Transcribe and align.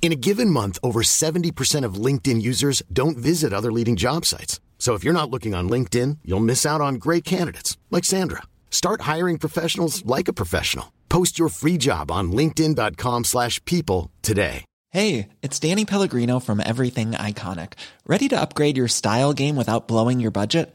In 0.00 0.10
a 0.12 0.16
given 0.16 0.48
month, 0.48 0.78
over 0.82 1.02
70% 1.02 1.84
of 1.84 2.02
LinkedIn 2.06 2.40
users 2.40 2.82
don't 2.90 3.18
visit 3.18 3.52
other 3.52 3.70
leading 3.70 3.94
job 3.94 4.24
sites. 4.24 4.58
So 4.78 4.94
if 4.94 5.04
you're 5.04 5.12
not 5.12 5.30
looking 5.30 5.54
on 5.54 5.68
LinkedIn, 5.68 6.18
you'll 6.24 6.48
miss 6.48 6.64
out 6.64 6.80
on 6.80 6.94
great 6.94 7.24
candidates 7.26 7.76
like 7.90 8.06
Sandra. 8.06 8.44
Start 8.70 9.02
hiring 9.02 9.36
professionals 9.38 10.06
like 10.06 10.28
a 10.28 10.32
professional. 10.32 10.94
Post 11.10 11.38
your 11.38 11.50
free 11.50 11.76
job 11.76 12.10
on 12.10 12.32
linkedin.com/people 12.32 14.10
today. 14.22 14.64
Hey, 14.90 15.28
it's 15.42 15.58
Danny 15.58 15.84
Pellegrino 15.84 16.40
from 16.40 16.62
Everything 16.64 17.10
Iconic. 17.10 17.74
Ready 18.06 18.28
to 18.28 18.40
upgrade 18.40 18.78
your 18.78 18.88
style 18.88 19.34
game 19.34 19.56
without 19.56 19.86
blowing 19.86 20.18
your 20.18 20.30
budget? 20.30 20.74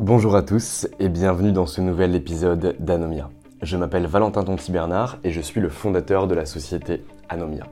Bonjour 0.00 0.34
à 0.34 0.40
tous 0.42 0.88
et 0.98 1.10
bienvenue 1.10 1.52
dans 1.52 1.66
ce 1.66 1.82
nouvel 1.82 2.14
épisode 2.14 2.74
d'Anomia. 2.78 3.28
Je 3.60 3.76
m'appelle 3.76 4.06
Valentin 4.06 4.44
Tonti-Bernard 4.44 5.18
et 5.24 5.30
je 5.30 5.42
suis 5.42 5.60
le 5.60 5.68
fondateur 5.68 6.26
de 6.26 6.34
la 6.34 6.46
société 6.46 7.04
Anomia. 7.28 7.66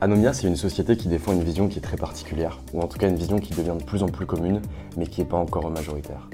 Anomia, 0.00 0.32
c'est 0.32 0.46
une 0.46 0.54
société 0.54 0.96
qui 0.96 1.08
défend 1.08 1.32
une 1.32 1.42
vision 1.42 1.66
qui 1.66 1.78
est 1.78 1.82
très 1.82 1.96
particulière, 1.96 2.60
ou 2.72 2.82
en 2.82 2.86
tout 2.86 2.98
cas 2.98 3.08
une 3.08 3.16
vision 3.16 3.40
qui 3.40 3.52
devient 3.52 3.74
de 3.76 3.82
plus 3.82 4.04
en 4.04 4.06
plus 4.06 4.26
commune, 4.26 4.62
mais 4.96 5.08
qui 5.08 5.20
n'est 5.20 5.26
pas 5.26 5.38
encore 5.38 5.68
majoritaire. 5.68 6.30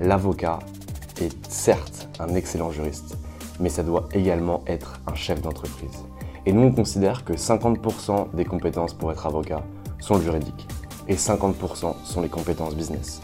L'avocat 0.00 0.58
est 1.20 1.46
certes 1.48 2.08
un 2.18 2.34
excellent 2.34 2.72
juriste, 2.72 3.16
mais 3.60 3.68
ça 3.68 3.84
doit 3.84 4.08
également 4.12 4.64
être 4.66 5.00
un 5.06 5.14
chef 5.14 5.40
d'entreprise. 5.40 6.02
Et 6.44 6.52
nous, 6.52 6.62
on 6.62 6.72
considère 6.72 7.24
que 7.24 7.34
50% 7.34 8.34
des 8.34 8.44
compétences 8.44 8.94
pour 8.94 9.12
être 9.12 9.26
avocat 9.26 9.62
sont 10.00 10.16
le 10.16 10.22
juridique, 10.22 10.66
et 11.06 11.14
50% 11.14 11.94
sont 12.02 12.20
les 12.20 12.28
compétences 12.28 12.74
business. 12.74 13.22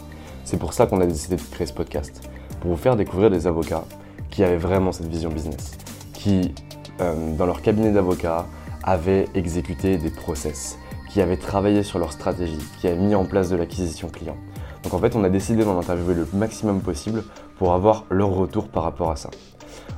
C'est 0.50 0.56
pour 0.56 0.72
ça 0.72 0.86
qu'on 0.86 1.02
a 1.02 1.06
décidé 1.06 1.36
de 1.36 1.42
créer 1.42 1.66
ce 1.66 1.74
podcast, 1.74 2.26
pour 2.62 2.70
vous 2.70 2.78
faire 2.78 2.96
découvrir 2.96 3.28
des 3.28 3.46
avocats 3.46 3.84
qui 4.30 4.42
avaient 4.42 4.56
vraiment 4.56 4.92
cette 4.92 5.08
vision 5.08 5.28
business, 5.28 5.76
qui, 6.14 6.54
euh, 7.02 7.36
dans 7.36 7.44
leur 7.44 7.60
cabinet 7.60 7.92
d'avocat, 7.92 8.46
avaient 8.82 9.28
exécuté 9.34 9.98
des 9.98 10.08
process, 10.08 10.78
qui 11.10 11.20
avaient 11.20 11.36
travaillé 11.36 11.82
sur 11.82 11.98
leur 11.98 12.12
stratégie, 12.12 12.56
qui 12.80 12.88
avaient 12.88 12.96
mis 12.96 13.14
en 13.14 13.26
place 13.26 13.50
de 13.50 13.56
l'acquisition 13.56 14.08
client. 14.08 14.38
Donc 14.84 14.94
en 14.94 14.98
fait, 14.98 15.16
on 15.16 15.22
a 15.22 15.28
décidé 15.28 15.64
d'en 15.64 15.78
interviewer 15.78 16.14
le 16.14 16.26
maximum 16.32 16.80
possible 16.80 17.24
pour 17.58 17.74
avoir 17.74 18.06
leur 18.08 18.30
retour 18.30 18.68
par 18.68 18.84
rapport 18.84 19.10
à 19.10 19.16
ça. 19.16 19.28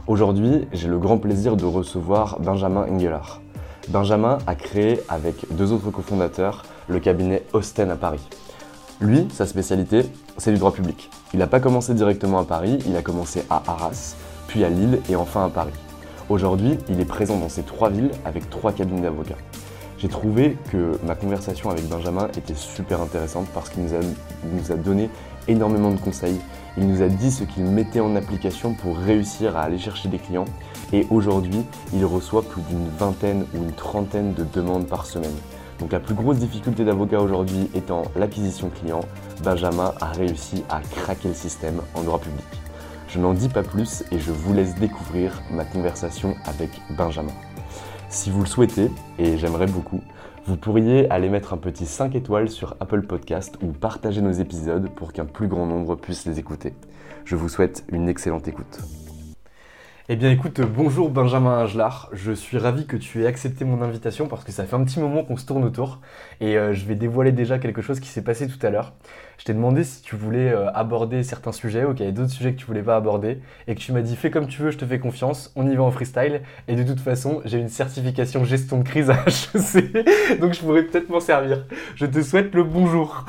Aujourd'hui, 0.09 0.67
j'ai 0.73 0.89
le 0.89 0.99
grand 0.99 1.19
plaisir 1.19 1.55
de 1.55 1.65
recevoir 1.65 2.41
Benjamin 2.41 2.89
Engelard. 2.91 3.41
Benjamin 3.89 4.39
a 4.49 4.57
créé 4.57 5.01
avec 5.09 5.47
deux 5.53 5.71
autres 5.71 5.93
cofondateurs 5.93 6.65
le 6.89 6.99
cabinet 6.99 7.45
Austen 7.53 7.89
à 7.89 7.95
Paris. 7.95 8.29
Lui, 9.01 9.27
sa 9.33 9.47
spécialité, 9.47 10.03
c'est 10.37 10.53
du 10.53 10.59
droit 10.59 10.73
public. 10.73 11.09
Il 11.33 11.39
n'a 11.39 11.47
pas 11.47 11.59
commencé 11.59 11.95
directement 11.95 12.39
à 12.39 12.45
Paris, 12.45 12.79
il 12.87 12.95
a 12.97 13.03
commencé 13.03 13.43
à 13.49 13.63
Arras, 13.67 14.15
puis 14.47 14.63
à 14.63 14.69
Lille 14.69 15.01
et 15.09 15.17
enfin 15.17 15.47
à 15.47 15.49
Paris. 15.49 15.73
Aujourd'hui, 16.29 16.77
il 16.91 17.01
est 17.01 17.07
présent 17.07 17.39
dans 17.39 17.49
ces 17.49 17.63
trois 17.63 17.89
villes 17.89 18.11
avec 18.27 18.51
trois 18.51 18.73
cabinets 18.73 19.01
d'avocats. 19.01 19.39
J'ai 19.97 20.09
trouvé 20.09 20.59
que 20.71 20.99
ma 21.07 21.15
conversation 21.15 21.71
avec 21.71 21.89
Benjamin 21.89 22.29
était 22.37 22.55
super 22.55 23.01
intéressante 23.01 23.47
parce 23.55 23.71
qu'il 23.71 23.85
nous 23.85 24.73
a 24.73 24.75
donné 24.77 25.09
énormément 25.49 25.93
de 25.93 26.01
conseils. 26.01 26.39
Il 26.77 26.87
nous 26.87 27.01
a 27.01 27.09
dit 27.09 27.31
ce 27.31 27.45
qu'il 27.45 27.65
mettait 27.65 28.01
en 28.01 28.15
application 28.17 28.75
pour 28.75 28.99
réussir 28.99 29.57
à 29.57 29.63
aller 29.63 29.79
chercher 29.79 30.11
des 30.11 30.19
clients. 30.19 30.45
Et 30.93 31.07
aujourd'hui, 31.09 31.65
il 31.95 32.05
reçoit 32.05 32.43
plus 32.43 32.61
d'une 32.63 32.89
vingtaine 32.99 33.47
ou 33.55 33.59
une 33.63 33.73
trentaine 33.73 34.35
de 34.35 34.45
demandes 34.45 34.87
par 34.87 35.07
semaine. 35.07 35.37
Donc 35.81 35.93
la 35.93 36.01
plus 36.01 36.15
grosse 36.15 36.39
difficulté 36.39 36.85
d'avocat 36.85 37.21
aujourd'hui 37.21 37.71
étant 37.75 38.03
l'acquisition 38.15 38.69
client, 38.69 39.01
Benjamin 39.43 39.95
a 40.01 40.07
réussi 40.13 40.63
à 40.69 40.81
craquer 40.81 41.29
le 41.29 41.35
système 41.35 41.81
en 41.95 42.03
droit 42.03 42.21
public. 42.21 42.45
Je 43.09 43.19
n'en 43.19 43.33
dis 43.33 43.49
pas 43.49 43.63
plus 43.63 44.05
et 44.13 44.19
je 44.19 44.31
vous 44.31 44.53
laisse 44.53 44.75
découvrir 44.77 45.43
ma 45.51 45.65
conversation 45.65 46.37
avec 46.45 46.71
Benjamin. 46.91 47.33
Si 48.11 48.31
vous 48.31 48.41
le 48.41 48.47
souhaitez, 48.47 48.91
et 49.19 49.39
j'aimerais 49.39 49.67
beaucoup, 49.67 50.01
vous 50.47 50.57
pourriez 50.57 51.11
aller 51.11 51.29
mettre 51.29 51.55
un 51.55 51.59
petit 51.59 51.87
5 51.87 52.15
étoiles 52.15 52.51
sur 52.51 52.77
Apple 52.81 53.03
Podcast 53.03 53.57
ou 53.63 53.69
partager 53.69 54.21
nos 54.21 54.33
épisodes 54.33 54.89
pour 54.91 55.13
qu'un 55.13 55.25
plus 55.25 55.49
grand 55.49 55.67
nombre 55.67 55.97
puisse 55.97 56.27
les 56.27 56.39
écouter. 56.39 56.75
Je 57.25 57.37
vous 57.37 57.49
souhaite 57.49 57.85
une 57.91 58.09
excellente 58.09 58.49
écoute. 58.49 58.81
Eh 60.13 60.17
bien 60.17 60.33
écoute, 60.33 60.61
bonjour 60.61 61.09
Benjamin 61.09 61.63
Angelard, 61.63 62.09
je 62.13 62.33
suis 62.33 62.59
ravi 62.59 62.85
que 62.85 62.97
tu 62.97 63.23
aies 63.23 63.29
accepté 63.29 63.65
mon 63.65 63.81
invitation 63.81 64.27
parce 64.27 64.43
que 64.43 64.51
ça 64.51 64.65
fait 64.65 64.75
un 64.75 64.83
petit 64.83 64.99
moment 64.99 65.23
qu'on 65.23 65.37
se 65.37 65.47
tourne 65.47 65.63
autour 65.63 66.01
et 66.41 66.59
euh, 66.59 66.75
je 66.75 66.85
vais 66.85 66.97
dévoiler 66.97 67.31
déjà 67.31 67.61
quelque 67.61 67.81
chose 67.81 68.01
qui 68.01 68.09
s'est 68.09 68.25
passé 68.25 68.49
tout 68.49 68.59
à 68.67 68.71
l'heure. 68.71 68.93
Je 69.41 69.47
t'ai 69.47 69.55
demandé 69.55 69.85
si 69.85 70.03
tu 70.03 70.17
voulais 70.17 70.51
euh, 70.51 70.71
aborder 70.75 71.23
certains 71.23 71.53
sujets 71.53 71.87
ou 71.87 71.95
qu'il 71.95 72.01
y 72.01 72.03
avait 72.03 72.13
d'autres 72.13 72.31
sujets 72.31 72.53
que 72.53 72.59
tu 72.59 72.67
voulais 72.67 72.83
pas 72.83 72.97
aborder 72.97 73.41
et 73.67 73.75
que 73.75 73.81
tu 73.81 73.91
m'as 73.91 74.03
dit 74.03 74.15
fais 74.15 74.31
comme 74.31 74.47
tu 74.47 74.61
veux, 74.61 74.71
je 74.71 74.77
te 74.77 74.85
fais 74.85 74.99
confiance, 74.99 75.51
on 75.57 75.67
y 75.67 75.75
va 75.75 75.83
en 75.83 75.91
freestyle 75.91 76.43
et 76.69 76.75
de 76.75 76.83
toute 76.83 77.01
façon 77.01 77.41
j'ai 77.47 77.57
une 77.57 77.71
certification 77.71 78.45
gestion 78.45 78.81
de 78.81 78.83
crise 78.83 79.09
à 79.09 79.15
HEC 79.27 80.39
donc 80.41 80.53
je 80.53 80.61
pourrais 80.61 80.83
peut-être 80.83 81.09
m'en 81.09 81.21
servir. 81.21 81.65
Je 81.95 82.05
te 82.05 82.21
souhaite 82.21 82.55
le 82.55 82.65
bonjour. 82.65 83.25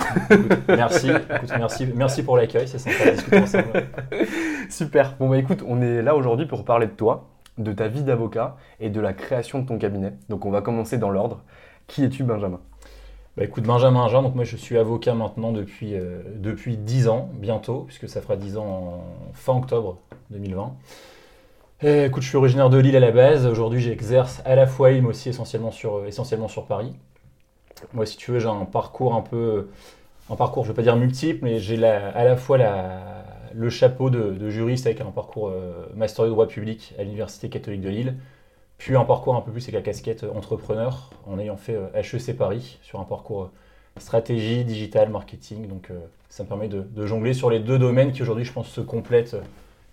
merci, 0.68 1.12
écoute, 1.12 1.54
merci, 1.58 1.88
merci 1.96 2.24
pour 2.24 2.36
l'accueil, 2.36 2.68
c'est 2.68 2.80
sympa 2.80 3.06
de 3.06 3.12
discuter 3.12 3.40
ensemble. 3.40 3.88
Super, 4.70 5.16
bon 5.18 5.30
bah 5.30 5.38
écoute, 5.38 5.64
on 5.66 5.82
est 5.82 6.02
là 6.02 6.18
aujourd'hui 6.18 6.46
pour 6.46 6.66
parler 6.66 6.88
de 6.88 6.92
toi, 6.92 7.30
de 7.58 7.72
ta 7.72 7.88
vie 7.88 8.04
d'avocat 8.04 8.58
et 8.82 8.90
de 8.90 9.00
la 9.00 9.14
création 9.14 9.60
de 9.60 9.66
ton 9.66 9.78
cabinet. 9.78 10.12
Donc 10.28 10.46
on 10.46 10.52
va 10.52 10.60
commencer 10.60 10.98
dans 10.98 11.10
l'ordre. 11.10 11.42
Qui 11.88 12.04
es-tu 12.04 12.26
Benjamin? 12.26 12.60
Bah 13.38 13.46
écoute, 13.46 13.64
Benjamin 13.64 14.10
Jean, 14.10 14.24
donc 14.24 14.36
moi 14.36 14.44
je 14.44 14.58
suis 14.58 14.78
avocat 14.78 15.14
maintenant 15.14 15.54
depuis, 15.54 15.96
euh, 15.96 16.22
depuis 16.36 16.76
10 16.76 17.08
ans, 17.08 17.30
bientôt, 17.34 17.86
puisque 17.88 18.10
ça 18.10 18.22
fera 18.22 18.36
10 18.36 18.58
ans 18.58 18.66
en 18.66 19.34
fin 19.34 19.56
octobre 19.56 20.00
2020. 20.32 20.76
Et, 21.84 22.06
écoute, 22.06 22.24
je 22.24 22.28
suis 22.28 22.38
originaire 22.38 22.70
de 22.70 22.78
Lille 22.78 22.96
à 22.96 23.00
la 23.00 23.12
base. 23.12 23.48
Aujourd'hui, 23.48 23.80
j'exerce 23.82 24.42
à 24.46 24.56
la 24.56 24.68
fois 24.68 24.92
Lille, 24.92 25.02
mais 25.02 25.10
aussi 25.10 25.30
essentiellement 25.30 25.72
sur, 25.72 25.96
euh, 25.98 26.06
essentiellement 26.08 26.48
sur 26.50 26.66
Paris. 26.66 26.94
Moi, 27.94 28.06
si 28.06 28.18
tu 28.18 28.32
veux, 28.32 28.40
j'ai 28.40 28.48
un 28.48 28.66
parcours 28.66 29.16
un 29.16 29.22
peu. 29.22 29.70
Un 30.30 30.36
parcours, 30.36 30.64
je 30.64 30.70
ne 30.70 30.74
vais 30.74 30.76
pas 30.76 30.84
dire 30.84 30.98
multiple, 30.98 31.40
mais 31.44 31.60
j'ai 31.60 31.84
à 31.86 32.24
la 32.24 32.36
fois 32.36 32.58
la, 32.58 33.24
le 33.54 33.70
chapeau 33.70 34.10
de, 34.10 34.32
de 34.32 34.50
juriste 34.50 34.86
avec 34.86 35.02
un 35.02 35.06
parcours 35.06 35.50
euh, 35.50 35.88
master 35.96 36.26
de 36.26 36.30
droit 36.30 36.48
public 36.48 36.94
à 37.00 37.04
l'Université 37.04 37.50
catholique 37.50 37.82
de 37.82 37.90
Lille, 37.90 38.16
puis 38.84 38.96
un 38.96 39.06
parcours 39.06 39.36
un 39.36 39.42
peu 39.42 39.52
plus 39.52 39.64
avec 39.64 39.76
la 39.76 39.82
casquette 39.82 40.26
entrepreneur 40.36 41.10
en 41.28 41.38
ayant 41.40 41.58
fait 41.58 41.76
euh, 41.76 41.88
HEC 41.94 42.36
Paris 42.36 42.80
sur 42.82 43.00
un 43.00 43.04
parcours 43.04 43.44
euh, 43.44 43.52
stratégie, 44.00 44.64
digital, 44.66 45.10
marketing. 45.10 45.68
Donc 45.68 45.90
euh, 45.92 46.00
ça 46.30 46.44
me 46.44 46.48
permet 46.48 46.68
de, 46.68 46.82
de 46.82 47.06
jongler 47.06 47.34
sur 47.34 47.50
les 47.50 47.60
deux 47.60 47.78
domaines 47.78 48.12
qui 48.12 48.22
aujourd'hui 48.22 48.46
je 48.46 48.54
pense 48.54 48.68
se 48.68 48.82
complètent 48.82 49.36
euh, 49.36 49.42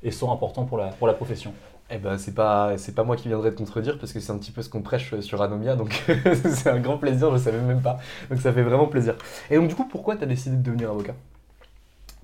et 0.03 0.11
sont 0.11 0.33
importants 0.33 0.65
pour 0.65 0.79
la, 0.79 0.89
pour 0.89 1.07
la 1.07 1.15
profession. 1.15 1.53
Eh 1.91 1.97
ben 1.99 2.19
c'est 2.19 2.35
pas 2.35 2.77
c'est 2.77 2.95
pas 2.95 3.03
moi 3.05 3.17
qui 3.17 3.29
viendrai 3.29 3.51
te 3.51 3.57
contredire 3.57 3.99
parce 3.99 4.13
que 4.13 4.21
c'est 4.21 4.31
un 4.33 4.37
petit 4.39 4.53
peu 4.53 4.61
ce 4.63 4.69
qu'on 4.69 4.83
prêche 4.83 5.19
sur 5.21 5.41
Anomia 5.41 5.75
donc 5.75 6.05
c'est 6.45 6.69
un 6.69 6.81
grand 6.81 6.99
plaisir, 6.99 7.31
je 7.33 7.39
savais 7.39 7.61
même 7.61 7.81
pas. 7.81 7.99
Donc 8.31 8.41
ça 8.41 8.53
fait 8.53 8.63
vraiment 8.63 8.87
plaisir. 8.87 9.17
Et 9.51 9.57
donc 9.57 9.69
du 9.69 9.75
coup 9.75 9.87
pourquoi 9.87 10.17
tu 10.17 10.23
as 10.25 10.27
décidé 10.27 10.57
de 10.57 10.63
devenir 10.63 10.91
avocat? 10.91 11.15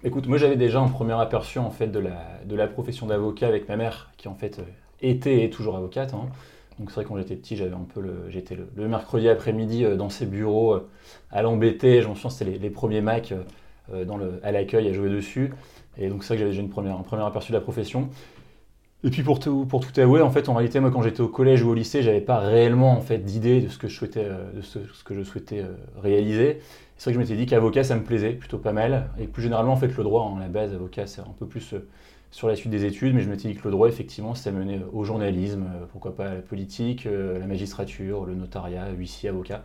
Écoute, 0.05 0.27
moi 0.27 0.37
j'avais 0.38 0.56
déjà 0.56 0.81
un 0.81 0.88
premier 0.88 1.15
aperçu 1.15 1.59
en 1.59 1.71
fait 1.71 1.87
de 1.88 1.99
la, 1.99 2.17
de 2.44 2.55
la 2.56 2.67
profession 2.67 3.06
d'avocat 3.06 3.49
avec 3.49 3.69
ma 3.69 3.77
mère 3.77 4.11
qui 4.19 4.29
en 4.29 4.35
fait 4.35 4.59
euh, 4.59 4.62
était 5.00 5.37
et 5.37 5.44
est 5.44 5.50
toujours 5.50 5.77
avocate. 5.77 6.12
hein. 6.15 6.29
Donc 6.79 6.91
c'est 6.91 6.97
vrai 6.97 7.05
que 7.05 7.09
quand 7.09 7.17
j'étais 7.17 7.37
petit, 7.37 7.56
j'avais 7.56 7.75
un 7.75 7.87
peu 7.93 8.00
le, 8.00 8.25
j'étais 8.29 8.56
le, 8.56 8.69
le 8.75 8.88
mercredi 8.88 9.29
après-midi 9.29 9.85
euh, 9.85 9.97
dans 9.97 10.11
ses 10.11 10.26
bureaux 10.26 10.75
euh, 10.75 10.88
à 11.31 11.43
l'embêter. 11.43 12.03
Je 12.03 12.09
m'en 12.09 12.15
souviens, 12.15 12.31
c'était 12.31 12.50
les, 12.50 12.59
les 12.59 12.71
premiers 12.71 13.00
Mac 13.00 13.32
euh, 13.93 14.05
dans 14.05 14.17
le, 14.17 14.41
à 14.43 14.50
l'accueil 14.53 14.88
à 14.88 14.93
jouer 14.93 15.09
dessus. 15.09 15.53
Et 15.99 16.09
donc 16.09 16.25
c'est 16.25 16.29
vrai 16.29 16.37
que 16.37 16.41
j'avais 16.41 16.50
déjà 16.50 16.62
une 16.62 16.71
première, 16.71 16.97
un 16.97 17.03
premier 17.03 17.23
aperçu 17.23 17.53
de 17.53 17.56
la 17.56 17.61
profession. 17.61 18.09
Et 19.05 19.11
puis 19.11 19.23
pour 19.23 19.38
tout, 19.38 19.67
pour 19.67 19.87
tout 19.87 20.00
avouer, 20.00 20.23
en 20.23 20.31
fait, 20.31 20.49
en 20.49 20.55
réalité, 20.55 20.81
moi, 20.81 20.91
quand 20.91 21.03
j'étais 21.03 21.21
au 21.21 21.29
collège 21.29 21.62
ou 21.62 21.69
au 21.69 21.75
lycée, 21.75 22.03
j'avais 22.03 22.23
pas 22.23 22.38
réellement 22.38 22.93
en 22.93 23.03
fait 23.03 23.19
d'idée 23.19 23.61
de 23.61 23.69
ce 23.69 23.76
que 23.76 23.87
je 23.87 23.94
souhaitais, 23.94 24.25
de 24.25 24.62
ce, 24.62 24.79
que 25.05 25.15
je 25.15 25.23
souhaitais 25.23 25.62
réaliser. 26.00 26.61
C'est 26.97 27.11
vrai 27.11 27.12
que 27.12 27.21
je 27.21 27.32
m'étais 27.32 27.37
dit 27.37 27.44
qu'avocat, 27.44 27.85
ça 27.85 27.97
me 27.97 28.03
plaisait 28.03 28.32
plutôt 28.32 28.56
pas 28.56 28.73
mal. 28.73 29.11
Et 29.19 29.26
plus 29.26 29.43
généralement, 29.43 29.75
en 29.75 29.76
fait, 29.76 29.94
le 29.94 30.03
droit, 30.05 30.23
en 30.23 30.38
la 30.38 30.49
base, 30.49 30.73
avocat, 30.73 31.06
c'est 31.06 31.21
un 31.21 31.35
peu 31.38 31.47
plus 31.47 31.75
sur 32.35 32.49
la 32.49 32.57
suite 32.57 32.73
des 32.73 32.85
études, 32.85 33.15
mais 33.15 33.21
je 33.21 33.31
m'étais 33.31 33.47
dit 33.47 33.55
que 33.55 33.63
le 33.63 33.71
droit, 33.71 33.87
effectivement, 33.87 34.35
ça 34.35 34.51
menait 34.51 34.81
au 34.93 35.05
journalisme, 35.05 35.67
euh, 35.73 35.85
pourquoi 35.93 36.17
pas 36.17 36.27
à 36.27 36.35
la 36.35 36.41
politique, 36.41 37.07
euh, 37.07 37.39
la 37.39 37.47
magistrature, 37.47 38.25
le 38.25 38.35
notariat, 38.35 38.91
huissier, 38.91 39.29
avocat, 39.29 39.63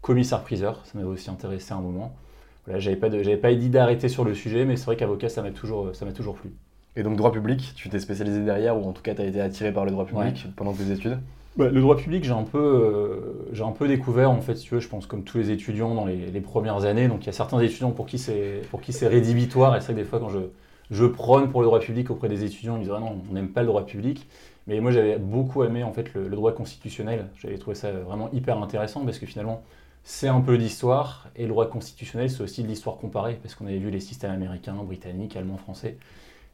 commissaire-priseur, 0.00 0.84
ça 0.84 0.98
m'avait 0.98 1.08
aussi 1.08 1.30
intéressé 1.30 1.72
à 1.72 1.76
un 1.76 1.80
moment. 1.80 2.16
Voilà, 2.64 2.80
j'avais 2.80 2.96
pas, 2.96 3.08
de, 3.08 3.36
pas 3.36 3.52
idée 3.52 3.68
d'arrêter 3.68 4.08
sur 4.08 4.24
le 4.24 4.34
sujet, 4.34 4.64
mais 4.64 4.76
c'est 4.76 4.86
vrai 4.86 4.96
qu'avocat, 4.96 5.28
ça 5.28 5.42
m'a 5.42 5.52
toujours, 5.52 5.94
ça 5.94 6.04
toujours 6.06 6.34
plu. 6.34 6.50
Et 6.96 7.04
donc 7.04 7.16
droit 7.16 7.30
public, 7.30 7.72
tu 7.76 7.88
t'es 7.88 8.00
spécialisé 8.00 8.40
derrière, 8.40 8.76
ou 8.76 8.82
en 8.82 8.92
tout 8.92 9.02
cas 9.02 9.14
tu 9.14 9.22
as 9.22 9.26
été 9.26 9.40
attiré 9.40 9.70
par 9.70 9.84
le 9.84 9.92
droit 9.92 10.04
public 10.04 10.48
pendant 10.56 10.72
tes 10.72 10.90
études? 10.90 11.20
Bah, 11.56 11.68
le 11.68 11.80
droit 11.80 11.96
public, 11.96 12.24
j'ai 12.24 12.32
un, 12.32 12.42
peu, 12.42 12.58
euh, 12.58 13.48
j'ai 13.52 13.62
un 13.62 13.70
peu 13.70 13.86
découvert, 13.86 14.32
en 14.32 14.40
fait, 14.40 14.56
si 14.56 14.64
tu 14.64 14.74
veux, 14.74 14.80
je 14.80 14.88
pense, 14.88 15.06
comme 15.06 15.22
tous 15.22 15.38
les 15.38 15.52
étudiants 15.52 15.94
dans 15.94 16.04
les, 16.04 16.32
les 16.32 16.40
premières 16.40 16.84
années. 16.84 17.06
Donc, 17.06 17.22
il 17.22 17.26
y 17.26 17.30
a 17.30 17.32
certains 17.32 17.60
étudiants 17.60 17.92
pour 17.92 18.06
qui 18.06 18.18
c'est, 18.18 18.62
pour 18.72 18.80
qui 18.80 18.92
c'est 18.92 19.06
rédhibitoire. 19.06 19.76
Et 19.76 19.80
c'est 19.80 19.92
vrai 19.92 19.94
que 19.94 19.98
des 20.00 20.04
fois, 20.04 20.18
quand 20.18 20.30
je, 20.30 20.40
je 20.90 21.04
prône 21.04 21.50
pour 21.50 21.60
le 21.60 21.66
droit 21.66 21.80
public 21.80 22.10
auprès 22.10 22.28
des 22.28 22.44
étudiants. 22.44 22.76
Ils 22.76 22.84
disent 22.84 22.92
ah 22.94 23.00
non, 23.00 23.20
on 23.28 23.32
n'aime 23.32 23.50
pas 23.50 23.62
le 23.62 23.66
droit 23.66 23.84
public. 23.84 24.26
Mais 24.66 24.80
moi, 24.80 24.90
j'avais 24.90 25.16
beaucoup 25.18 25.64
aimé 25.64 25.82
en 25.82 25.92
fait 25.92 26.12
le, 26.14 26.28
droit 26.28 26.52
constitutionnel. 26.52 27.28
J'avais 27.36 27.58
trouvé 27.58 27.74
ça 27.74 27.90
vraiment 27.90 28.30
hyper 28.32 28.58
intéressant 28.62 29.04
parce 29.04 29.18
que 29.18 29.26
finalement, 29.26 29.62
c'est 30.04 30.28
un 30.28 30.40
peu 30.40 30.58
d'histoire 30.58 31.28
et 31.36 31.42
le 31.42 31.48
droit 31.48 31.68
constitutionnel, 31.68 32.30
c'est 32.30 32.42
aussi 32.42 32.62
de 32.62 32.68
l'histoire 32.68 32.96
comparée 32.96 33.38
parce 33.42 33.54
qu'on 33.54 33.66
avait 33.66 33.78
vu 33.78 33.90
les 33.90 34.00
systèmes 34.00 34.30
américains, 34.30 34.74
britanniques, 34.74 35.36
allemands, 35.36 35.56
français. 35.56 35.96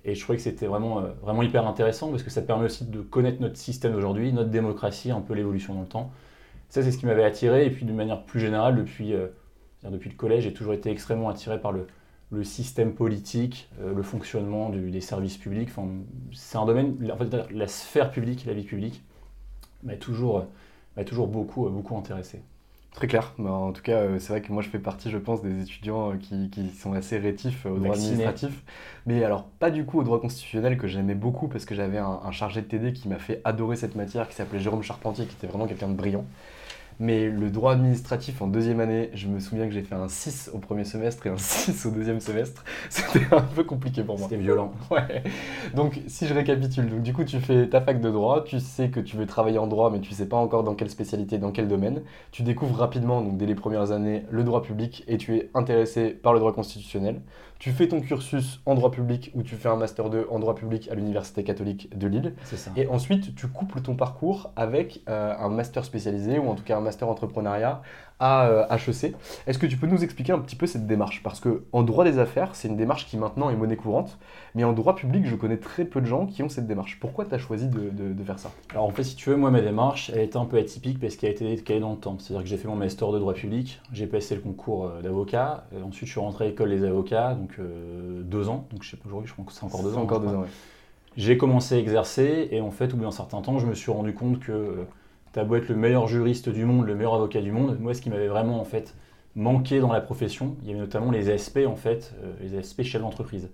Et 0.05 0.15
je 0.15 0.21
trouvais 0.21 0.37
que 0.37 0.45
c'était 0.45 0.67
vraiment, 0.67 1.01
euh, 1.01 1.13
vraiment 1.23 1.43
hyper 1.43 1.67
intéressant 1.67 2.11
parce 2.11 2.23
que 2.23 2.31
ça 2.31 2.43
permet 2.43 2.67
aussi 2.67 2.85
de 2.85 3.01
connaître 3.01 3.41
notre 3.41 3.57
système 3.57 3.93
d'aujourd'hui, 3.93 4.33
notre 4.33 4.51
démocratie, 4.51 5.11
un 5.11 5.21
peu 5.21 5.35
l'évolution 5.35 5.75
dans 5.75 5.81
le 5.81 5.87
temps. 5.87 6.13
Ça, 6.69 6.83
c'est 6.83 6.93
ce 6.93 6.99
qui 6.99 7.07
m'avait 7.07 7.25
attiré. 7.25 7.67
Et 7.67 7.71
puis, 7.71 7.85
d'une 7.85 7.97
manière 7.97 8.23
plus 8.23 8.41
générale, 8.41 8.77
depuis, 8.77 9.15
euh, 9.15 9.29
depuis 9.85 10.11
le 10.11 10.17
collège, 10.17 10.45
j'ai 10.45 10.53
toujours 10.53 10.75
été 10.75 10.91
extrêmement 10.91 11.31
attiré 11.31 11.59
par 11.59 11.73
le, 11.73 11.87
le 12.31 12.45
système 12.45 12.95
politique, 12.95 13.69
euh, 13.81 13.95
le 13.95 14.03
fonctionnement 14.03 14.71
des 14.71 15.01
services 15.01 15.37
publics. 15.37 15.69
Enfin, 15.71 15.89
c'est 16.33 16.59
un 16.59 16.67
domaine, 16.67 16.97
en 17.13 17.17
fait, 17.17 17.51
la 17.51 17.69
sphère 17.69 18.11
publique, 18.11 18.45
la 18.47 18.55
vie 18.55 18.65
publique, 18.65 19.03
m'a 19.83 19.97
toujours, 19.97 20.47
toujours 21.07 21.29
beaucoup, 21.29 21.69
beaucoup 21.69 21.97
intéressé. 21.97 22.41
Très 22.95 23.09
clair. 23.09 23.35
Bah, 23.39 23.51
en 23.51 23.73
tout 23.73 23.83
cas, 23.83 23.99
euh, 23.99 24.19
c'est 24.21 24.29
vrai 24.29 24.41
que 24.41 24.53
moi, 24.53 24.63
je 24.63 24.69
fais 24.69 24.79
partie, 24.79 25.11
je 25.11 25.19
pense, 25.19 25.43
des 25.43 25.63
étudiants 25.63 26.13
euh, 26.13 26.17
qui, 26.17 26.49
qui 26.49 26.71
sont 26.71 26.93
assez 26.93 27.19
rétifs 27.19 27.67
au 27.67 27.77
droit 27.77 27.97
administratif. 27.97 28.63
Mais 29.07 29.25
alors, 29.25 29.45
pas 29.59 29.71
du 29.71 29.85
coup 29.85 29.99
au 29.99 30.05
droit 30.05 30.21
constitutionnel 30.21 30.79
que 30.79 30.87
j'aimais 30.87 31.17
beaucoup 31.17 31.49
parce 31.49 31.65
que 31.65 31.75
j'avais 31.75 31.99
un, 31.99 32.21
un, 32.25 32.31
chargé 32.31 32.63
de 32.63 32.67
TD 32.67 32.93
qui 32.93 33.09
m'a 33.09 33.19
fait 33.19 33.41
adorer 33.43 33.75
cette 33.75 33.97
matière, 33.97 34.29
qui 34.29 34.37
s'appelait 34.37 34.61
Jérôme 34.61 34.85
Charpentier, 34.85 35.27
qui 35.27 35.35
était 35.35 35.49
vraiment 35.49 35.67
quelqu'un 35.67 35.89
de 35.89 35.95
brillant. 35.95 36.25
Mais 37.01 37.29
le 37.29 37.51
droit 37.51 37.73
administratif 37.73 38.41
en 38.41 38.47
deuxième 38.47 38.81
année, 38.81 39.11
je 39.15 39.27
me 39.29 39.41
souviens 39.41 39.67
que 39.67 39.73
j'ai 39.73 39.83
fait 39.83 39.95
un 39.95 40.09
6 40.09 40.51
au 40.55 40.59
premier 40.59 40.85
semestre 40.85 41.27
et 41.27 41.31
un 41.31 41.37
6 41.39 41.87
au 41.87 41.91
deuxième 41.91 42.21
semestre. 42.21 42.65
C'était 42.89 43.27
un 43.35 43.41
peu 43.41 43.65
compliqué 43.65 44.03
pour 44.03 44.19
moi. 44.19 44.29
C'était 44.29 44.41
violent. 44.41 44.73
Ouais. 44.91 45.25
Donc 45.75 46.01
si 46.07 46.27
je 46.27 46.35
récapitule, 46.35 46.89
donc 46.89 47.03
du 47.03 47.13
coup 47.13 47.25
tu 47.25 47.41
fais 47.41 47.69
ta 47.69 47.81
fac 47.81 48.01
de 48.01 48.11
droit, 48.11 48.45
tu 48.45 48.61
sais 48.61 48.91
que 48.91 49.01
tu 49.01 49.17
veux 49.17 49.27
travailler 49.27 49.59
en 49.59 49.67
droit 49.67 49.91
mais 49.91 50.01
tu 50.01 50.13
sais 50.13 50.29
pas 50.29 50.37
encore 50.37 50.63
dans 50.63 50.75
quelle 50.75 50.91
spécialité, 50.91 51.39
dans 51.39 51.51
quel 51.51 51.67
domaine. 51.67 52.03
Tu 52.31 52.43
découvres 52.43 52.79
rapidement, 52.79 53.23
donc 53.23 53.37
dès 53.39 53.47
les 53.47 53.55
premières 53.57 53.91
années, 53.91 54.25
le 54.31 54.45
droit 54.45 54.63
public 54.63 55.03
et 55.09 55.17
tu 55.19 55.37
es 55.37 55.51
intéressé 55.55 56.11
par 56.11 56.33
le 56.33 56.39
droit 56.39 56.53
constitutionnel. 56.53 57.21
Tu 57.65 57.73
fais 57.73 57.89
ton 57.89 58.03
cursus 58.03 58.61
en 58.67 58.75
droit 58.75 58.91
public 58.91 59.31
ou 59.35 59.43
tu 59.43 59.55
fais 59.57 59.71
un 59.71 59.77
master 59.77 60.11
2 60.11 60.27
en 60.29 60.39
droit 60.39 60.55
public 60.55 60.91
à 60.91 60.95
l'Université 60.95 61.45
catholique 61.45 61.89
de 61.99 62.07
Lille. 62.07 62.35
C'est 62.45 62.59
ça. 62.59 62.71
Et 62.77 62.87
ensuite, 62.89 63.35
tu 63.35 63.49
couples 63.49 63.81
ton 63.81 63.97
parcours 63.97 64.53
avec 64.55 65.01
euh, 65.09 65.35
un 65.39 65.49
master 65.49 65.83
spécialisé 65.83 66.39
ou 66.39 66.47
en 66.51 66.57
tout 66.57 66.63
cas 66.63 66.77
un 66.77 66.83
master 66.83 67.09
entrepreneuriat 67.09 67.81
à 68.21 68.69
HEC. 68.71 69.05
Euh, 69.05 69.11
Est-ce 69.47 69.59
que 69.59 69.67
tu 69.67 69.77
peux 69.77 69.87
nous 69.87 70.05
expliquer 70.05 70.33
un 70.33 70.39
petit 70.39 70.57
peu 70.57 70.67
cette 70.67 70.87
démarche? 70.87 71.23
Parce 71.23 71.41
que 71.41 71.65
en 71.73 71.83
droit 71.83 72.05
des 72.05 72.19
affaires, 72.19 72.55
c'est 72.55 72.69
une 72.69 72.77
démarche 72.77 73.07
qui 73.07 73.17
maintenant 73.17 73.51
est 73.51 73.57
monnaie 73.57 73.77
courante, 73.77 74.19
mais 74.55 74.65
en 74.65 74.73
droit 74.73 74.95
public, 74.95 75.27
je 75.27 75.35
connais 75.35 75.57
très 75.57 75.85
peu 75.85 76.01
de 76.01 76.07
gens 76.07 76.27
qui 76.27 76.43
ont 76.43 76.49
cette 76.49 76.67
démarche. 76.67 76.99
Pourquoi 77.01 77.25
tu 77.25 77.35
as 77.35 77.39
choisi 77.39 77.69
de, 77.69 78.25
faire 78.25 78.39
ça? 78.39 78.51
Alors 78.71 78.85
en 78.85 78.91
fait, 78.91 79.05
si 79.05 79.17
tu 79.17 79.31
veux, 79.31 79.37
moi, 79.37 79.51
ma 79.51 79.61
démarche, 79.61 80.11
elle 80.15 80.21
était 80.21 80.37
un 80.37 80.47
peu 80.47 80.59
atypique 80.59 81.01
parce 81.01 81.17
qu'elle 81.17 81.31
a 81.31 81.33
été 81.33 81.57
calée 81.57 81.81
dans 81.81 81.93
le 81.93 81.99
temps. 81.99 82.17
C'est-à-dire 82.19 82.45
que 82.45 82.49
j'ai 82.49 82.57
fait 82.57 82.69
mon 82.69 82.77
master 82.77 83.11
de 83.13 83.19
droit 83.19 83.35
public, 83.35 83.81
j'ai 83.93 84.07
passé 84.07 84.35
le 84.35 84.41
concours 84.41 84.87
euh, 84.87 85.03
d'avocat, 85.03 85.67
ensuite 85.85 86.07
je 86.07 86.13
suis 86.13 86.21
rentré 86.21 86.45
à 86.45 86.49
l'école 86.49 86.71
des 86.71 86.85
avocats, 86.85 87.35
donc 87.35 87.57
euh, 87.59 88.23
deux 88.23 88.49
ans, 88.49 88.67
donc 88.71 88.83
je 88.83 88.91
sais 88.91 88.97
pas 88.97 89.07
aujourd'hui, 89.07 89.29
je 89.29 89.33
crois 89.33 89.45
que 89.45 89.53
c'est 89.53 89.65
encore 89.65 89.83
deux 89.83 89.97
ans. 89.97 90.03
Encore 90.03 90.21
deux 90.21 90.29
ans, 90.29 90.45
J'ai 91.17 91.37
commencé 91.37 91.75
à 91.75 91.79
exercer 91.79 92.49
et 92.51 92.61
en 92.61 92.71
fait, 92.71 92.93
au 92.95 92.97
bout 92.97 93.05
d'un 93.05 93.11
certain 93.11 93.41
temps, 93.43 93.59
je 93.59 93.67
me 93.67 93.75
suis 93.75 93.91
rendu 93.91 94.15
compte 94.15 94.39
que 94.39 94.87
t'as 95.35 95.43
beau 95.43 95.57
être 95.57 95.69
le 95.69 95.75
meilleur 95.75 96.07
juriste 96.07 96.49
du 96.49 96.65
monde, 96.65 96.87
le 96.87 96.95
meilleur 96.95 97.15
avocat 97.15 97.41
du 97.41 97.51
monde, 97.51 97.77
moi 97.81 97.93
ce 97.93 98.01
qui 98.01 98.09
m'avait 98.09 98.29
vraiment 98.29 98.61
en 98.61 98.65
fait 98.65 98.95
manqué 99.35 99.81
dans 99.81 99.93
la 99.93 100.01
profession, 100.01 100.57
il 100.63 100.69
y 100.69 100.71
avait 100.71 100.79
notamment 100.79 101.11
les 101.11 101.29
aspects 101.29 101.67
en 101.67 101.75
fait, 101.75 102.15
euh, 102.23 102.33
les 102.41 102.57
aspects 102.57 102.85
chef 102.85 103.03
d'entreprise. 103.03 103.51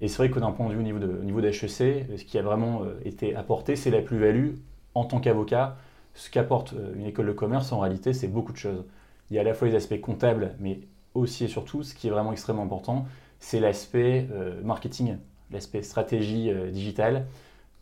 Et 0.00 0.08
c'est 0.08 0.16
vrai 0.18 0.28
que 0.28 0.40
d'un 0.40 0.50
point 0.50 0.66
de 0.66 0.72
vue 0.72 0.80
au 0.80 0.82
niveau 0.82 0.98
de, 0.98 1.22
niveau 1.22 1.40
d'HEC, 1.40 1.80
euh, 1.80 2.16
ce 2.18 2.24
qui 2.24 2.36
a 2.36 2.42
vraiment 2.42 2.82
euh, 2.82 3.00
été 3.04 3.36
apporté, 3.36 3.76
c'est 3.76 3.92
la 3.92 4.02
plus-value 4.02 4.54
en 4.96 5.04
tant 5.04 5.20
qu'avocat. 5.20 5.76
Ce 6.14 6.30
qu'apporte 6.30 6.74
une 6.96 7.06
école 7.06 7.26
de 7.26 7.32
commerce, 7.32 7.70
en 7.72 7.78
réalité, 7.78 8.12
c'est 8.12 8.28
beaucoup 8.28 8.52
de 8.52 8.56
choses. 8.56 8.84
Il 9.30 9.36
y 9.36 9.38
a 9.38 9.42
à 9.42 9.44
la 9.44 9.54
fois 9.54 9.68
les 9.68 9.76
aspects 9.76 10.00
comptables, 10.00 10.56
mais 10.58 10.80
aussi 11.14 11.44
et 11.44 11.48
surtout, 11.48 11.84
ce 11.84 11.94
qui 11.94 12.08
est 12.08 12.10
vraiment 12.10 12.32
extrêmement 12.32 12.62
important, 12.62 13.06
c'est 13.40 13.58
l'aspect 13.58 14.28
marketing, 14.62 15.16
l'aspect 15.50 15.82
stratégie 15.82 16.52
digitale, 16.70 17.26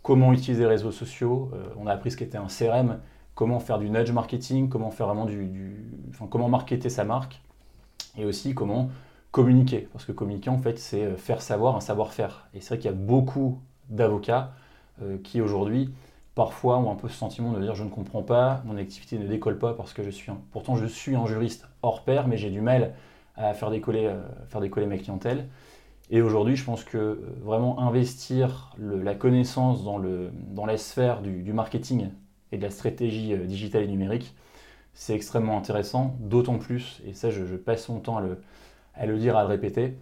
comment 0.02 0.32
utiliser 0.32 0.62
les 0.62 0.70
réseaux 0.70 0.92
sociaux. 0.92 1.50
on 1.76 1.86
a 1.86 1.92
appris 1.92 2.10
ce 2.10 2.16
qu'était 2.16 2.38
un 2.38 2.46
CRM, 2.46 3.00
comment 3.34 3.60
faire 3.60 3.78
du 3.78 3.90
nudge 3.90 4.10
marketing, 4.12 4.68
comment 4.68 4.90
faire 4.90 5.06
vraiment 5.06 5.24
du, 5.24 5.76
comment 6.30 6.48
marketer 6.48 6.88
sa 6.88 7.04
marque, 7.04 7.40
et 8.16 8.24
aussi 8.24 8.54
comment 8.54 8.90
communiquer. 9.30 9.88
Parce 9.92 10.04
que 10.04 10.12
communiquer, 10.12 10.50
en 10.50 10.58
fait, 10.58 10.78
c'est 10.78 11.04
euh, 11.04 11.16
faire 11.16 11.42
savoir 11.42 11.76
un 11.76 11.80
savoir-faire. 11.80 12.48
Et 12.54 12.60
c'est 12.60 12.68
vrai 12.68 12.78
qu'il 12.78 12.90
y 12.90 12.94
a 12.94 12.96
beaucoup 12.96 13.58
d'avocats 13.88 14.52
euh, 15.02 15.16
qui 15.22 15.40
aujourd'hui, 15.40 15.92
parfois, 16.34 16.78
ont 16.78 16.92
un 16.92 16.94
peu 16.94 17.08
ce 17.08 17.16
sentiment 17.16 17.52
de 17.52 17.60
dire 17.60 17.74
je 17.74 17.84
ne 17.84 17.88
comprends 17.88 18.22
pas, 18.22 18.62
mon 18.64 18.76
activité 18.76 19.18
ne 19.18 19.26
décolle 19.26 19.58
pas 19.58 19.74
parce 19.74 19.92
que 19.92 20.02
je 20.02 20.10
suis 20.10 20.30
un... 20.30 20.38
Pourtant, 20.52 20.76
je 20.76 20.86
suis 20.86 21.16
un 21.16 21.26
juriste 21.26 21.66
hors 21.82 22.04
pair, 22.04 22.28
mais 22.28 22.36
j'ai 22.36 22.50
du 22.50 22.60
mal 22.60 22.92
à 23.36 23.54
faire 23.54 23.70
décoller, 23.70 24.06
euh, 24.06 24.20
faire 24.48 24.60
ma 24.60 24.98
clientèle. 24.98 25.48
Et 26.10 26.20
aujourd'hui, 26.20 26.56
je 26.56 26.64
pense 26.64 26.84
que 26.84 27.22
vraiment 27.40 27.80
investir 27.80 28.76
la 28.78 29.14
connaissance 29.14 29.82
dans, 29.82 29.96
le, 29.96 30.30
la 30.66 30.76
sphère 30.76 31.22
du 31.22 31.52
marketing 31.54 32.10
et 32.52 32.58
de 32.58 32.62
la 32.62 32.70
stratégie 32.70 33.32
euh, 33.32 33.44
digitale 33.44 33.82
et 33.82 33.88
numérique, 33.88 34.34
c'est 34.94 35.14
extrêmement 35.14 35.56
intéressant, 35.56 36.16
d'autant 36.20 36.58
plus, 36.58 37.02
et 37.06 37.14
ça 37.14 37.30
je, 37.30 37.56
passe 37.56 37.88
mon 37.88 37.98
temps 37.98 38.18
à 38.18 39.06
le, 39.06 39.18
dire, 39.18 39.36
à 39.36 39.42
le 39.42 39.48
répéter, 39.48 39.94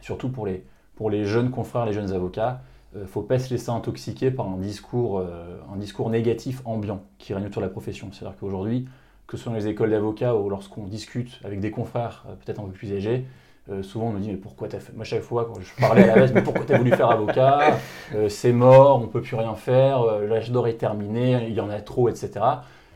surtout 0.00 0.28
pour 0.28 0.46
les, 0.46 1.24
jeunes 1.24 1.50
confrères, 1.50 1.86
les 1.86 1.94
jeunes 1.94 2.12
avocats, 2.12 2.62
il 2.94 2.98
euh, 2.98 3.02
ne 3.02 3.06
faut 3.06 3.22
pas 3.22 3.38
se 3.38 3.50
laisser 3.50 3.70
intoxiquer 3.70 4.30
par 4.30 4.46
un 4.46 4.58
discours, 4.58 5.18
euh, 5.18 5.58
un 5.72 5.76
discours 5.76 6.10
négatif 6.10 6.60
ambiant 6.64 7.02
qui 7.18 7.34
règne 7.34 7.46
autour 7.46 7.62
de 7.62 7.66
la 7.66 7.72
profession. 7.72 8.10
C'est-à-dire 8.12 8.38
qu'aujourd'hui, 8.38 8.86
que 9.26 9.36
ce 9.36 9.42
soit 9.42 9.52
dans 9.52 9.58
les 9.58 9.66
écoles 9.66 9.90
d'avocats 9.90 10.36
ou 10.36 10.48
lorsqu'on 10.48 10.86
discute 10.86 11.40
avec 11.44 11.60
des 11.60 11.70
confrères 11.70 12.24
peut-être 12.44 12.60
un 12.60 12.64
peu 12.64 12.72
plus 12.72 12.92
âgés, 12.94 13.26
euh, 13.70 13.82
souvent 13.82 14.06
on 14.06 14.12
nous 14.12 14.20
dit 14.20 14.30
mais 14.30 14.36
pourquoi 14.36 14.66
t'as 14.66 14.80
fait 14.80 14.94
moi 14.94 15.04
chaque 15.04 15.20
fois 15.20 15.44
quand 15.44 15.60
je 15.60 15.68
parlais 15.78 16.04
à 16.04 16.06
la 16.06 16.14
base 16.14 16.32
mais 16.32 16.42
pourquoi 16.42 16.64
t'as 16.64 16.78
voulu 16.78 16.90
faire 16.90 17.10
avocat? 17.10 17.76
Euh, 18.14 18.28
c'est 18.30 18.52
mort 18.52 19.02
on 19.02 19.08
peut 19.08 19.20
plus 19.20 19.36
rien 19.36 19.54
faire 19.54 20.00
euh, 20.00 20.26
l'âge 20.26 20.50
d'or 20.50 20.68
est 20.68 20.78
terminé 20.78 21.46
il 21.48 21.54
y 21.54 21.60
en 21.60 21.68
a 21.68 21.80
trop 21.80 22.08
etc 22.08 22.30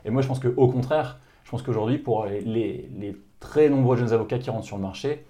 et 0.07 0.11
moi 0.11 0.23
je 0.23 0.29
pense 0.29 0.41
qu'au 0.41 0.69
contraire 0.69 1.19
je 1.45 1.51
pense 1.51 1.63
qu'aujourd'hui 1.63 1.99
pour 1.99 2.25
les, 2.27 3.17
très 3.41 3.69
nombreux 3.69 3.97
jeunes 3.97 4.13
avocats 4.15 4.39
qui 4.39 4.49
rentrent 4.49 4.65
sur 4.65 4.77
le 4.77 4.83
marché 4.83 5.27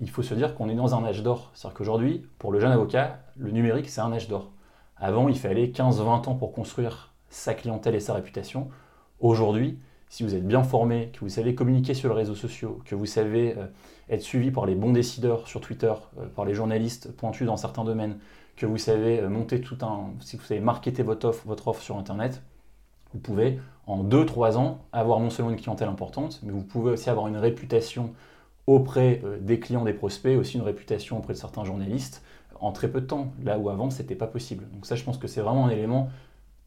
il 0.00 0.10
faut 0.10 0.22
se 0.22 0.34
dire 0.34 0.54
qu'on 0.54 0.68
est 0.68 0.74
dans 0.74 0.96
un 0.96 1.04
âge 1.04 1.22
d'or. 1.22 1.52
C'est 1.54 1.66
à 1.66 1.70
dire 1.70 1.78
qu'aujourd'hui 1.78 2.26
pour 2.38 2.52
le 2.52 2.60
jeune 2.60 2.72
avocat 2.72 3.20
le 3.36 3.50
numérique 3.50 3.88
c'est 3.88 4.00
un 4.00 4.12
âge 4.12 4.28
d'or. 4.28 4.50
Avant 4.98 5.28
il 5.28 5.38
fallait 5.38 5.68
15-20 5.68 6.28
ans 6.28 6.34
pour 6.34 6.52
construire 6.52 7.14
sa 7.30 7.54
clientèle 7.54 7.94
et 7.94 8.00
sa 8.00 8.12
réputation. 8.12 8.68
Aujourd'hui 9.20 9.78
si 10.12 10.24
vous 10.24 10.34
êtes 10.34 10.46
bien 10.46 10.62
formé, 10.62 11.08
que 11.14 11.20
vous 11.20 11.30
savez 11.30 11.54
communiquer 11.54 11.94
sur 11.94 12.10
les 12.10 12.14
réseaux 12.14 12.34
sociaux, 12.34 12.82
que 12.84 12.94
vous 12.94 13.06
savez 13.06 13.54
euh, 13.56 13.64
être 14.10 14.20
suivi 14.20 14.50
par 14.50 14.66
les 14.66 14.74
bons 14.74 14.92
décideurs 14.92 15.48
sur 15.48 15.62
Twitter, 15.62 15.90
euh, 16.18 16.26
par 16.26 16.44
les 16.44 16.52
journalistes 16.52 17.16
pointus 17.16 17.46
dans 17.46 17.56
certains 17.56 17.82
domaines, 17.82 18.18
que 18.54 18.66
vous 18.66 18.76
savez 18.76 19.20
euh, 19.20 19.30
monter 19.30 19.62
tout 19.62 19.78
un, 19.80 20.10
si 20.20 20.36
vous 20.36 20.42
savez 20.42 20.60
marketer 20.60 21.02
votre 21.02 21.28
offre, 21.28 21.44
votre 21.46 21.68
offre 21.68 21.80
sur 21.80 21.96
Internet, 21.96 22.42
vous 23.14 23.20
pouvez 23.20 23.58
en 23.86 24.04
2-3 24.04 24.58
ans 24.58 24.82
avoir 24.92 25.18
non 25.18 25.30
seulement 25.30 25.50
une 25.50 25.56
clientèle 25.56 25.88
importante, 25.88 26.40
mais 26.42 26.52
vous 26.52 26.62
pouvez 26.62 26.90
aussi 26.90 27.08
avoir 27.08 27.26
une 27.28 27.38
réputation 27.38 28.12
auprès 28.66 29.22
des 29.40 29.60
clients, 29.60 29.82
des 29.82 29.94
prospects, 29.94 30.36
aussi 30.38 30.58
une 30.58 30.62
réputation 30.62 31.16
auprès 31.16 31.32
de 31.32 31.38
certains 31.38 31.64
journalistes 31.64 32.22
en 32.60 32.72
très 32.72 32.88
peu 32.88 33.00
de 33.00 33.06
temps, 33.06 33.32
là 33.42 33.58
où 33.58 33.70
avant 33.70 33.88
c'était 33.88 34.14
pas 34.14 34.26
possible. 34.26 34.68
Donc 34.74 34.84
ça 34.84 34.94
je 34.94 35.04
pense 35.04 35.16
que 35.16 35.26
c'est 35.26 35.40
vraiment 35.40 35.66
un 35.66 35.70
élément 35.70 36.10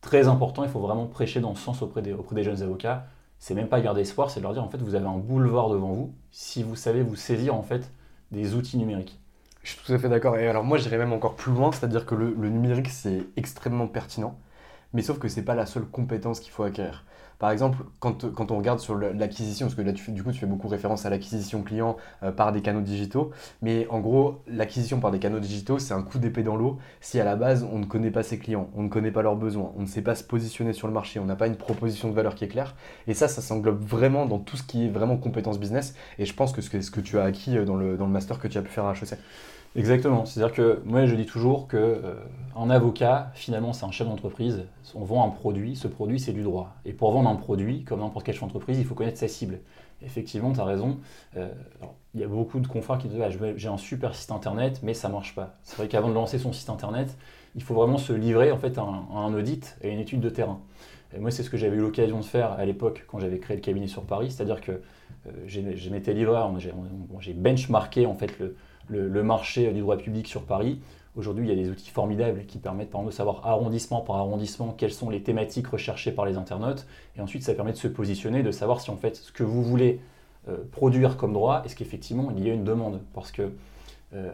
très 0.02 0.28
important, 0.28 0.64
il 0.64 0.70
faut 0.70 0.80
vraiment 0.80 1.06
prêcher 1.06 1.42
dans 1.42 1.54
ce 1.54 1.62
sens 1.62 1.84
auprès 1.84 2.02
des, 2.02 2.12
auprès 2.12 2.36
des 2.36 2.44
jeunes 2.44 2.64
avocats 2.64 3.06
c'est 3.40 3.54
même 3.54 3.68
pas 3.68 3.82
garder 3.82 4.02
espoir, 4.02 4.30
c'est 4.30 4.40
de 4.40 4.44
leur 4.44 4.54
dire 4.54 4.64
en 4.64 4.70
fait 4.70 4.82
vous 4.82 4.96
avez 4.96 5.06
un 5.06 5.18
boulevard 5.18 5.70
devant 5.70 5.94
vous 5.94 6.14
si 6.32 6.64
vous 6.64 6.76
savez 6.76 7.02
vous 7.02 7.16
saisir 7.16 7.56
en 7.56 7.62
fait 7.62 7.92
des 8.32 8.56
outils 8.56 8.78
numériques. 8.78 9.20
Je 9.64 9.72
suis 9.72 9.80
tout 9.84 9.94
à 9.94 9.98
fait 9.98 10.10
d'accord. 10.10 10.38
Et 10.38 10.48
alors 10.48 10.64
moi, 10.64 10.78
j'irais 10.78 10.98
même 10.98 11.12
encore 11.14 11.36
plus 11.36 11.52
loin, 11.52 11.72
c'est-à-dire 11.72 12.06
que 12.06 12.14
le, 12.14 12.36
le 12.40 12.50
numérique, 12.50 12.90
c'est 12.90 13.24
extrêmement 13.36 13.88
pertinent, 13.88 14.38
mais 14.94 15.02
sauf 15.02 15.18
que 15.18 15.28
c'est 15.28 15.44
pas 15.44 15.56
la 15.56 15.66
seule 15.66 15.86
compétence 15.86 16.40
qu'il 16.40 16.52
faut 16.52 16.64
acquérir. 16.64 17.04
Par 17.40 17.52
exemple, 17.52 17.84
quand, 18.00 18.32
quand 18.34 18.52
on 18.52 18.58
regarde 18.58 18.80
sur 18.80 18.96
l'acquisition, 18.96 19.68
parce 19.68 19.76
que 19.76 19.82
là, 19.82 19.94
tu, 19.94 20.12
du 20.12 20.24
coup, 20.24 20.32
tu 20.32 20.40
fais 20.40 20.46
beaucoup 20.46 20.68
référence 20.68 21.06
à 21.06 21.10
l'acquisition 21.10 21.64
client 21.64 21.98
euh, 22.24 22.32
par 22.32 22.52
des 22.52 22.62
canaux 22.62 22.82
digitaux, 22.82 23.32
mais 23.62 23.88
en 23.90 24.00
gros, 24.00 24.42
l'acquisition 24.48 25.00
par 25.00 25.12
des 25.12 25.20
canaux 25.20 25.40
digitaux, 25.40 25.80
c'est 25.80 25.94
un 25.94 26.02
coup 26.02 26.20
d'épée 26.20 26.44
dans 26.44 26.56
l'eau 26.56 26.78
si 27.02 27.20
à 27.20 27.24
la 27.24 27.36
base, 27.36 27.68
on 27.72 27.80
ne 27.80 27.86
connaît 27.86 28.12
pas 28.12 28.24
ses 28.24 28.38
clients, 28.38 28.70
on 28.76 28.84
ne 28.84 28.90
connaît 28.90 29.12
pas 29.12 29.22
leurs 29.22 29.36
besoins, 29.36 29.72
on 29.78 29.82
ne 29.82 29.88
sait 29.88 30.02
pas 30.02 30.16
se 30.16 30.24
positionner 30.24 30.74
sur 30.74 30.88
le 30.88 30.94
marché, 30.94 31.20
on 31.20 31.26
n'a 31.26 31.36
pas 31.36 31.48
une 31.48 31.56
proposition 31.56 32.10
de 32.10 32.14
valeur 32.14 32.36
qui 32.36 32.46
est 32.46 32.50
claire. 32.50 32.76
Et 33.08 33.14
ça, 33.14 33.28
ça 33.28 33.42
s'englobe 33.42 33.82
vraiment 33.82 34.26
dans 34.26 34.40
tout 34.40 34.58
ce 34.58 34.64
qui 34.64 34.86
est 34.86 34.90
vraiment 34.90 35.18
compétence 35.18 35.60
business. 35.60 35.96
Et 36.20 36.26
je 36.26 36.34
pense 36.34 36.52
que 36.52 36.62
c'est 36.62 36.82
ce 36.82 36.92
que 36.92 37.02
tu 37.02 37.20
as 37.20 37.24
acquis 37.24 37.58
euh, 37.58 37.66
dans 37.66 37.76
le, 37.76 37.98
dans 37.98 38.06
le 38.06 38.12
master 38.12 38.40
que 38.40 38.48
tu 38.48 38.58
as 38.58 38.62
pu 38.62 38.70
faire 38.70 38.86
à 38.86 38.94
HEC. 38.94 39.18
Exactement. 39.76 40.26
C'est-à-dire 40.26 40.56
que 40.56 40.82
moi, 40.86 41.06
je 41.06 41.16
dis 41.16 41.26
toujours 41.26 41.68
que 41.68 41.76
euh, 41.78 42.16
un 42.56 42.70
avocat, 42.70 43.32
finalement, 43.34 43.74
c'est 43.74 43.86
un 43.86 43.92
chef 43.92 44.08
d'entreprise. 44.08 44.64
On 44.94 45.04
vend 45.04 45.26
un 45.26 45.30
produit. 45.30 45.76
Ce 45.76 45.88
produit, 45.88 46.20
c'est 46.20 46.32
du 46.32 46.44
droit. 46.44 46.76
Et 46.86 46.94
pour 46.94 47.12
vendre 47.12 47.30
un 47.30 47.36
produit, 47.36 47.84
comme 47.84 48.00
n'importe 48.00 48.26
quelle 48.26 48.36
chef 48.36 48.44
d'entreprise, 48.44 48.80
il 48.80 48.86
faut 48.86 48.96
connaître 48.96 49.18
sa 49.18 49.28
cible. 49.28 49.60
Effectivement, 50.02 50.54
tu 50.54 50.62
as 50.62 50.64
raison. 50.64 50.98
Euh, 51.36 51.50
il 52.14 52.22
y 52.22 52.24
a 52.24 52.28
beaucoup 52.28 52.60
de 52.60 52.68
confrères 52.68 52.98
qui 52.98 53.10
disent 53.10 53.22
ah, 53.22 53.30
j'ai 53.56 53.68
un 53.68 53.78
super 53.78 54.16
site 54.16 54.32
internet, 54.32 54.80
mais 54.82 54.94
ça 54.94 55.10
marche 55.10 55.36
pas. 55.36 55.58
C'est 55.64 55.76
vrai 55.76 55.90
qu'avant 55.90 56.08
de 56.08 56.14
lancer 56.14 56.40
son 56.40 56.54
site 56.54 56.70
internet, 56.70 57.18
il 57.56 57.64
faut 57.64 57.74
vraiment 57.74 57.98
se 57.98 58.14
livrer 58.14 58.52
en 58.52 58.58
fait 58.58 58.78
à 58.78 58.82
un, 58.82 59.34
audit 59.34 59.78
et 59.82 59.92
une 59.92 60.00
étude 60.00 60.22
de 60.22 60.30
terrain. 60.30 60.60
Moi, 61.18 61.32
c'est 61.32 61.44
ce 61.44 61.50
que 61.50 61.58
j'avais 61.58 61.78
eu 61.78 61.82
l'occasion 61.82 62.20
de 62.20 62.26
faire 62.26 62.52
à 62.52 62.66
l'époque 62.66 63.06
quand 63.08 63.20
j'avais 63.20 63.40
créé 63.40 63.56
le 63.56 63.62
cabinet 63.62 63.88
sur 63.88 64.04
Paris, 64.04 64.32
c'est-à-dire 64.32 64.60
que 64.60 64.72
euh, 64.72 65.32
j'ai 65.46 65.64
j'ai 65.78 67.34
benchmarké 67.34 68.06
en 68.06 68.16
fait 68.16 68.38
le, 68.38 68.58
le, 68.90 69.24
marché 69.24 69.72
du 69.72 69.82
droit 69.82 69.98
public 69.98 70.28
sur 70.28 70.44
Paris. 70.44 70.80
Aujourd'hui, 71.16 71.46
il 71.46 71.50
y 71.50 71.52
a 71.54 71.56
des 71.56 71.70
outils 71.70 71.90
formidables 71.90 72.46
qui 72.46 72.58
permettent 72.58 72.90
par 72.90 73.04
de 73.04 73.12
savoir 73.12 73.48
arrondissement 73.48 74.02
par 74.02 74.18
arrondissement 74.18 74.76
quelles 74.78 74.94
sont 74.94 75.10
les 75.10 75.24
thématiques 75.24 75.68
recherchées 75.68 76.12
par 76.12 76.26
les 76.26 76.36
internautes. 76.36 76.86
Et 77.18 77.22
ensuite, 77.22 77.44
ça 77.44 77.54
permet 77.54 77.72
de 77.72 77.78
se 77.78 77.88
positionner, 77.88 78.44
de 78.44 78.52
savoir 78.52 78.82
si 78.82 78.90
en 78.92 78.98
fait 78.98 79.16
ce 79.16 79.32
que 79.32 79.44
vous 79.44 79.64
voulez 79.64 80.02
euh, 80.50 80.58
produire 80.72 81.18
comme 81.18 81.34
droit, 81.34 81.64
est-ce 81.66 81.76
qu'effectivement 81.76 82.32
il 82.36 82.46
y 82.46 82.52
a 82.52 82.54
une 82.54 82.66
demande? 82.66 83.02
Parce 83.14 83.32
que 83.32 83.50
euh, 84.14 84.32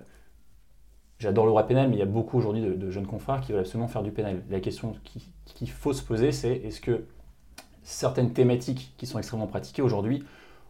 j'adore 1.19 1.45
le 1.45 1.51
droit 1.51 1.63
pénal, 1.63 1.87
mais 1.87 1.95
il 1.95 1.99
y 1.99 2.03
a 2.03 2.07
beaucoup 2.07 2.37
aujourd'hui 2.37 2.61
de, 2.61 2.91
jeunes 2.91 3.07
confrères 3.07 3.41
qui 3.41 3.51
veulent 3.51 3.61
absolument 3.61 3.87
faire 3.87 4.03
du 4.03 4.11
pénal. 4.11 4.41
La 4.49 4.59
question 4.59 4.95
qu'il 5.45 5.69
faut 5.69 5.93
se 5.93 6.01
poser, 6.01 6.31
c'est 6.31 6.51
est-ce 6.51 6.81
que 6.81 7.05
certaines 7.83 8.33
thématiques 8.33 8.93
qui 8.97 9.05
sont 9.05 9.19
extrêmement 9.19 9.47
pratiquées 9.47 9.81
aujourd'hui 9.81 10.23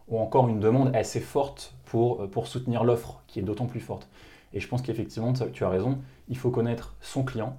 ont 0.08 0.20
encore 0.20 0.48
une 0.48 0.60
demande 0.60 0.94
assez 0.94 1.20
forte 1.20 1.74
pour, 1.92 2.22
euh, 2.22 2.26
pour 2.26 2.46
soutenir 2.46 2.84
l'offre, 2.84 3.22
qui 3.26 3.38
est 3.38 3.42
d'autant 3.42 3.66
plus 3.66 3.78
forte. 3.78 4.08
Et 4.54 4.60
je 4.60 4.66
pense 4.66 4.80
qu'effectivement, 4.80 5.34
tu 5.34 5.64
as 5.64 5.68
raison, 5.68 5.98
il 6.30 6.38
faut 6.38 6.50
connaître 6.50 6.94
son 7.02 7.22
client, 7.22 7.58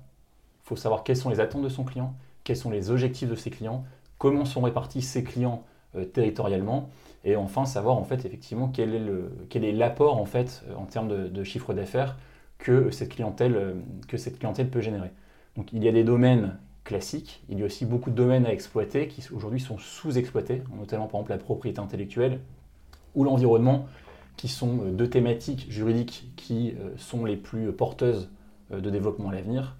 il 0.63 0.67
faut 0.67 0.75
savoir 0.75 1.03
quelles 1.03 1.17
sont 1.17 1.29
les 1.29 1.39
attentes 1.39 1.61
de 1.61 1.69
son 1.69 1.83
client, 1.83 2.15
quels 2.43 2.57
sont 2.57 2.71
les 2.71 2.89
objectifs 2.89 3.29
de 3.29 3.35
ses 3.35 3.51
clients, 3.51 3.85
comment 4.17 4.43
sont 4.43 4.61
répartis 4.61 5.03
ses 5.03 5.23
clients 5.23 5.63
euh, 5.95 6.03
territorialement, 6.05 6.89
et 7.23 7.35
enfin 7.35 7.65
savoir 7.65 7.95
en 7.95 8.05
fait 8.05 8.25
effectivement 8.25 8.69
quel 8.69 8.95
est, 8.95 8.99
le, 8.99 9.31
quel 9.49 9.63
est 9.63 9.71
l'apport 9.71 10.17
en 10.17 10.25
fait 10.25 10.63
euh, 10.67 10.75
en 10.77 10.85
termes 10.85 11.09
de, 11.09 11.27
de 11.27 11.43
chiffre 11.43 11.75
d'affaires 11.75 12.17
que 12.57 12.89
cette 12.89 13.09
clientèle 13.09 13.75
que 14.07 14.17
cette 14.17 14.39
clientèle 14.39 14.69
peut 14.71 14.81
générer. 14.81 15.11
Donc 15.55 15.71
il 15.73 15.83
y 15.83 15.87
a 15.87 15.91
des 15.91 16.03
domaines 16.03 16.57
classiques, 16.85 17.43
il 17.49 17.59
y 17.59 17.61
a 17.61 17.65
aussi 17.65 17.85
beaucoup 17.85 18.09
de 18.09 18.15
domaines 18.15 18.47
à 18.47 18.51
exploiter 18.51 19.07
qui 19.07 19.23
aujourd'hui 19.31 19.59
sont 19.59 19.77
sous-exploités, 19.77 20.63
notamment 20.75 21.05
par 21.05 21.19
exemple 21.19 21.31
la 21.31 21.37
propriété 21.37 21.79
intellectuelle 21.79 22.39
ou 23.13 23.23
l'environnement, 23.23 23.85
qui 24.37 24.47
sont 24.47 24.79
euh, 24.79 24.91
deux 24.91 25.09
thématiques 25.09 25.67
juridiques 25.69 26.31
qui 26.35 26.71
euh, 26.71 26.89
sont 26.97 27.25
les 27.25 27.35
plus 27.35 27.71
porteuses 27.71 28.29
euh, 28.71 28.79
de 28.79 28.89
développement 28.89 29.29
à 29.29 29.33
l'avenir. 29.33 29.75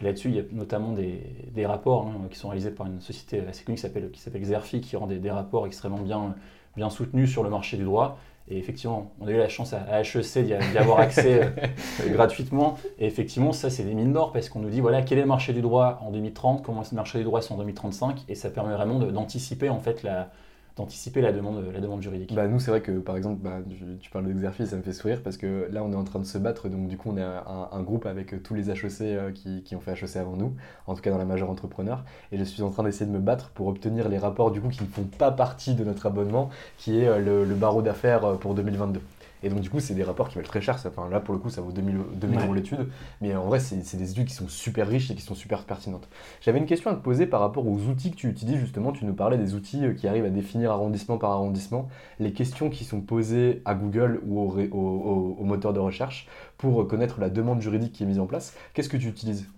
Là-dessus, 0.00 0.28
il 0.28 0.36
y 0.36 0.38
a 0.38 0.44
notamment 0.52 0.92
des, 0.92 1.66
rapports 1.66 2.06
hein, 2.06 2.28
qui 2.30 2.38
sont 2.38 2.48
réalisés 2.48 2.70
par 2.70 2.86
une 2.86 3.00
société 3.00 3.42
assez 3.48 3.64
connue 3.64 3.76
qui 3.76 4.20
s'appelle 4.20 4.42
Xerfi, 4.42 4.80
qui 4.80 4.94
rend 4.94 5.08
des, 5.08 5.30
rapports 5.30 5.66
extrêmement 5.66 5.98
bien, 5.98 6.36
bien 6.76 6.88
soutenus 6.88 7.28
sur 7.28 7.42
le 7.42 7.50
marché 7.50 7.76
du 7.76 7.82
droit. 7.82 8.16
Et 8.48 8.58
effectivement, 8.58 9.10
on 9.20 9.26
a 9.26 9.32
eu 9.32 9.36
la 9.36 9.48
chance 9.48 9.72
à 9.72 10.00
HEC 10.00 10.44
d'y 10.44 10.78
avoir 10.78 11.00
accès 11.00 11.52
gratuitement. 12.10 12.78
Et 13.00 13.06
effectivement, 13.06 13.52
ça, 13.52 13.70
c'est 13.70 13.82
des 13.82 13.92
mines 13.92 14.12
d'or 14.12 14.30
parce 14.30 14.48
qu'on 14.48 14.60
nous 14.60 14.70
dit, 14.70 14.80
voilà, 14.80 15.02
quel 15.02 15.18
est 15.18 15.22
le 15.22 15.26
marché 15.26 15.52
du 15.52 15.62
droit 15.62 15.98
en 16.00 16.12
2030, 16.12 16.62
comment 16.62 16.82
est 16.82 16.92
le 16.92 16.96
marché 16.96 17.18
du 17.18 17.24
droit 17.24 17.40
en 17.50 17.56
2035. 17.56 18.20
Et 18.28 18.36
ça 18.36 18.50
permet 18.50 18.74
vraiment 18.74 19.00
d'anticiper 19.00 19.68
en 19.68 19.80
fait 19.80 20.04
la, 20.04 20.30
d'anticiper 20.78 21.20
la 21.20 21.32
demande, 21.32 21.64
la 21.72 21.80
demande 21.80 22.00
juridique 22.02 22.34
bah, 22.34 22.46
Nous, 22.46 22.60
c'est 22.60 22.70
vrai 22.70 22.80
que 22.80 22.92
par 22.92 23.16
exemple, 23.16 23.40
bah, 23.42 23.58
tu, 24.00 24.10
parles 24.10 24.26
d'exercice, 24.26 24.70
ça 24.70 24.76
me 24.76 24.82
fait 24.82 24.92
sourire 24.92 25.20
parce 25.22 25.36
que 25.36 25.68
là, 25.70 25.82
on 25.82 25.92
est 25.92 25.96
en 25.96 26.04
train 26.04 26.20
de 26.20 26.24
se 26.24 26.38
battre. 26.38 26.68
Donc, 26.68 26.88
du 26.88 26.96
coup, 26.96 27.10
on 27.12 27.16
est 27.16 27.22
un, 27.22 27.82
groupe 27.82 28.06
avec 28.06 28.32
euh, 28.32 28.40
tous 28.42 28.54
les 28.54 28.70
HEC 28.70 29.00
euh, 29.02 29.32
qui, 29.32 29.76
ont 29.76 29.80
fait 29.80 29.92
HEC 29.92 30.16
avant 30.16 30.36
nous, 30.36 30.54
en 30.86 30.94
tout 30.94 31.02
cas 31.02 31.10
dans 31.10 31.18
la 31.18 31.24
majeure 31.24 31.50
entrepreneur. 31.50 32.04
Et 32.32 32.38
je 32.38 32.44
suis 32.44 32.62
en 32.62 32.70
train 32.70 32.84
d'essayer 32.84 33.06
de 33.06 33.14
me 33.14 33.20
battre 33.20 33.50
pour 33.50 33.66
obtenir 33.66 34.08
les 34.08 34.18
rapports 34.18 34.50
du 34.50 34.60
coup 34.60 34.68
qui 34.68 34.82
ne 34.82 34.88
font 34.88 35.04
pas 35.04 35.30
partie 35.30 35.74
de 35.74 35.84
notre 35.84 36.06
abonnement, 36.06 36.50
qui 36.78 37.00
est 37.00 37.08
euh, 37.08 37.18
le, 37.18 37.44
le 37.44 37.54
barreau 37.54 37.82
d'affaires 37.82 38.38
pour 38.38 38.54
2022. 38.54 39.00
Et 39.42 39.48
donc, 39.48 39.60
du 39.60 39.70
coup, 39.70 39.80
c'est 39.80 39.94
des 39.94 40.02
rapports 40.02 40.28
qui 40.28 40.36
valent 40.36 40.48
très 40.48 40.60
cher. 40.60 40.76
Enfin, 40.86 41.08
là, 41.08 41.20
pour 41.20 41.34
le 41.34 41.40
coup, 41.40 41.50
ça 41.50 41.60
vaut 41.60 41.72
2000, 41.72 41.98
2000 42.14 42.40
euros 42.40 42.54
l'étude. 42.54 42.88
Mais 43.20 43.34
en 43.34 43.46
vrai, 43.46 43.60
c'est 43.60 43.96
des 43.96 44.10
études 44.10 44.26
qui 44.26 44.34
sont 44.34 44.48
super 44.48 44.88
riches 44.88 45.10
et 45.10 45.14
qui 45.14 45.22
sont 45.22 45.34
super 45.34 45.64
pertinentes. 45.64 46.08
J'avais 46.40 46.58
une 46.58 46.66
question 46.66 46.90
à 46.90 46.94
te 46.94 47.00
poser 47.00 47.26
par 47.26 47.40
rapport 47.40 47.66
aux 47.66 47.78
outils 47.82 48.10
que 48.10 48.16
tu 48.16 48.28
utilises. 48.28 48.58
Justement, 48.58 48.92
tu 48.92 49.04
nous 49.04 49.14
parlais 49.14 49.38
des 49.38 49.54
outils 49.54 49.84
euh, 49.84 49.94
qui 49.94 50.08
arrivent 50.08 50.24
à 50.24 50.30
définir 50.30 50.72
arrondissement 50.72 51.18
par 51.18 51.30
arrondissement 51.30 51.88
les 52.18 52.32
questions 52.32 52.70
qui 52.70 52.84
sont 52.84 53.00
posées 53.00 53.62
à 53.64 53.74
Google 53.74 54.20
ou 54.26 54.40
au, 54.40 55.36
au 55.38 55.44
moteur 55.44 55.72
de 55.72 55.80
recherche 55.80 56.28
pour 56.56 56.86
connaître 56.88 57.20
la 57.20 57.30
demande 57.30 57.60
juridique 57.60 57.92
qui 57.92 58.02
est 58.02 58.06
mise 58.06 58.18
en 58.18 58.26
place. 58.26 58.54
Qu'est-ce 58.74 58.88
que 58.88 58.96
tu 58.96 59.08
utilises? 59.08 59.48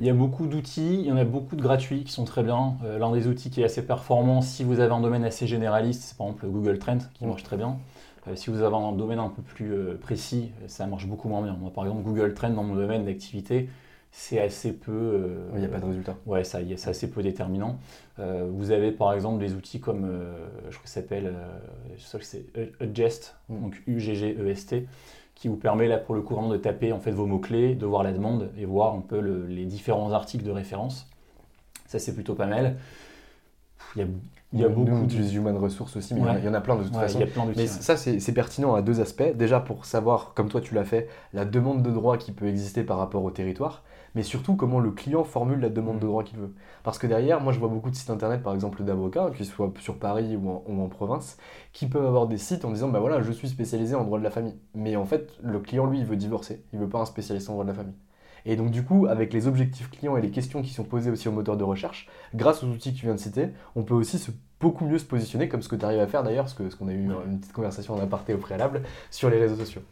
Il 0.00 0.06
y 0.06 0.10
a 0.10 0.14
beaucoup 0.14 0.46
d'outils, 0.46 0.94
il 0.94 1.06
y 1.06 1.12
en 1.12 1.16
a 1.16 1.24
beaucoup 1.24 1.56
de 1.56 1.62
gratuits 1.62 2.04
qui 2.04 2.12
sont 2.12 2.24
très 2.24 2.42
bien. 2.42 2.76
Euh, 2.84 2.98
l'un 2.98 3.12
des 3.12 3.26
outils 3.26 3.50
qui 3.50 3.60
est 3.60 3.64
assez 3.64 3.84
performant, 3.86 4.40
si 4.40 4.64
vous 4.64 4.80
avez 4.80 4.92
un 4.92 5.00
domaine 5.00 5.24
assez 5.24 5.46
généraliste, 5.46 6.02
c'est 6.02 6.16
par 6.16 6.26
exemple 6.28 6.46
Google 6.46 6.78
Trend 6.78 6.98
qui 7.14 7.26
marche 7.26 7.42
très 7.42 7.56
bien. 7.56 7.78
Euh, 8.28 8.36
si 8.36 8.50
vous 8.50 8.62
avez 8.62 8.76
un 8.76 8.92
domaine 8.92 9.18
un 9.18 9.28
peu 9.28 9.42
plus 9.42 9.72
euh, 9.72 9.98
précis, 10.00 10.50
ça 10.66 10.86
marche 10.86 11.06
beaucoup 11.06 11.28
moins 11.28 11.42
bien. 11.42 11.54
Moi, 11.54 11.70
par 11.72 11.84
exemple, 11.84 12.02
Google 12.02 12.34
Trend 12.34 12.50
dans 12.50 12.64
mon 12.64 12.74
domaine 12.74 13.04
d'activité, 13.04 13.68
c'est 14.10 14.40
assez 14.40 14.72
peu. 14.72 15.28
il 15.54 15.58
n'y 15.58 15.66
a 15.66 15.68
pas 15.68 15.80
de 15.80 15.86
résultat. 15.86 16.16
Ouais, 16.24 16.44
ça, 16.44 16.60
c'est 16.76 16.88
assez 16.88 17.10
peu 17.10 17.20
déterminant. 17.20 17.80
vous 18.16 18.70
avez 18.70 18.92
par 18.92 19.12
exemple 19.12 19.40
des 19.40 19.54
outils 19.54 19.80
comme, 19.80 20.08
je 20.70 20.70
crois 20.70 20.84
que 20.84 20.88
ça 20.88 21.00
s'appelle, 21.00 21.34
c'est 21.98 22.44
Adjust, 22.80 23.34
mm. 23.48 23.60
donc 23.60 23.82
U-G-G-E-S-T, 23.88 24.86
qui 25.34 25.48
vous 25.48 25.56
permet 25.56 25.88
là 25.88 25.98
pour 25.98 26.14
le 26.14 26.22
courant 26.22 26.48
de 26.48 26.56
taper 26.56 26.92
en 26.92 27.00
fait 27.00 27.10
vos 27.10 27.26
mots-clés, 27.26 27.74
de 27.74 27.86
voir 27.86 28.04
la 28.04 28.12
demande 28.12 28.52
et 28.56 28.64
voir 28.64 28.94
un 28.94 29.00
peu 29.00 29.18
les 29.18 29.64
différents 29.64 30.12
articles 30.12 30.44
de 30.44 30.52
référence. 30.52 31.08
Ça, 31.86 31.98
c'est 31.98 32.14
plutôt 32.14 32.34
pas 32.34 32.46
mal. 32.46 32.76
Il 33.96 34.02
y 34.02 34.04
a 34.04 34.08
il 34.54 34.60
y 34.60 34.64
a 34.64 34.68
beaucoup. 34.68 34.90
Nous, 34.90 35.06
de 35.06 35.36
human 35.36 35.56
resources 35.56 35.96
aussi, 35.96 36.14
mais 36.14 36.20
il 36.38 36.44
y 36.44 36.48
en 36.48 36.54
a 36.54 36.60
plein 36.60 36.76
de 36.76 36.84
toute 36.84 36.94
façon. 36.94 37.20
mais 37.56 37.66
ça, 37.66 37.96
c'est 37.96 38.32
pertinent 38.32 38.74
à 38.74 38.82
deux 38.82 39.00
aspects. 39.00 39.34
Déjà, 39.34 39.60
pour 39.60 39.84
savoir, 39.84 40.32
comme 40.34 40.48
toi 40.48 40.60
tu 40.60 40.74
l'as 40.74 40.84
fait, 40.84 41.08
la 41.32 41.44
demande 41.44 41.82
de 41.82 41.90
droit 41.90 42.16
qui 42.16 42.32
peut 42.32 42.46
exister 42.46 42.84
par 42.84 42.98
rapport 42.98 43.24
au 43.24 43.30
territoire, 43.30 43.82
mais 44.14 44.22
surtout 44.22 44.54
comment 44.54 44.78
le 44.78 44.92
client 44.92 45.24
formule 45.24 45.60
la 45.60 45.68
demande 45.68 45.98
de 45.98 46.04
mm. 46.04 46.08
droit 46.08 46.22
qu'il 46.22 46.38
veut. 46.38 46.54
Parce 46.84 46.98
que 46.98 47.06
derrière, 47.06 47.40
moi 47.40 47.52
je 47.52 47.58
vois 47.58 47.68
beaucoup 47.68 47.90
de 47.90 47.96
sites 47.96 48.10
internet, 48.10 48.42
par 48.42 48.54
exemple 48.54 48.82
d'avocats, 48.84 49.30
qu'ils 49.36 49.46
soient 49.46 49.72
sur 49.80 49.98
Paris 49.98 50.36
ou 50.36 50.82
en, 50.82 50.88
province, 50.88 51.36
qui 51.72 51.86
peuvent 51.86 52.06
avoir 52.06 52.26
des 52.26 52.38
sites 52.38 52.64
en 52.64 52.70
disant 52.70 52.88
bah 52.88 53.00
voilà, 53.00 53.20
je 53.20 53.32
suis 53.32 53.48
spécialisé 53.48 53.94
en 53.94 54.04
droit 54.04 54.18
de 54.18 54.24
la 54.24 54.30
famille. 54.30 54.56
Mais 54.74 54.96
en 54.96 55.04
fait, 55.04 55.32
le 55.42 55.58
client, 55.58 55.86
lui, 55.86 55.98
il 55.98 56.04
veut 56.04 56.16
divorcer. 56.16 56.62
Il 56.72 56.78
veut 56.78 56.88
pas 56.88 57.00
un 57.00 57.06
spécialiste 57.06 57.50
en 57.50 57.54
droit 57.54 57.64
de 57.64 57.70
la 57.70 57.74
famille. 57.74 57.96
Et 58.46 58.56
donc 58.56 58.70
du 58.70 58.82
coup, 58.82 59.06
avec 59.06 59.32
les 59.32 59.46
objectifs 59.46 59.90
clients 59.90 60.16
et 60.16 60.22
les 60.22 60.30
questions 60.30 60.62
qui 60.62 60.72
sont 60.72 60.84
posées 60.84 61.10
aussi 61.10 61.28
au 61.28 61.32
moteur 61.32 61.56
de 61.56 61.64
recherche, 61.64 62.08
grâce 62.34 62.62
aux 62.62 62.66
outils 62.66 62.92
que 62.92 62.98
tu 62.98 63.06
viens 63.06 63.14
de 63.14 63.20
citer, 63.20 63.48
on 63.74 63.82
peut 63.82 63.94
aussi 63.94 64.18
se 64.18 64.30
beaucoup 64.60 64.86
mieux 64.86 64.98
se 64.98 65.04
positionner, 65.04 65.48
comme 65.48 65.60
ce 65.60 65.68
que 65.68 65.76
tu 65.76 65.84
arrives 65.84 66.00
à 66.00 66.06
faire 66.06 66.22
d'ailleurs, 66.22 66.44
parce 66.44 66.54
qu'on 66.54 66.70
ce 66.70 66.76
qu'on 66.76 66.88
a 66.88 66.92
eu 66.92 67.10
une 67.26 67.38
petite 67.38 67.52
conversation 67.52 67.94
en 67.94 68.00
aparté 68.00 68.32
au 68.32 68.38
préalable, 68.38 68.82
sur 69.10 69.28
les 69.28 69.38
réseaux 69.38 69.56
sociaux. 69.56 69.82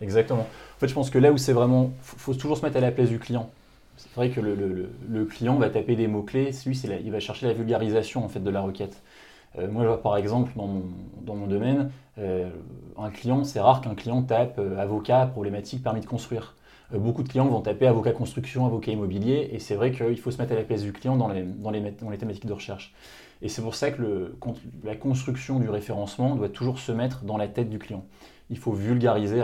Exactement. 0.00 0.40
En 0.40 0.78
fait, 0.80 0.88
je 0.88 0.94
pense 0.94 1.10
que 1.10 1.18
là 1.18 1.30
où 1.30 1.38
c'est 1.38 1.52
vraiment... 1.52 1.92
Il 2.02 2.18
faut 2.18 2.34
toujours 2.34 2.56
se 2.56 2.64
mettre 2.64 2.76
à 2.76 2.80
la 2.80 2.90
place 2.90 3.08
du 3.08 3.20
client. 3.20 3.48
C'est 3.96 4.12
vrai 4.14 4.30
que 4.30 4.40
le, 4.40 5.24
client 5.26 5.56
va 5.56 5.70
taper 5.70 5.96
des 5.96 6.08
mots-clés, 6.08 6.50
lui, 6.66 6.82
il 7.04 7.12
va 7.12 7.20
chercher 7.20 7.46
la 7.46 7.52
vulgarisation 7.52 8.24
en 8.24 8.28
fait, 8.28 8.40
de 8.40 8.50
la 8.50 8.60
requête. 8.60 9.00
Euh, 9.58 9.70
moi, 9.70 9.84
je 9.84 9.88
vois 9.88 10.02
par 10.02 10.16
exemple 10.16 10.52
dans 10.56 10.66
mon, 10.66 10.82
dans 11.22 11.34
mon 11.34 11.46
domaine, 11.46 11.90
euh, 12.18 12.50
un 12.98 13.10
client, 13.10 13.44
c'est 13.44 13.60
rare 13.60 13.80
qu'un 13.80 13.94
client 13.94 14.22
tape 14.22 14.58
euh, 14.58 14.78
avocat, 14.78 15.26
problématique, 15.26 15.82
permis 15.82 16.00
de 16.00 16.06
construire. 16.06 16.56
Beaucoup 16.92 17.22
de 17.22 17.28
clients 17.28 17.46
vont 17.46 17.60
taper 17.60 17.86
avocat 17.86 18.12
construction, 18.12 18.66
avocat 18.66 18.92
immobilier, 18.92 19.48
et 19.52 19.58
c'est 19.58 19.74
vrai 19.74 19.90
qu'il 19.90 20.18
faut 20.18 20.30
se 20.30 20.38
mettre 20.38 20.52
à 20.52 20.56
la 20.56 20.62
place 20.62 20.82
du 20.82 20.92
client 20.92 21.16
dans 21.16 21.28
les, 21.28 22.16
thématiques 22.18 22.46
de 22.46 22.52
recherche. 22.52 22.94
Et 23.42 23.48
c'est 23.48 23.62
pour 23.62 23.74
ça 23.74 23.90
que 23.90 24.34
la 24.84 24.96
construction 24.96 25.58
du 25.58 25.68
référencement 25.68 26.36
doit 26.36 26.48
toujours 26.48 26.78
se 26.78 26.92
mettre 26.92 27.24
dans 27.24 27.36
la 27.36 27.48
tête 27.48 27.68
du 27.68 27.78
client. 27.78 28.04
Il 28.50 28.58
faut 28.58 28.72
vulgariser. 28.72 29.42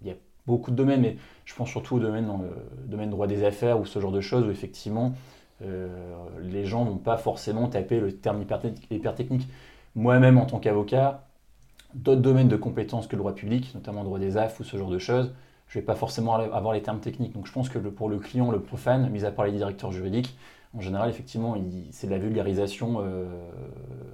il 0.00 0.08
y, 0.08 0.10
a 0.10 0.14
beaucoup 0.46 0.70
de 0.70 0.76
domaines, 0.76 1.02
mais 1.02 1.16
je 1.44 1.54
pense 1.54 1.68
surtout 1.68 1.96
au 1.96 2.00
domaine 2.00 2.26
dans 2.26 2.38
le 2.38 2.50
domaine 2.86 3.10
droit 3.10 3.26
des 3.26 3.44
affaires 3.44 3.80
ou 3.80 3.86
ce 3.86 3.98
genre 4.00 4.12
de 4.12 4.20
choses 4.20 4.46
où 4.46 4.50
effectivement 4.50 5.12
euh, 5.62 6.14
les 6.42 6.64
gens 6.64 6.84
vont 6.84 6.96
pas 6.96 7.16
forcément 7.16 7.68
taper 7.68 8.00
le 8.00 8.12
terme 8.12 8.42
hyper, 8.42 8.60
hyper 8.90 9.14
technique. 9.14 9.48
Moi-même 9.94 10.38
en 10.38 10.46
tant 10.46 10.58
qu'avocat, 10.58 11.26
d'autres 11.94 12.20
domaines 12.20 12.48
de 12.48 12.56
compétences 12.56 13.06
que 13.06 13.16
le 13.16 13.20
droit 13.20 13.34
public, 13.34 13.74
notamment 13.74 14.00
le 14.00 14.06
droit 14.06 14.18
des 14.18 14.36
AF 14.36 14.60
ou 14.60 14.64
ce 14.64 14.76
genre 14.76 14.90
de 14.90 14.98
choses, 14.98 15.32
je 15.68 15.78
ne 15.78 15.82
vais 15.82 15.86
pas 15.86 15.94
forcément 15.94 16.34
avoir 16.34 16.74
les 16.74 16.82
termes 16.82 17.00
techniques. 17.00 17.32
Donc 17.32 17.46
je 17.46 17.52
pense 17.52 17.68
que 17.68 17.78
pour 17.78 18.08
le 18.08 18.18
client, 18.18 18.50
le 18.50 18.60
profane, 18.60 19.08
mis 19.10 19.24
à 19.24 19.30
part 19.30 19.46
les 19.46 19.52
directeurs 19.52 19.92
juridiques, 19.92 20.36
en 20.76 20.80
général, 20.80 21.08
effectivement, 21.08 21.56
c'est 21.90 22.08
de 22.08 22.12
la 22.12 22.18
vulgarisation, 22.18 22.96
euh, 22.98 23.26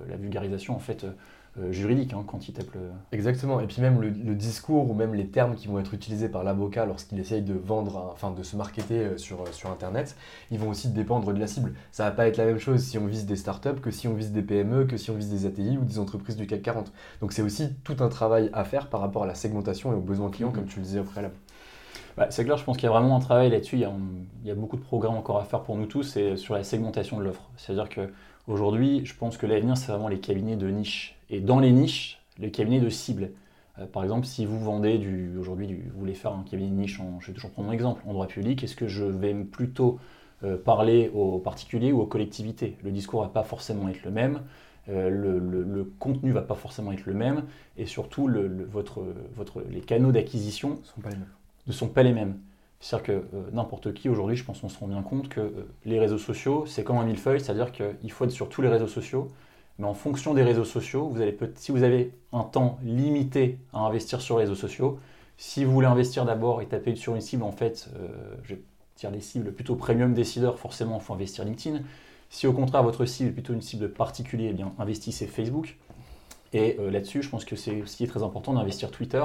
la 0.09 0.17
vulgarisation 0.17 0.77
en 0.77 0.79
fait 0.79 1.05
euh, 1.05 1.13
juridique 1.71 2.13
hein, 2.13 2.25
quand 2.27 2.49
il 2.49 2.53
tape 2.53 2.73
le... 2.75 2.81
Exactement, 3.13 3.61
et 3.61 3.67
puis 3.67 3.83
même 3.83 4.01
le, 4.01 4.11
discours 4.35 4.91
ou 4.91 4.95
même 4.95 5.15
les 5.15 5.27
termes 5.27 5.55
qui 5.55 5.69
vont 5.69 5.79
être 5.79 5.95
utilisés 5.95 6.29
par 6.29 6.45
l'avocat 6.45 6.87
lorsqu'il 6.87 7.19
essaye 7.19 7.43
de 7.43 7.55
vendre, 7.55 8.11
enfin 8.13 8.31
de 8.31 8.43
se 8.43 8.57
marketer 8.57 9.01
euh, 9.01 9.19
sur, 9.19 9.43
euh, 9.43 9.47
sur 9.53 9.71
Internet, 9.71 10.17
ils 10.51 10.59
vont 10.59 10.69
aussi 10.69 10.89
dépendre 10.89 11.33
de 11.33 11.39
la 11.39 11.47
cible. 11.47 11.75
Ça 11.93 12.05
va 12.05 12.11
pas 12.13 12.27
être 12.27 12.37
la 12.37 12.47
même 12.47 12.59
chose 12.59 12.83
si 12.83 12.99
on 12.99 13.07
vise 13.07 13.27
des 13.27 13.37
startups 13.37 13.81
que 13.83 13.91
si 13.91 14.09
on 14.09 14.15
vise 14.15 14.33
des 14.33 14.43
PME, 14.43 14.85
que 14.85 14.97
si 14.97 15.11
on 15.11 15.15
vise 15.15 15.31
des 15.31 15.47
ATI 15.47 15.77
ou 15.77 15.85
des 15.85 15.99
entreprises 15.99 16.37
du 16.37 16.47
CAC 16.47 16.63
40. 16.63 16.93
Donc 17.21 17.33
c'est 17.33 17.43
aussi 17.43 17.75
tout 17.85 17.97
un 18.01 18.09
travail 18.09 18.51
à 18.53 18.65
faire 18.65 18.89
par 18.89 19.01
rapport 19.01 19.25
à 19.25 19.27
la 19.27 19.35
segmentation 19.35 19.93
et 19.93 19.95
aux 19.95 20.01
besoins 20.01 20.31
clients, 20.31 20.53
comme 20.53 20.67
tu 20.67 20.79
le 20.79 20.85
disais 20.85 21.01
au 21.01 21.05
préalable. 21.05 21.35
Bah, 22.17 22.27
c'est 22.31 22.45
clair, 22.45 22.57
je 22.57 22.65
pense 22.65 22.77
qu'il 22.77 22.85
y 22.85 22.89
a 22.89 22.93
vraiment 22.93 23.17
un 23.17 23.21
travail 23.21 23.51
là-dessus. 23.51 23.77
Il, 23.77 23.89
il, 24.43 24.49
y 24.49 24.51
a 24.51 24.55
beaucoup 24.55 24.77
de 24.77 24.83
programmes 24.83 25.17
encore 25.17 25.39
à 25.39 25.45
faire 25.45 25.63
pour 25.63 25.77
nous 25.77 25.87
tous 25.87 26.17
et 26.17 26.37
sur 26.37 26.55
la 26.55 26.65
segmentation 26.65 27.19
de 27.19 27.25
l'offre. 27.25 27.49
C'est-à-dire 27.57 27.89
qu'aujourd'hui, 27.89 29.05
je 29.05 29.15
pense 29.15 29.37
que 29.37 29.47
l'avenir, 29.47 29.77
c'est 29.77 29.91
vraiment 29.91 30.09
les 30.09 30.21
cabinets 30.21 30.57
de 30.57 30.69
niche 30.69 31.20
et 31.31 31.41
dans 31.41 31.61
les 31.61 31.73
niches, 31.73 32.21
les 32.39 32.51
cabinets 32.51 32.81
de 32.81 32.89
cible. 32.89 33.31
Euh, 33.79 33.87
par 33.87 34.03
exemple, 34.03 34.27
si 34.27 34.45
vous 34.45 34.59
vendez 34.59 34.99
du, 34.99 35.37
aujourd'hui, 35.39 35.81
vous 35.93 36.01
voulez 36.01 36.15
faire 36.15 36.33
un 36.33 36.43
cabinet 36.43 36.71
de 36.71 36.75
niche, 36.75 37.01
je 37.21 37.27
vais 37.27 37.33
toujours 37.33 37.51
prendre 37.51 37.69
mon 37.69 37.73
exemple, 37.73 38.03
en 38.07 38.13
droit 38.13 38.27
public, 38.27 38.63
est-ce 38.63 38.77
que 38.77 38.89
je 38.89 39.05
vais 39.05 39.35
plutôt 39.35 39.99
euh, 40.45 40.57
parler 40.57 41.11
aux 41.15 41.39
particuliers 41.39 41.93
ou 41.93 42.01
aux 42.01 42.07
collectivités? 42.07 42.77
Le 42.83 42.91
discours 42.91 43.23
ne 43.23 43.27
va 43.27 43.33
pas 43.33 43.45
forcément 43.45 43.89
être 43.89 44.05
le 44.05 44.11
même, 44.11 44.43
euh, 44.89 45.09
le, 45.09 45.93
contenu 45.99 46.31
ne 46.31 46.35
va 46.35 46.43
pas 46.43 46.55
forcément 46.55 46.93
être 46.93 47.07
le 47.07 47.15
même, 47.15 47.45
et 47.77 47.87
surtout, 47.87 48.29
votre, 48.71 49.05
votre, 49.37 49.63
les 49.71 49.81
canaux 49.81 50.13
d'acquisition 50.13 50.81
ne 51.67 51.73
sont 51.73 51.89
pas 51.89 52.03
les 52.03 52.13
mêmes. 52.13 52.37
C'est-à-dire 52.81 53.07
que 53.07 53.25
n'importe 53.53 53.93
qui 53.93 54.09
aujourd'hui, 54.09 54.37
je 54.37 54.45
pense 54.45 54.61
qu'on 54.61 54.71
se 54.71 54.79
rend 54.79 54.89
bien 54.89 55.03
compte 55.03 55.29
que 55.29 55.53
les 55.85 56.01
réseaux 56.01 56.19
sociaux, 56.19 56.65
c'est 56.67 56.83
comme 56.83 56.97
un 56.97 57.05
millefeuille, 57.05 57.39
c'est-à-dire 57.39 57.73
qu'il 57.73 58.11
faut 58.11 58.25
être 58.25 58.31
sur 58.31 58.49
tous 58.49 58.63
les 58.63 58.69
réseaux 58.69 58.89
sociaux, 58.89 59.29
mais 59.81 59.87
en 59.87 59.95
fonction 59.95 60.35
des 60.35 60.43
réseaux 60.43 60.67
sociaux, 60.67 61.09
vous 61.09 61.23
allez 61.23 61.37
si 61.55 61.73
vous 61.73 61.83
avez 61.83 62.13
un 62.35 62.45
temps 62.45 62.79
limité 62.85 63.59
à 63.73 63.79
investir 63.79 64.21
sur 64.21 64.37
les 64.37 64.45
réseaux 64.45 64.55
sociaux, 64.55 65.01
si 65.39 65.65
vous 65.65 65.73
voulez 65.73 65.87
investir 65.87 66.27
d'abord 66.27 66.61
et 66.61 66.67
taper 66.67 66.95
sur 66.97 67.15
une 67.15 67.23
cible, 67.23 67.43
en 67.45 67.51
fait, 67.51 67.89
euh, 67.97 68.09
je 68.45 68.57
dire 68.99 69.11
des 69.11 69.23
cibles 69.23 69.53
plutôt 69.53 69.77
premium 69.77 70.13
décideurs, 70.13 70.59
forcément, 70.59 70.99
il 70.99 71.03
faut 71.03 71.15
investir 71.15 71.47
LinkedIn. 71.47 71.81
Si 72.29 72.47
au 72.47 72.53
contraire, 72.53 72.83
votre 72.83 73.07
cible 73.07 73.31
est 73.31 73.33
plutôt 73.33 73.55
une 73.55 73.63
cible 73.63 73.91
particulière, 73.91 74.51
eh 74.51 74.55
bien, 74.55 74.73
investissez 74.79 75.27
Facebook. 75.27 75.79
Et 76.53 76.77
euh, 76.79 76.91
là-dessus, 76.91 77.23
je 77.23 77.31
pense 77.31 77.47
que 77.47 77.57
c'est 77.57 77.81
aussi 77.81 78.07
très 78.07 78.23
important 78.23 78.53
d'investir 78.53 78.91
Twitter, 78.91 79.25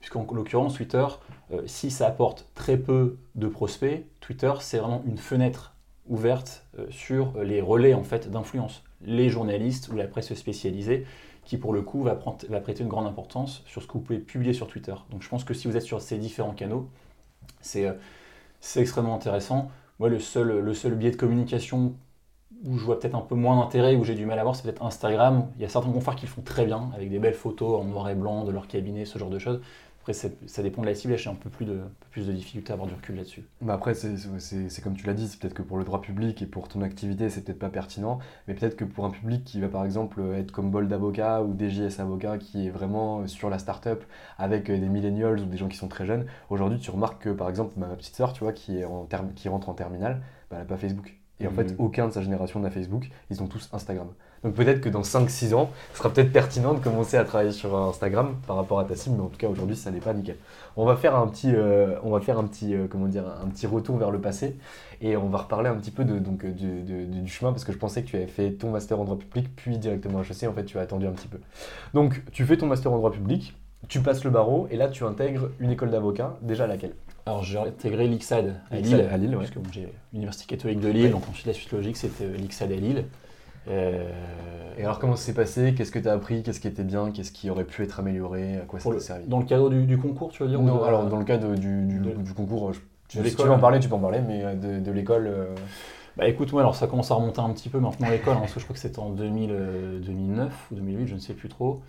puisqu'en 0.00 0.26
l'occurrence, 0.32 0.76
Twitter, 0.76 1.06
euh, 1.52 1.60
si 1.66 1.90
ça 1.90 2.06
apporte 2.06 2.46
très 2.54 2.78
peu 2.78 3.18
de 3.34 3.48
prospects, 3.48 4.06
Twitter, 4.20 4.52
c'est 4.60 4.78
vraiment 4.78 5.02
une 5.06 5.18
fenêtre 5.18 5.74
ouverte 6.08 6.64
sur 6.90 7.32
les 7.42 7.62
relais 7.62 7.94
en 7.94 8.04
fait 8.04 8.30
d'influence 8.30 8.82
les 9.06 9.28
journalistes 9.28 9.88
ou 9.88 9.96
la 9.96 10.06
presse 10.06 10.32
spécialisée 10.34 11.06
qui 11.44 11.58
pour 11.58 11.72
le 11.72 11.82
coup 11.82 12.02
va, 12.02 12.14
prêter 12.14 12.82
une 12.82 12.88
grande 12.88 13.06
importance 13.06 13.62
sur 13.66 13.82
ce 13.82 13.86
que 13.86 13.92
vous 13.94 14.00
pouvez 14.00 14.18
publier 14.18 14.54
sur 14.54 14.66
Twitter. 14.66 14.94
Donc 15.10 15.22
je 15.22 15.28
pense 15.28 15.44
que 15.44 15.54
si 15.54 15.68
vous 15.68 15.76
êtes 15.76 15.82
sur 15.82 16.00
ces 16.00 16.16
différents 16.16 16.54
canaux, 16.54 16.88
c'est 17.60 17.86
euh, 17.86 17.92
extrêmement 18.76 19.14
intéressant. 19.14 19.70
Moi, 19.98 20.08
le 20.08 20.18
seul, 20.18 20.60
le 20.60 20.74
seul 20.74 20.94
biais 20.94 21.10
de 21.10 21.16
communication 21.16 21.94
où 22.64 22.78
je 22.78 22.84
vois 22.84 22.98
peut-être 22.98 23.14
un 23.14 23.20
peu 23.20 23.34
moins 23.34 23.56
d'intérêt, 23.56 23.94
où 23.94 24.04
j'ai 24.04 24.14
du 24.14 24.24
mal 24.24 24.38
à 24.38 24.42
voir, 24.42 24.56
c'est 24.56 24.62
peut-être 24.62 24.82
Instagram. 24.82 25.48
Il 25.56 25.62
y 25.62 25.64
a 25.64 25.68
certains 25.68 25.90
confrères 25.90 26.16
qui 26.16 26.24
le 26.24 26.30
font 26.30 26.42
très 26.42 26.64
bien, 26.64 26.90
avec 26.94 27.10
des 27.10 27.18
belles 27.18 27.34
photos 27.34 27.80
en 27.80 27.84
noir 27.84 28.08
et 28.08 28.14
blanc 28.14 28.44
de 28.44 28.50
leur 28.50 28.68
cabinet, 28.68 29.04
ce 29.04 29.18
genre 29.18 29.28
de 29.28 29.38
choses. 29.38 29.60
Après, 30.04 30.12
ça 30.12 30.62
dépend 30.62 30.82
de 30.82 30.86
la 30.86 30.94
cible, 30.94 31.16
j'ai 31.16 31.30
un 31.30 31.34
peu 31.34 31.48
plus 31.48 31.64
de, 31.64 31.80
plus 32.10 32.26
de 32.26 32.32
difficulté 32.34 32.72
à 32.72 32.74
avoir 32.74 32.86
du 32.86 32.92
recul 32.92 33.16
là-dessus. 33.16 33.42
Bah 33.62 33.72
après, 33.72 33.94
c'est 33.94 34.82
comme 34.82 34.94
tu 34.98 35.06
l'as 35.06 35.14
dit, 35.14 35.26
c'est 35.26 35.40
peut-être 35.40 35.54
que 35.54 35.62
pour 35.62 35.78
le 35.78 35.84
droit 35.84 36.02
public 36.02 36.42
et 36.42 36.46
pour 36.46 36.68
ton 36.68 36.82
activité, 36.82 37.30
c'est 37.30 37.40
peut-être 37.40 37.58
pas 37.58 37.70
pertinent, 37.70 38.18
mais 38.46 38.52
peut-être 38.52 38.76
que 38.76 38.84
pour 38.84 39.06
un 39.06 39.10
public 39.10 39.44
qui 39.44 39.62
va 39.62 39.68
par 39.68 39.82
exemple 39.82 40.20
être 40.34 40.52
comme 40.52 40.70
Bol 40.70 40.88
d'avocat 40.88 41.42
ou 41.42 41.56
DJS 41.58 42.00
avocat, 42.00 42.36
qui 42.36 42.66
est 42.66 42.70
vraiment 42.70 43.26
sur 43.26 43.48
la 43.48 43.58
start-up 43.58 44.04
avec 44.36 44.70
des 44.70 44.78
millennials 44.90 45.40
ou 45.40 45.46
des 45.46 45.56
gens 45.56 45.68
qui 45.68 45.78
sont 45.78 45.88
très 45.88 46.04
jeunes, 46.04 46.26
aujourd'hui 46.50 46.78
tu 46.78 46.90
remarques 46.90 47.22
que 47.22 47.30
par 47.30 47.48
exemple 47.48 47.72
ma 47.78 47.86
petite 47.96 48.14
sœur, 48.14 48.34
tu 48.34 48.44
vois, 48.44 48.52
qui, 48.52 48.80
est 48.80 48.84
en 48.84 49.08
qui 49.34 49.48
rentre 49.48 49.70
en 49.70 49.74
terminale, 49.74 50.20
bah, 50.50 50.56
elle 50.56 50.58
n'a 50.58 50.64
pas 50.66 50.76
Facebook. 50.76 51.14
Et 51.40 51.46
en 51.46 51.50
fait, 51.50 51.72
mmh. 51.72 51.76
aucun 51.78 52.08
de 52.08 52.12
sa 52.12 52.20
génération 52.20 52.60
n'a 52.60 52.70
Facebook, 52.70 53.08
ils 53.30 53.42
ont 53.42 53.46
tous 53.46 53.70
Instagram. 53.72 54.08
Donc 54.44 54.54
peut-être 54.54 54.80
que 54.80 54.90
dans 54.90 55.00
5-6 55.00 55.54
ans, 55.54 55.70
ce 55.92 55.98
sera 55.98 56.10
peut-être 56.10 56.32
pertinent 56.32 56.74
de 56.74 56.78
commencer 56.78 57.16
à 57.16 57.24
travailler 57.24 57.52
sur 57.52 57.74
Instagram 57.76 58.36
par 58.46 58.56
rapport 58.56 58.78
à 58.78 58.84
ta 58.84 58.94
cible, 58.94 59.16
mais 59.16 59.22
en 59.22 59.28
tout 59.28 59.38
cas 59.38 59.48
aujourd'hui, 59.48 59.74
ça 59.74 59.90
n'est 59.90 60.00
pas 60.00 60.12
nickel. 60.12 60.36
On 60.76 60.84
va 60.84 60.96
faire 60.96 61.16
un 61.16 61.26
petit, 61.26 61.50
euh, 61.54 61.98
on 62.02 62.10
va 62.10 62.20
faire 62.20 62.38
un 62.38 62.44
petit, 62.44 62.74
euh, 62.74 62.86
comment 62.88 63.06
dire, 63.06 63.24
un 63.42 63.48
petit 63.48 63.66
retour 63.66 63.96
vers 63.96 64.10
le 64.10 64.20
passé 64.20 64.56
et 65.00 65.16
on 65.16 65.28
va 65.28 65.38
reparler 65.38 65.70
un 65.70 65.76
petit 65.76 65.90
peu 65.90 66.04
de, 66.04 66.18
donc, 66.18 66.44
du 66.44 67.28
chemin 67.28 67.52
parce 67.52 67.64
que 67.64 67.72
je 67.72 67.78
pensais 67.78 68.02
que 68.02 68.08
tu 68.08 68.16
avais 68.16 68.26
fait 68.26 68.52
ton 68.52 68.70
master 68.70 69.00
en 69.00 69.04
droit 69.04 69.18
public 69.18 69.48
puis 69.56 69.78
directement 69.78 70.20
HEC. 70.22 70.48
En 70.48 70.52
fait, 70.52 70.64
tu 70.64 70.78
as 70.78 70.82
attendu 70.82 71.06
un 71.06 71.12
petit 71.12 71.28
peu. 71.28 71.38
Donc 71.94 72.22
tu 72.32 72.44
fais 72.44 72.56
ton 72.56 72.66
master 72.66 72.92
en 72.92 72.98
droit 72.98 73.12
public, 73.12 73.56
tu 73.88 74.00
passes 74.00 74.24
le 74.24 74.30
barreau 74.30 74.68
et 74.70 74.76
là 74.76 74.88
tu 74.88 75.04
intègres 75.04 75.48
une 75.58 75.70
école 75.70 75.90
d'avocat. 75.90 76.36
Déjà 76.42 76.66
laquelle? 76.66 76.94
Alors 77.26 77.42
j'ai 77.42 77.58
intégré 77.58 78.06
l'IXAD 78.06 78.60
à 78.70 78.76
Lille, 78.76 79.08
à 79.10 79.16
Lille 79.16 79.34
parce 79.38 79.50
que 79.50 79.58
j'ai 79.72 79.88
l'Université 80.12 80.44
catholique 80.46 80.80
de 80.80 80.88
Lille, 80.88 81.10
donc 81.10 81.26
ensuite 81.28 81.46
la 81.46 81.54
suite 81.54 81.72
logique 81.72 81.96
c'était 81.96 82.24
euh, 82.24 82.36
l'IXAD 82.36 82.72
à 82.72 82.76
Lille. 82.76 83.04
Euh, 83.68 84.10
et 84.78 84.82
alors 84.82 84.98
comment 84.98 85.16
ça 85.16 85.26
s'est 85.26 85.34
passé? 85.34 85.74
Qu'est-ce 85.74 85.92
que 85.92 85.98
tu 85.98 86.08
as 86.08 86.12
appris? 86.12 86.42
Qu'est-ce 86.42 86.60
qui 86.60 86.68
était 86.68 86.84
bien? 86.84 87.10
Qu'est-ce 87.10 87.32
qui 87.32 87.50
aurait 87.50 87.64
pu 87.64 87.82
être 87.82 88.00
amélioré? 88.00 88.56
À 88.58 88.66
quoi 88.66 88.80
ça 88.80 88.90
t'a 88.90 89.00
servi? 89.00 89.26
Dans 89.26 89.38
le 89.38 89.46
cadre 89.46 89.70
du, 89.70 89.98
concours, 89.98 90.30
tu 90.30 90.42
veux 90.42 90.48
dire 90.48 90.60
Non, 90.60 90.82
alors 90.82 91.06
dans 91.06 91.18
le 91.18 91.24
cadre 91.24 91.54
du, 91.54 91.82
du, 91.86 92.34
concours, 92.34 92.72
je, 92.72 92.80
si 93.08 93.36
tu 93.36 93.42
veux 93.42 93.50
en 93.50 93.58
parler, 93.58 93.80
tu 93.80 93.88
peux 93.88 93.94
en 93.94 94.00
parler, 94.00 94.20
mais 94.26 94.42
euh, 94.44 94.80
de, 94.80 94.90
l'école... 94.90 95.30
Bah 96.16 96.28
écoute, 96.28 96.52
moi 96.52 96.60
alors 96.60 96.76
ça 96.76 96.86
commence 96.86 97.10
à 97.10 97.14
remonter 97.14 97.40
un 97.40 97.50
petit 97.50 97.68
peu 97.68 97.80
maintenant 97.80 98.08
l'école, 98.08 98.34
hein, 98.34 98.40
parce 98.40 98.54
que 98.54 98.60
je 98.60 98.64
crois 98.64 98.74
que 98.74 98.80
c'était 98.80 99.00
en 99.00 99.10
2009 99.10 100.68
ou 100.70 100.74
2008, 100.76 101.08
je 101.08 101.14
ne 101.14 101.18
sais 101.18 101.34
plus 101.34 101.48
trop. 101.48 101.80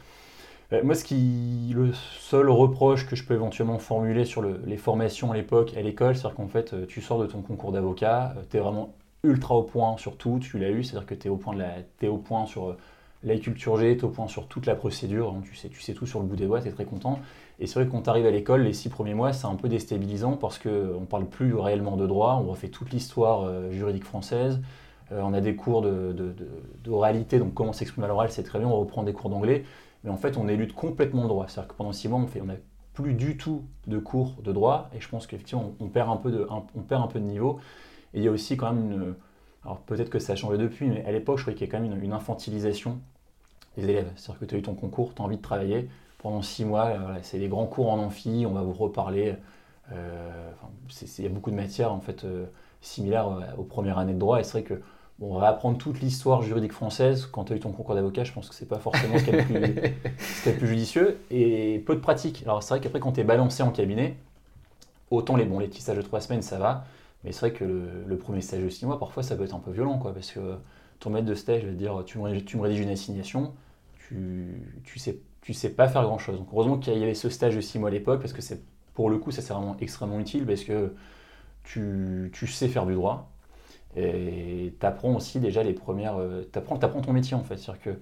Euh, 0.73 0.81
moi, 0.83 0.95
ce 0.95 1.03
qui, 1.03 1.71
le 1.75 1.93
seul 1.93 2.49
reproche 2.49 3.07
que 3.07 3.15
je 3.15 3.23
peux 3.23 3.35
éventuellement 3.35 3.77
formuler 3.77 4.25
sur 4.25 4.41
les 4.41 4.77
formations 4.77 5.31
à 5.31 5.35
l'époque 5.35 5.73
à 5.77 5.81
l'école, 5.81 6.15
c'est 6.15 6.33
qu'en 6.33 6.47
fait, 6.47 6.73
euh, 6.73 6.85
tu 6.87 7.01
sors 7.01 7.19
de 7.19 7.27
ton 7.27 7.41
concours 7.41 7.71
d'avocat, 7.71 8.33
euh, 8.37 8.41
tu 8.49 8.57
es 8.57 8.59
vraiment 8.59 8.93
ultra 9.25 9.55
au 9.55 9.63
point 9.63 9.97
sur 9.97 10.17
tout, 10.17 10.39
tu 10.39 10.57
l'as 10.59 10.69
eu, 10.69 10.83
c'est-à-dire 10.83 11.07
que 11.07 11.15
tu 11.15 11.27
es 11.27 11.29
au 11.29 11.37
point, 11.37 11.53
de 11.53 11.59
la, 11.59 12.09
au 12.09 12.17
point 12.17 12.45
sur 12.45 12.75
la 13.23 13.37
culture 13.37 13.77
G, 13.77 13.97
tu 13.97 14.01
es 14.01 14.05
au 14.05 14.09
point 14.09 14.27
sur 14.27 14.47
toute 14.47 14.65
la 14.65 14.75
procédure, 14.75 15.29
hein, 15.29 15.41
tu, 15.43 15.55
sais, 15.55 15.93
tout 15.93 16.05
sur 16.05 16.19
le 16.19 16.25
bout 16.25 16.35
des 16.35 16.45
doigts, 16.45 16.61
tu 16.61 16.67
es 16.67 16.71
très 16.71 16.85
content. 16.85 17.19
Et 17.59 17.67
c'est 17.67 17.79
vrai 17.79 17.85
que 17.85 17.91
quand 17.91 18.01
tu 18.01 18.09
à 18.09 18.31
l'école, 18.31 18.63
les 18.63 18.73
six 18.73 18.89
premiers 18.89 19.13
mois, 19.13 19.33
c'est 19.33 19.47
un 19.47 19.55
peu 19.55 19.69
déstabilisant 19.69 20.33
parce 20.33 20.59
qu'on 20.59 20.69
ne 21.01 21.05
parle 21.05 21.25
plus 21.25 21.55
réellement 21.55 21.97
de 21.97 22.05
droit, 22.05 22.41
on 22.43 22.49
refait 22.49 22.67
toute 22.67 22.91
l'histoire 22.91 23.71
juridique 23.71 24.03
française, 24.03 24.61
on 25.11 25.33
a 25.33 25.39
des 25.41 25.55
cours 25.55 25.81
d'oralité, 26.83 27.37
de, 27.37 27.43
donc 27.43 27.53
comment 27.53 27.73
s'exprimer 27.73 28.05
à 28.05 28.07
l'oral, 28.09 28.29
c'est 28.31 28.43
très 28.43 28.59
bien, 28.59 28.67
on 28.67 28.79
reprend 28.79 29.03
des 29.03 29.13
cours 29.13 29.29
d'anglais. 29.29 29.63
Mais 30.05 30.11
en 30.11 30.17
fait, 30.17 30.37
on 30.37 30.47
élude 30.47 30.73
complètement 30.73 31.23
le 31.23 31.27
droit. 31.27 31.47
C'est-à-dire 31.47 31.69
que 31.69 31.73
pendant 31.73 31.91
six 31.91 32.07
mois, 32.07 32.19
on 32.39 32.45
n'a 32.45 32.53
plus 32.93 33.13
du 33.13 33.37
tout 33.37 33.63
de 33.87 33.97
cours 33.97 34.35
de 34.43 34.53
droit. 34.53 34.89
Et 34.95 35.01
je 35.01 35.09
pense 35.09 35.25
qu'effectivement, 35.27 35.73
on, 35.79 35.85
de, 35.85 36.47
on 36.49 36.81
perd 36.81 37.03
un 37.03 37.07
peu 37.07 37.19
de 37.19 37.25
niveau. 37.25 37.59
Et 38.15 38.19
il 38.19 38.23
y 38.23 38.27
a 38.27 38.31
aussi 38.31 38.57
quand 38.57 38.73
même 38.73 38.91
une. 38.91 39.13
Alors 39.63 39.79
peut-être 39.79 40.09
que 40.09 40.19
ça 40.19 40.33
a 40.33 40.35
changé 40.35 40.57
depuis, 40.57 40.87
mais 40.87 41.05
à 41.05 41.11
l'époque, 41.11 41.37
je 41.37 41.43
croyais 41.43 41.57
qu'il 41.57 41.67
y 41.67 41.69
a 41.69 41.71
quand 41.71 41.79
même 41.79 42.03
une, 42.03 42.13
infantilisation 42.13 42.99
des 43.77 43.83
élèves. 43.83 44.11
C'est-à-dire 44.15 44.39
que 44.39 44.45
tu 44.45 44.55
as 44.55 44.57
eu 44.57 44.61
ton 44.61 44.75
concours, 44.75 45.13
tu 45.13 45.21
as 45.21 45.25
envie 45.25 45.37
de 45.37 45.41
travailler. 45.41 45.89
Pendant 46.19 46.41
six 46.41 46.65
mois, 46.65 46.85
euh, 46.85 47.17
c'est 47.21 47.39
des 47.39 47.47
grands 47.47 47.67
cours 47.67 47.91
en 47.91 47.99
amphi, 47.99 48.45
on 48.47 48.53
va 48.53 48.61
vous 48.61 48.73
reparler. 48.73 49.35
Euh, 49.91 50.51
il 51.01 51.23
y 51.23 51.27
a 51.27 51.29
beaucoup 51.29 51.51
de 51.51 51.55
matières 51.55 51.91
en 51.91 51.99
fait 51.99 52.23
euh, 52.23 52.45
similaires 52.81 53.29
aux 53.57 53.63
premières 53.63 53.99
années 53.99 54.13
de 54.13 54.19
droit. 54.19 54.39
Et 54.39 54.43
c'est 54.43 54.53
vrai 54.53 54.63
que 54.63 54.81
Bon, 55.17 55.33
on 55.33 55.39
va 55.39 55.47
apprendre 55.47 55.77
toute 55.77 56.01
l'histoire 56.01 56.41
juridique 56.41 56.73
française. 56.73 57.25
Quand 57.31 57.45
tu 57.45 57.53
as 57.53 57.55
eu 57.55 57.59
ton 57.61 57.71
concours 57.71 57.95
d'avocat, 57.95 58.25
je 58.25 58.33
pense 58.33 58.49
que 58.49 58.55
c'est 58.55 58.67
pas 58.67 58.79
forcément 58.79 59.17
ce 59.17 59.23
qui 59.23 59.29
est 59.29 60.51
le 60.51 60.57
plus, 60.57 60.67
judicieux. 60.67 61.19
Et 61.31 61.81
peu 61.85 61.95
de 61.95 62.01
pratique. 62.01 62.43
Alors 62.43 62.61
c'est 62.61 62.73
vrai 62.73 62.81
qu'après, 62.81 62.99
quand 62.99 63.13
tu 63.13 63.21
es 63.21 63.23
balancé 63.23 63.63
en 63.63 63.71
cabinet, 63.71 64.17
autant 65.11 65.37
les, 65.37 65.45
bons 65.45 65.59
les 65.59 65.67
petits 65.67 65.81
stages 65.81 65.95
de 65.95 66.01
trois 66.01 66.19
semaines, 66.19 66.41
ça 66.41 66.57
va. 66.57 66.83
Mais 67.25 67.31
c'est 67.31 67.39
vrai 67.39 67.53
que 67.53 67.65
le, 67.65 68.17
premier 68.17 68.41
stage 68.41 68.63
de 68.63 68.69
six 68.69 68.85
mois, 68.85 68.99
parfois, 68.99 69.23
ça 69.23 69.35
peut 69.35 69.43
être 69.43 69.55
un 69.55 69.59
peu 69.59 69.71
violent. 69.71 69.97
Parce 69.97 70.31
que 70.31 70.57
ton 70.99 71.09
maître 71.09 71.25
de 71.25 71.35
stage 71.35 71.65
va 71.65 71.71
te 71.71 71.75
dire 71.75 72.03
tu 72.05 72.19
me, 72.19 72.23
rédiges 72.23 72.79
une 72.79 72.89
assignation, 72.89 73.53
tu, 74.07 74.61
tu, 74.83 74.99
sais, 75.53 75.69
pas 75.69 75.87
faire 75.87 76.03
grand 76.03 76.19
chose. 76.19 76.37
Donc 76.37 76.47
heureusement 76.53 76.77
qu'il 76.77 76.97
y 76.97 77.03
avait 77.03 77.15
ce 77.15 77.29
stage 77.29 77.55
de 77.55 77.61
six 77.61 77.79
mois 77.79 77.89
à 77.89 77.91
l'époque, 77.91 78.21
parce 78.21 78.33
que 78.33 78.41
c'est 78.41 78.61
pour 78.93 79.09
le 79.09 79.17
coup, 79.17 79.31
ça 79.31 79.41
c'est 79.41 79.53
vraiment 79.53 79.75
extrêmement 79.79 80.19
utile, 80.19 80.45
parce 80.45 80.63
que 80.63 80.93
tu, 81.63 82.31
sais 82.47 82.67
faire 82.67 82.85
du 82.85 82.93
droit 82.93 83.31
et 83.95 84.75
tu 84.79 84.85
apprends 84.85 85.15
aussi 85.15 85.39
déjà 85.39 85.63
les 85.63 85.73
premières. 85.73 86.17
Euh, 86.17 86.43
tu 86.51 86.59
apprends, 86.59 86.77
ton 86.77 87.13
métier 87.13 87.35
en 87.35 87.43
fait. 87.43 87.57
C'est-à-dire 87.57 87.81
que 87.81 87.99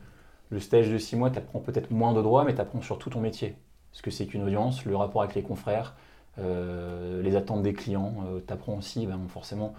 le 0.49 0.59
stage 0.59 0.89
de 0.89 0.97
6 0.97 1.15
mois, 1.15 1.29
tu 1.31 1.38
apprends 1.38 1.59
peut-être 1.59 1.91
moins 1.91 2.13
de 2.13 2.21
droit, 2.21 2.45
mais 2.45 2.55
tu 2.55 2.62
apprends 2.62 2.81
surtout 2.81 3.09
ton 3.09 3.21
métier. 3.21 3.55
Ce 3.91 4.01
que 4.01 4.12
c'est 4.12 4.25
qu'une 4.25 4.43
audience, 4.43 4.86
le 4.86 4.95
rapport 4.95 5.21
avec 5.21 5.36
les 5.36 5.43
confrères, 5.43 5.95
les 6.38 7.36
attentes 7.36 7.63
des 7.63 7.74
clients. 7.74 8.13
Euh, 8.28 8.39
tu 8.46 8.54
apprends 8.54 8.78
aussi, 8.78 9.08
ben, 9.08 9.19
forcément, 9.30 9.74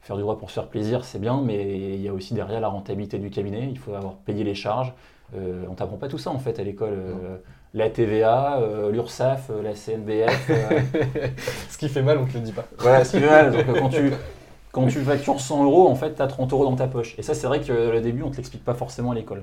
faire 0.00 0.16
du 0.16 0.22
droit 0.22 0.38
pour 0.38 0.50
se 0.50 0.54
faire 0.54 0.68
plaisir, 0.68 1.04
c'est 1.04 1.18
bien, 1.18 1.40
mais 1.42 1.94
il 1.94 2.00
y 2.00 2.08
a 2.08 2.12
aussi 2.12 2.34
derrière 2.34 2.60
la 2.60 2.68
rentabilité 2.68 3.18
du 3.18 3.30
cabinet. 3.30 3.68
Il 3.70 3.78
faut 3.78 3.94
avoir 3.94 4.14
payé 4.14 4.44
les 4.44 4.54
charges, 4.54 4.92
Euh, 5.36 5.64
on 5.68 5.74
t'apprend 5.74 5.98
pas 5.98 6.08
tout 6.08 6.16
ça 6.16 6.30
en 6.30 6.38
fait 6.38 6.58
à 6.58 6.62
l'école. 6.64 6.94
Euh, 6.94 7.36
la 7.74 7.90
TVA, 7.90 8.60
euh, 8.60 8.90
l'URSSAF, 8.90 9.50
la 9.62 9.74
CNBF. 9.74 10.50
ce 11.68 11.76
qui 11.76 11.90
fait 11.90 12.00
mal, 12.02 12.16
on 12.16 12.24
te 12.24 12.32
le 12.32 12.40
dit 12.40 12.52
pas. 12.52 12.64
Voilà, 12.78 13.04
ce 13.04 13.10
qui 13.10 13.20
fait 13.20 13.28
mal. 13.28 13.52
Donc, 13.52 13.66
quand 13.78 13.90
tu 13.90 14.10
quand 14.72 14.86
tu 14.86 15.00
factures 15.02 15.38
100 15.38 15.64
euros, 15.64 15.86
en 15.88 15.94
fait, 15.94 16.14
tu 16.14 16.22
as 16.22 16.26
30 16.26 16.50
euros 16.54 16.64
dans 16.64 16.76
ta 16.76 16.86
poche. 16.86 17.14
Et 17.18 17.22
ça, 17.22 17.34
c'est 17.34 17.46
vrai 17.46 17.60
que 17.60 17.98
au 17.98 18.00
début, 18.00 18.22
on 18.22 18.30
te 18.30 18.38
l'explique 18.38 18.64
pas 18.64 18.72
forcément 18.72 19.10
à 19.10 19.14
l'école. 19.14 19.42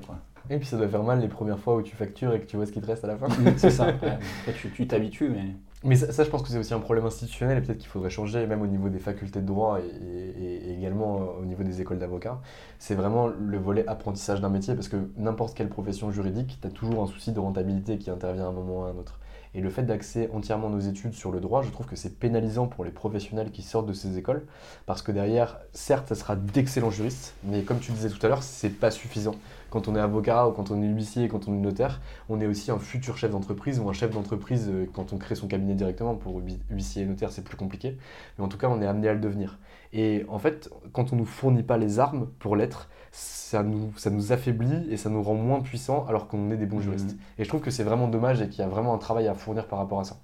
Et 0.50 0.58
puis 0.58 0.66
ça 0.66 0.76
doit 0.76 0.88
faire 0.88 1.04
mal 1.04 1.20
les 1.20 1.28
premières 1.28 1.58
fois 1.60 1.76
où 1.76 1.82
tu 1.82 1.94
factures 1.94 2.32
et 2.34 2.40
que 2.40 2.46
tu 2.46 2.56
vois 2.56 2.66
ce 2.66 2.72
qui 2.72 2.80
te 2.80 2.86
reste 2.86 3.04
à 3.04 3.08
la 3.08 3.16
fin. 3.16 3.28
c'est 3.56 3.70
ça. 3.70 3.92
tu 4.74 4.86
t'habitues, 4.88 5.28
mais. 5.28 5.54
Mais 5.84 5.94
ça, 5.94 6.24
je 6.24 6.30
pense 6.30 6.42
que 6.42 6.48
c'est 6.48 6.58
aussi 6.58 6.72
un 6.72 6.80
problème 6.80 7.04
institutionnel 7.04 7.58
et 7.58 7.60
peut-être 7.60 7.78
qu'il 7.78 7.88
faudrait 7.88 8.10
changer, 8.10 8.46
même 8.46 8.62
au 8.62 8.66
niveau 8.66 8.88
des 8.88 8.98
facultés 8.98 9.40
de 9.40 9.46
droit 9.46 9.78
et, 9.78 10.72
également 10.72 11.20
euh, 11.20 11.42
au 11.42 11.44
niveau 11.44 11.62
des 11.62 11.80
écoles 11.80 11.98
d'avocats. 11.98 12.40
C'est 12.78 12.94
vraiment 12.94 13.26
le 13.26 13.58
volet 13.58 13.86
apprentissage 13.86 14.40
d'un 14.40 14.48
métier 14.48 14.74
parce 14.74 14.88
que 14.88 14.96
n'importe 15.16 15.54
quelle 15.54 15.68
profession 15.68 16.10
juridique, 16.10 16.58
tu 16.60 16.66
as 16.66 16.70
toujours 16.70 17.02
un 17.02 17.06
souci 17.06 17.32
de 17.32 17.40
rentabilité 17.40 17.98
qui 17.98 18.10
intervient 18.10 18.46
à 18.46 18.48
un 18.48 18.52
moment 18.52 18.80
ou 18.80 18.84
à 18.84 18.88
un 18.88 18.96
autre. 18.96 19.18
Et 19.54 19.60
le 19.60 19.70
fait 19.70 19.84
d'axer 19.84 20.28
entièrement 20.34 20.68
nos 20.70 20.80
études 20.80 21.14
sur 21.14 21.30
le 21.30 21.40
droit, 21.40 21.62
je 21.62 21.70
trouve 21.70 21.86
que 21.86 21.96
c'est 21.96 22.18
pénalisant 22.18 22.66
pour 22.66 22.84
les 22.84 22.90
professionnels 22.90 23.50
qui 23.50 23.62
sortent 23.62 23.86
de 23.86 23.94
ces 23.94 24.18
écoles, 24.18 24.44
parce 24.84 25.02
que 25.02 25.12
derrière, 25.12 25.58
certes, 25.72 26.08
ça 26.08 26.14
sera 26.14 26.36
d'excellents 26.36 26.90
juristes, 26.90 27.34
mais 27.44 27.62
comme 27.62 27.78
tu 27.78 27.92
disais 27.92 28.10
tout 28.10 28.24
à 28.26 28.28
l'heure, 28.28 28.42
c'est 28.42 28.68
pas 28.68 28.90
suffisant. 28.90 29.34
Quand 29.70 29.88
on 29.88 29.96
est 29.96 30.00
avocat 30.00 30.48
ou 30.48 30.52
quand 30.52 30.70
on 30.70 30.82
est 30.82 30.86
huissier, 30.86 31.28
quand 31.28 31.48
on 31.48 31.54
est 31.54 31.60
notaire, 31.60 32.00
on 32.28 32.40
est 32.40 32.46
aussi 32.46 32.70
un 32.70 32.78
futur 32.78 33.16
chef 33.16 33.30
d'entreprise 33.30 33.80
ou 33.80 33.88
un 33.88 33.92
chef 33.92 34.10
d'entreprise 34.10 34.68
euh, 34.68 34.86
quand 34.92 35.12
on 35.12 35.18
crée 35.18 35.34
son 35.34 35.48
cabinet 35.48 35.74
directement. 35.74 36.14
Pour 36.14 36.40
huissier 36.70 37.02
et 37.02 37.06
notaire, 37.06 37.32
c'est 37.32 37.44
plus 37.44 37.56
compliqué, 37.56 37.96
mais 38.38 38.44
en 38.44 38.48
tout 38.48 38.58
cas, 38.58 38.68
on 38.68 38.80
est 38.80 38.86
amené 38.86 39.08
à 39.08 39.14
le 39.14 39.20
devenir. 39.20 39.58
Et 39.92 40.24
en 40.28 40.38
fait, 40.38 40.70
quand 40.92 41.12
on 41.12 41.16
nous 41.16 41.24
fournit 41.24 41.62
pas 41.62 41.78
les 41.78 41.98
armes 41.98 42.28
pour 42.38 42.56
l'être, 42.56 42.88
ça 43.12 43.62
nous, 43.62 43.92
ça 43.96 44.10
nous 44.10 44.32
affaiblit 44.32 44.90
et 44.90 44.96
ça 44.96 45.08
nous 45.08 45.22
rend 45.22 45.34
moins 45.34 45.60
puissants 45.60 46.04
alors 46.06 46.28
qu'on 46.28 46.50
est 46.50 46.56
des 46.56 46.66
bons 46.66 46.80
juristes. 46.80 47.12
Mhm. 47.12 47.18
Et 47.38 47.44
je 47.44 47.48
trouve 47.48 47.60
que 47.60 47.70
c'est 47.70 47.84
vraiment 47.84 48.08
dommage 48.08 48.42
et 48.42 48.48
qu'il 48.48 48.60
y 48.60 48.62
a 48.64 48.68
vraiment 48.68 48.92
un 48.92 48.98
travail 48.98 49.28
à 49.28 49.34
fournir 49.34 49.66
par 49.66 49.78
rapport 49.78 50.00
à 50.00 50.04
ça. 50.04 50.18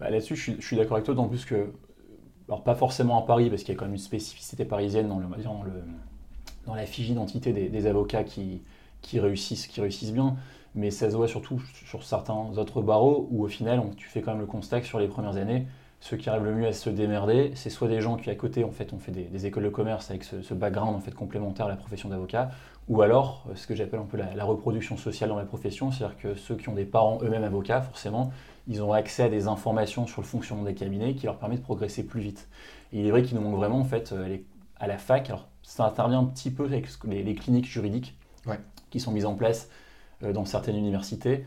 Bah, 0.00 0.10
là-dessus, 0.10 0.36
je 0.36 0.60
suis, 0.60 0.76
d'accord 0.76 0.94
avec 0.94 1.04
toi, 1.04 1.14
d'autant 1.14 1.28
plus 1.28 1.44
que, 1.44 1.72
alors 2.48 2.62
pas 2.62 2.74
forcément 2.74 3.22
à 3.22 3.26
Paris, 3.26 3.50
parce 3.50 3.62
qu'il 3.62 3.74
y 3.74 3.76
a 3.76 3.78
quand 3.78 3.84
même 3.84 3.94
une 3.94 4.00
spécificité 4.00 4.64
parisienne 4.64 5.08
dans, 5.08 5.18
le, 5.18 5.26
dans, 5.42 5.62
le, 5.62 5.70
dans 6.68 6.74
la 6.74 6.86
fiche 6.86 7.06
d'identité 7.06 7.52
des, 7.52 7.86
avocats 7.86 8.24
qui, 8.24 8.62
qui, 9.00 9.18
réussissent, 9.18 9.66
qui 9.66 9.80
réussissent 9.80 10.12
bien, 10.12 10.36
mais 10.74 10.90
ça 10.90 11.10
se 11.10 11.16
voit 11.16 11.26
surtout 11.26 11.60
sur 11.86 12.04
certains 12.04 12.58
autres 12.58 12.82
barreaux 12.82 13.26
où 13.30 13.42
au 13.42 13.48
final, 13.48 13.82
tu 13.96 14.06
fais 14.06 14.20
quand 14.20 14.32
même 14.32 14.40
le 14.40 14.46
constat 14.46 14.80
que 14.80 14.86
sur 14.86 15.00
les 15.00 15.08
premières 15.08 15.36
années, 15.36 15.66
ceux 16.00 16.16
qui 16.16 16.28
arrivent 16.28 16.44
le 16.44 16.54
mieux 16.54 16.66
à 16.66 16.72
se 16.72 16.90
démerder, 16.90 17.52
c'est 17.54 17.70
soit 17.70 17.88
des 17.88 18.00
gens 18.00 18.16
qui 18.16 18.30
à 18.30 18.34
côté 18.34 18.64
en 18.64 18.70
fait 18.70 18.92
ont 18.92 18.98
fait 18.98 19.10
des, 19.10 19.46
écoles 19.46 19.64
de 19.64 19.68
commerce 19.70 20.10
avec 20.10 20.24
ce, 20.24 20.54
background 20.54 20.94
en 20.94 21.00
fait 21.00 21.12
complémentaire 21.12 21.66
à 21.66 21.68
la 21.70 21.76
profession 21.76 22.10
d'avocat, 22.10 22.50
ou 22.88 23.02
alors 23.02 23.46
euh, 23.50 23.56
ce 23.56 23.66
que 23.66 23.74
j'appelle 23.74 24.00
un 24.00 24.04
peu 24.04 24.18
la, 24.18 24.44
reproduction 24.44 24.96
sociale 24.96 25.30
dans 25.30 25.38
la 25.38 25.44
profession, 25.44 25.90
c'est-à-dire 25.90 26.18
que 26.18 26.34
ceux 26.34 26.54
qui 26.54 26.68
ont 26.68 26.74
des 26.74 26.84
parents 26.84 27.18
eux-mêmes 27.22 27.44
avocats, 27.44 27.80
forcément, 27.80 28.30
ils 28.68 28.82
ont 28.82 28.92
accès 28.92 29.24
à 29.24 29.28
des 29.28 29.48
informations 29.48 30.06
sur 30.06 30.20
le 30.20 30.26
fonctionnement 30.26 30.64
des 30.64 30.74
cabinets 30.74 31.14
qui 31.14 31.24
leur 31.24 31.38
permettent 31.38 31.60
de 31.60 31.64
progresser 31.64 32.04
plus 32.04 32.20
vite. 32.20 32.46
Il 32.92 33.06
est 33.06 33.10
vrai 33.10 33.22
qu'il 33.22 33.36
nous 33.36 33.42
manque 33.42 33.56
vraiment 33.56 33.80
en 33.80 33.84
fait 33.84 34.12
euh, 34.12 34.36
à 34.78 34.86
la 34.86 34.98
fac, 34.98 35.30
alors 35.30 35.47
ça 35.68 35.84
intervient 35.84 36.20
un 36.20 36.24
petit 36.24 36.50
peu 36.50 36.64
avec 36.64 36.88
les, 37.04 37.34
cliniques 37.34 37.66
juridiques 37.66 38.14
qui 38.88 39.00
sont 39.00 39.12
mises 39.12 39.26
en 39.26 39.34
place 39.34 39.68
euh, 40.22 40.32
dans 40.32 40.46
certaines 40.46 40.76
universités 40.76 41.44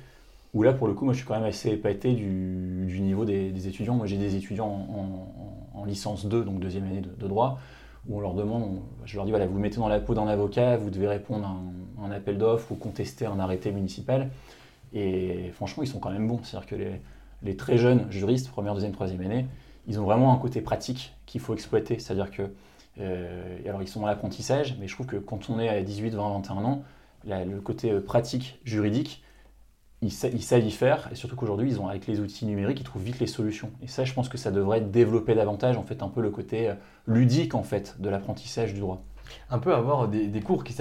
où 0.53 0.61
là, 0.61 0.73
pour 0.73 0.87
le 0.87 0.93
coup, 0.93 1.05
moi, 1.05 1.13
je 1.13 1.19
suis 1.19 1.27
quand 1.27 1.33
même 1.33 1.45
assez 1.45 1.69
épaté 1.69 2.13
du, 2.13 2.99
niveau 3.01 3.25
des, 3.25 3.67
étudiants. 3.67 3.95
Moi, 3.95 4.05
j'ai 4.05 4.17
des 4.17 4.35
étudiants 4.35 4.87
en, 5.73 5.85
licence 5.85 6.27
2, 6.27 6.43
donc 6.43 6.59
deuxième 6.59 6.83
année 6.85 7.01
de, 7.01 7.27
droit, 7.27 7.57
où 8.07 8.17
on 8.17 8.19
leur 8.19 8.35
demande, 8.35 8.81
je 9.05 9.15
leur 9.15 9.25
dis, 9.25 9.31
voilà, 9.31 9.47
vous, 9.47 9.53
vous 9.53 9.59
mettez 9.59 9.77
dans 9.77 9.87
la 9.87 9.99
peau 9.99 10.13
d'un 10.13 10.27
avocat, 10.27 10.77
vous 10.77 10.89
devez 10.89 11.07
répondre 11.07 11.47
à 11.99 12.05
un, 12.05 12.11
appel 12.11 12.37
d'offres 12.37 12.71
ou 12.71 12.75
contester 12.75 13.25
un 13.25 13.39
arrêté 13.39 13.71
municipal. 13.71 14.29
Et 14.93 15.51
franchement, 15.53 15.83
ils 15.83 15.87
sont 15.87 15.99
quand 15.99 16.11
même 16.11 16.27
bons. 16.27 16.41
C'est-à-dire 16.43 16.67
que 16.67 16.75
les, 17.43 17.55
très 17.55 17.77
jeunes 17.77 18.11
juristes, 18.11 18.51
première, 18.51 18.73
deuxième, 18.75 18.91
troisième 18.91 19.21
année, 19.21 19.47
ils 19.87 19.99
ont 19.99 20.03
vraiment 20.03 20.33
un 20.33 20.37
côté 20.37 20.61
pratique 20.61 21.15
qu'il 21.25 21.41
faut 21.41 21.53
exploiter. 21.53 21.97
C'est-à-dire 21.97 22.29
que, 22.29 22.43
euh, 22.99 23.57
alors 23.65 23.81
ils 23.81 23.87
sont 23.87 24.01
dans 24.01 24.07
l'apprentissage, 24.07 24.75
mais 24.79 24.87
je 24.87 24.93
trouve 24.93 25.05
que 25.05 25.17
quand 25.17 25.49
on 25.49 25.59
est 25.59 25.69
à 25.69 25.81
18, 25.81 26.11
20, 26.11 26.29
21 26.33 26.55
ans, 26.65 26.83
le 27.25 27.59
côté 27.59 27.91
euh, 27.91 28.01
pratique 28.01 28.59
juridique, 28.63 29.23
ils, 30.01 30.11
savent 30.11 30.65
y 30.65 30.71
faire, 30.71 31.09
et 31.11 31.15
surtout 31.15 31.35
qu'aujourd'hui, 31.35 31.69
ils 31.69 31.79
ont 31.79 31.87
avec 31.87 32.07
les 32.07 32.19
outils 32.19 32.47
numériques, 32.47 32.79
ils 32.79 32.83
trouvent 32.83 33.03
vite 33.03 33.19
les 33.19 33.27
solutions. 33.27 33.69
Et 33.83 33.87
ça, 33.87 34.03
je 34.03 34.13
pense 34.13 34.29
que 34.29 34.37
ça 34.37 34.49
devrait 34.49 34.81
développer 34.81 35.35
davantage, 35.35 35.77
en 35.77 35.83
fait, 35.83 36.01
un 36.01 36.07
peu 36.09 36.21
le 36.21 36.31
côté 36.31 36.69
euh, 36.69 36.73
ludique, 37.05 37.53
en 37.53 37.61
fait, 37.61 38.01
de 38.01 38.09
l'apprentissage 38.09 38.73
du 38.73 38.79
droit 38.79 39.03
un 39.49 39.59
peu 39.59 39.73
avoir 39.73 40.07
des, 40.07 40.41
cours 40.41 40.63
qui, 40.63 40.75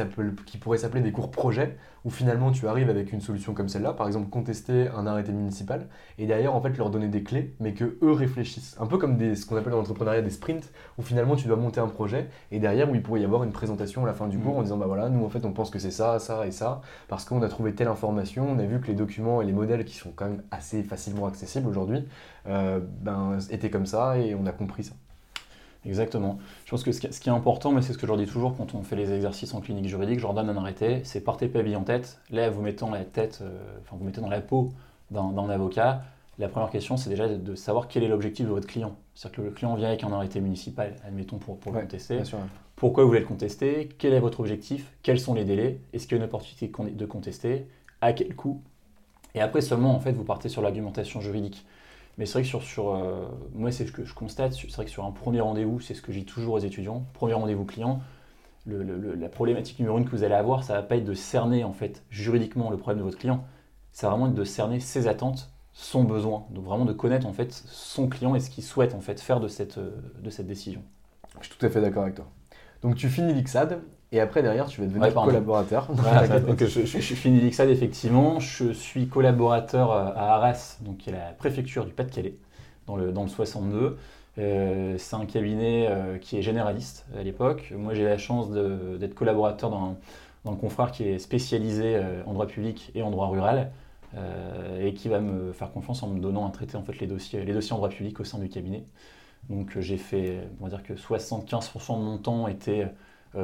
qui 0.46 0.58
pourraient 0.58 0.78
s'appeler 0.78 1.02
des 1.02 1.12
cours 1.12 1.30
projets, 1.30 1.76
où 2.04 2.10
finalement 2.10 2.50
tu 2.50 2.66
arrives 2.66 2.88
avec 2.88 3.12
une 3.12 3.20
solution 3.20 3.52
comme 3.52 3.68
celle-là, 3.68 3.92
par 3.92 4.06
exemple 4.06 4.30
contester 4.30 4.88
un 4.88 5.06
arrêté 5.06 5.32
municipal, 5.32 5.86
et 6.18 6.26
derrière 6.26 6.54
en 6.54 6.60
fait 6.60 6.76
leur 6.76 6.90
donner 6.90 7.08
des 7.08 7.22
clés, 7.22 7.54
mais 7.60 7.74
que 7.74 7.98
eux 8.02 8.12
réfléchissent. 8.12 8.76
Un 8.80 8.86
peu 8.86 8.98
comme 8.98 9.16
des, 9.16 9.34
ce 9.34 9.46
qu'on 9.46 9.56
appelle 9.56 9.72
dans 9.72 9.78
l'entrepreneuriat 9.78 10.22
des 10.22 10.30
sprints, 10.30 10.70
où 10.98 11.02
finalement 11.02 11.36
tu 11.36 11.46
dois 11.46 11.56
monter 11.56 11.80
un 11.80 11.88
projet, 11.88 12.28
et 12.50 12.58
derrière 12.58 12.90
où 12.90 12.94
il 12.94 13.02
pourrait 13.02 13.20
y 13.20 13.24
avoir 13.24 13.44
une 13.44 13.52
présentation 13.52 14.04
à 14.04 14.06
la 14.06 14.14
fin 14.14 14.28
du 14.28 14.38
cours 14.38 14.54
mm. 14.54 14.58
en 14.58 14.62
disant 14.62 14.76
bah 14.76 14.86
voilà, 14.86 15.08
nous 15.08 15.24
en 15.24 15.28
fait 15.28 15.44
on 15.44 15.52
pense 15.52 15.70
que 15.70 15.78
c'est 15.78 15.90
ça, 15.90 16.18
ça 16.18 16.46
et 16.46 16.52
ça, 16.52 16.80
parce 17.08 17.24
qu'on 17.24 17.42
a 17.42 17.48
trouvé 17.48 17.74
telle 17.74 17.88
information, 17.88 18.46
on 18.50 18.58
a 18.58 18.64
vu 18.64 18.80
que 18.80 18.86
les 18.86 18.94
documents 18.94 19.42
et 19.42 19.46
les 19.46 19.52
modèles 19.52 19.84
qui 19.84 19.96
sont 19.96 20.12
quand 20.14 20.26
même 20.26 20.42
assez 20.50 20.82
facilement 20.82 21.26
accessibles 21.26 21.68
aujourd'hui, 21.68 22.06
euh, 22.46 22.80
ben, 23.02 23.38
étaient 23.50 23.70
comme 23.70 23.86
ça, 23.86 24.18
et 24.18 24.34
on 24.34 24.46
a 24.46 24.52
compris 24.52 24.84
ça. 24.84 24.94
Exactement. 25.86 26.38
Je 26.66 26.70
pense 26.70 26.82
que 26.82 26.92
ce 26.92 27.00
qui 27.00 27.28
est 27.28 27.32
important, 27.32 27.72
mais 27.72 27.80
c'est 27.80 27.92
ce 27.92 27.98
que 27.98 28.02
je 28.02 28.08
leur 28.08 28.18
dis 28.18 28.26
toujours 28.26 28.56
quand 28.56 28.74
on 28.74 28.82
fait 28.82 28.96
les 28.96 29.12
exercices 29.12 29.54
en 29.54 29.60
clinique 29.60 29.88
juridique, 29.88 30.18
je 30.18 30.24
leur 30.24 30.34
donne 30.34 30.50
un 30.50 30.56
arrêté, 30.56 31.00
c'est 31.04 31.22
partez 31.22 31.48
pavillon 31.48 31.80
en 31.80 31.84
tête. 31.84 32.18
Là, 32.30 32.50
vous 32.50 32.60
mettez 32.60 32.80
dans 32.80 32.90
la 32.90 33.04
tête, 33.04 33.40
euh, 33.42 33.78
enfin 33.80 33.96
vous 33.98 34.04
mettez 34.04 34.20
dans 34.20 34.28
la 34.28 34.40
peau 34.40 34.72
d'un 35.10 35.48
avocat. 35.48 36.02
La 36.38 36.48
première 36.48 36.70
question, 36.70 36.96
c'est 36.96 37.10
déjà 37.10 37.28
de 37.28 37.54
savoir 37.54 37.88
quel 37.88 38.02
est 38.02 38.08
l'objectif 38.08 38.46
de 38.46 38.50
votre 38.50 38.66
client. 38.66 38.94
C'est-à-dire 39.14 39.36
que 39.38 39.42
le 39.42 39.50
client 39.50 39.74
vient 39.74 39.88
avec 39.88 40.04
un 40.04 40.12
arrêté 40.12 40.40
municipal, 40.40 40.96
admettons 41.06 41.38
pour, 41.38 41.58
pour 41.58 41.72
le 41.72 41.80
contester. 41.80 42.22
Pourquoi 42.76 43.02
vous 43.02 43.10
voulez 43.10 43.20
le 43.20 43.26
contester? 43.26 43.90
Quel 43.98 44.14
est 44.14 44.20
votre 44.20 44.40
objectif? 44.40 44.92
Quels 45.02 45.20
sont 45.20 45.34
les 45.34 45.44
délais? 45.44 45.80
Est-ce 45.92 46.06
qu'il 46.06 46.16
y 46.16 46.20
a 46.20 46.22
une 46.22 46.28
opportunité 46.28 46.70
de 46.92 47.06
contester? 47.06 47.66
À 48.00 48.14
quel 48.14 48.34
coût? 48.34 48.62
Et 49.34 49.40
après 49.42 49.60
seulement, 49.60 49.94
en 49.94 50.00
fait, 50.00 50.12
vous 50.12 50.24
partez 50.24 50.48
sur 50.48 50.62
l'argumentation 50.62 51.20
juridique. 51.20 51.66
Mais 52.20 52.26
c'est 52.26 52.34
vrai 52.34 52.42
que 52.42 52.48
sur, 52.48 52.94
euh, 52.94 53.26
moi, 53.54 53.72
c'est 53.72 53.86
ce 53.86 53.92
que 53.92 54.04
je 54.04 54.12
constate. 54.12 54.52
C'est 54.52 54.70
vrai 54.70 54.84
que 54.84 54.90
sur 54.90 55.06
un 55.06 55.10
premier 55.10 55.40
rendez-vous, 55.40 55.80
c'est 55.80 55.94
ce 55.94 56.02
que 56.02 56.12
j'ai 56.12 56.24
toujours 56.26 56.56
aux 56.56 56.58
étudiants. 56.58 57.06
Premier 57.14 57.32
rendez-vous 57.32 57.64
client, 57.64 58.02
la 58.66 59.28
problématique 59.30 59.78
numéro 59.78 59.96
une 59.96 60.04
que 60.04 60.10
vous 60.10 60.22
allez 60.22 60.34
avoir, 60.34 60.62
ça 60.62 60.74
va 60.74 60.82
pas 60.82 60.96
être 60.96 61.06
de 61.06 61.14
cerner 61.14 61.64
en 61.64 61.72
fait 61.72 62.04
juridiquement 62.10 62.68
le 62.68 62.76
problème 62.76 62.98
de 62.98 63.04
votre 63.04 63.16
client. 63.16 63.42
Ça 63.92 64.06
va 64.06 64.10
vraiment 64.10 64.26
être 64.26 64.34
de 64.34 64.44
cerner 64.44 64.80
ses 64.80 65.08
attentes, 65.08 65.50
son 65.72 66.04
besoin. 66.04 66.44
Donc 66.50 66.66
vraiment 66.66 66.84
de 66.84 66.92
connaître 66.92 67.26
en 67.26 67.32
fait 67.32 67.54
son 67.54 68.06
client 68.06 68.34
et 68.34 68.40
ce 68.40 68.50
qu'il 68.50 68.64
souhaite 68.64 68.94
en 68.94 69.00
fait 69.00 69.18
faire 69.18 69.40
de 69.40 69.48
cette, 69.48 69.78
euh, 69.78 69.90
de 70.22 70.28
cette 70.28 70.46
décision. 70.46 70.82
Je 71.40 71.46
suis 71.46 71.56
tout 71.56 71.64
à 71.64 71.70
fait 71.70 71.80
d'accord 71.80 72.02
avec 72.02 72.16
toi. 72.16 72.26
Donc 72.82 72.96
tu 72.96 73.08
finis 73.08 73.32
l'IXAD 73.32 73.80
et 74.12 74.20
après, 74.20 74.42
derrière, 74.42 74.66
tu 74.66 74.80
vas 74.80 74.88
devenir 74.88 75.14
collaborateur. 75.14 75.86
donc, 76.46 76.58
je, 76.58 76.80
je, 76.84 76.98
suis 76.98 77.14
fini 77.14 77.40
l'IXAD, 77.40 77.68
effectivement. 77.68 78.40
Je 78.40 78.72
suis 78.72 79.06
collaborateur 79.06 79.92
euh, 79.92 80.10
à 80.16 80.34
Arras, 80.34 80.78
donc, 80.80 80.98
qui 80.98 81.10
est 81.10 81.12
la 81.12 81.32
préfecture 81.38 81.84
du 81.84 81.92
Pas-de-Calais, 81.92 82.34
dans 82.88 82.96
le, 82.96 83.12
dans 83.12 83.22
le 83.22 83.28
62. 83.28 83.98
Euh, 84.38 84.94
c'est 84.98 85.14
un 85.14 85.26
cabinet 85.26 85.86
euh, 85.88 86.18
qui 86.18 86.36
est 86.36 86.42
généraliste 86.42 87.06
à 87.16 87.22
l'époque. 87.22 87.72
Moi, 87.76 87.94
j'ai 87.94 88.04
la 88.04 88.18
chance 88.18 88.50
d'être 88.50 89.14
collaborateur 89.14 89.70
dans, 89.70 89.96
dans, 90.44 90.50
le 90.50 90.56
confrère 90.56 90.90
qui 90.90 91.04
est 91.04 91.20
spécialisé 91.20 92.00
en 92.26 92.32
droit 92.32 92.46
public 92.46 92.90
et 92.96 93.02
en 93.02 93.10
droit 93.10 93.28
rural. 93.28 93.70
et 94.80 94.92
qui 94.94 95.08
va 95.08 95.20
me 95.20 95.52
faire 95.52 95.70
confiance 95.70 96.02
en 96.02 96.08
me 96.08 96.18
donnant 96.18 96.48
à 96.48 96.50
traiter 96.50 96.76
en 96.76 96.82
fait, 96.82 96.98
les, 96.98 97.06
dossiers, 97.06 97.44
les 97.44 97.52
dossiers 97.52 97.74
en 97.74 97.76
droit 97.76 97.90
public 97.90 98.18
au 98.18 98.24
sein 98.24 98.38
du 98.38 98.48
cabinet. 98.48 98.82
Donc 99.48 99.78
j'ai 99.78 99.98
fait, 99.98 100.40
on 100.60 100.64
va 100.64 100.70
dire 100.70 100.82
que 100.82 100.94
75% 100.94 101.96
de 101.96 102.02
mon 102.02 102.18
temps 102.18 102.48
était 102.48 102.88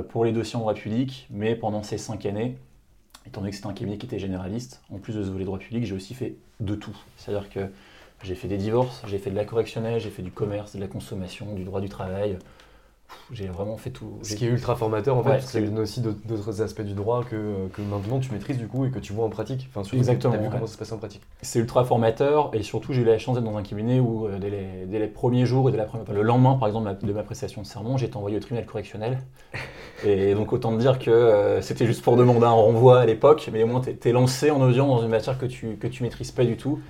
pour 0.08 0.24
les 0.24 0.32
dossiers 0.32 0.56
en 0.56 0.60
droit 0.60 0.74
public, 0.74 1.26
mais 1.30 1.54
pendant 1.54 1.82
ces 1.82 1.98
cinq 1.98 2.26
années, 2.26 2.56
étant 3.26 3.40
donné 3.40 3.50
que 3.50 3.56
c'était 3.56 3.68
un 3.68 3.72
cabinet 3.72 3.98
qui 3.98 4.06
était 4.06 4.18
généraliste, 4.18 4.82
en 4.90 4.98
plus 4.98 5.14
de 5.14 5.22
ce 5.22 5.30
volet 5.30 5.44
droit 5.44 5.58
public, 5.58 5.84
j'ai 5.84 5.94
aussi 5.94 6.14
fait 6.14 6.36
de 6.60 6.74
tout. 6.74 6.96
C'est-à-dire 7.16 7.50
que 7.50 7.68
j'ai 8.22 8.34
fait 8.34 8.48
des 8.48 8.56
divorces, 8.56 9.02
j'ai 9.06 9.18
fait 9.18 9.30
de 9.30 9.36
la 9.36 9.44
correctionnelle, 9.44 10.00
j'ai 10.00 10.10
fait 10.10 10.22
du 10.22 10.30
commerce, 10.30 10.74
de 10.74 10.80
la 10.80 10.88
consommation, 10.88 11.54
du 11.54 11.64
droit 11.64 11.80
du 11.80 11.88
travail, 11.88 12.38
j'ai 13.32 13.46
vraiment 13.48 13.76
fait 13.76 13.90
tout. 13.90 14.18
Ce 14.22 14.36
qui 14.36 14.46
est 14.46 14.48
ultra 14.48 14.76
formateur 14.76 15.16
en 15.16 15.22
fait, 15.22 15.30
parce 15.30 15.46
que 15.46 15.50
ça 15.52 15.60
donne 15.60 15.78
aussi 15.78 16.00
d'autres 16.00 16.62
aspects 16.62 16.82
du 16.82 16.94
droit 16.94 17.24
que, 17.24 17.68
que, 17.72 17.82
maintenant 17.82 18.20
tu 18.20 18.32
maîtrises 18.32 18.58
du 18.58 18.68
coup 18.68 18.84
et 18.84 18.90
que 18.90 18.98
tu 18.98 19.12
vois 19.12 19.24
en 19.24 19.30
pratique. 19.30 19.68
Enfin, 19.74 19.88
Exactement. 19.96 20.34
Tu 20.34 20.38
as 20.38 20.42
vu 20.42 20.48
comment 20.50 20.66
ça 20.66 20.74
se 20.74 20.78
passe 20.78 20.92
en 20.92 20.98
pratique. 20.98 21.22
C'est 21.42 21.58
ultra 21.58 21.84
formateur 21.84 22.50
et 22.52 22.62
surtout 22.62 22.92
j'ai 22.92 23.02
eu 23.02 23.04
la 23.04 23.18
chance 23.18 23.34
d'être 23.34 23.44
dans 23.44 23.56
un 23.56 23.62
cabinet 23.62 24.00
où 24.00 24.26
euh, 24.26 24.38
dès, 24.38 24.98
les, 24.98 25.06
premiers 25.06 25.46
jours 25.46 25.68
et 25.68 25.72
dès 25.72 25.78
la 25.78 25.84
première, 25.84 26.10
le 26.12 26.22
lendemain 26.22 26.54
par 26.54 26.68
exemple 26.68 26.94
de 27.02 27.12
ma 27.12 27.22
prestation 27.22 27.62
de 27.62 27.66
serment, 27.66 27.96
j'ai 27.96 28.06
été 28.06 28.16
envoyé 28.16 28.36
au 28.36 28.40
tribunal 28.40 28.66
correctionnel. 28.66 29.18
et 30.04 30.34
donc 30.34 30.52
autant 30.52 30.72
te 30.72 30.80
dire 30.80 30.98
que 30.98 31.10
euh, 31.10 31.60
c'était 31.62 31.86
juste 31.86 32.02
pour 32.02 32.16
demander 32.16 32.46
un 32.46 32.50
renvoi 32.50 33.00
à 33.00 33.06
l'époque, 33.06 33.48
mais 33.52 33.62
au 33.64 33.66
moins 33.66 33.80
tu 33.80 34.08
es, 34.08 34.12
lancé 34.12 34.50
en 34.50 34.60
audience 34.60 34.88
dans 34.88 35.02
une 35.02 35.10
matière 35.10 35.38
que 35.38 35.46
tu, 35.46 35.76
que 35.76 35.86
tu 35.86 36.02
maîtrises 36.02 36.30
pas 36.30 36.44
du 36.44 36.56
tout. 36.56 36.80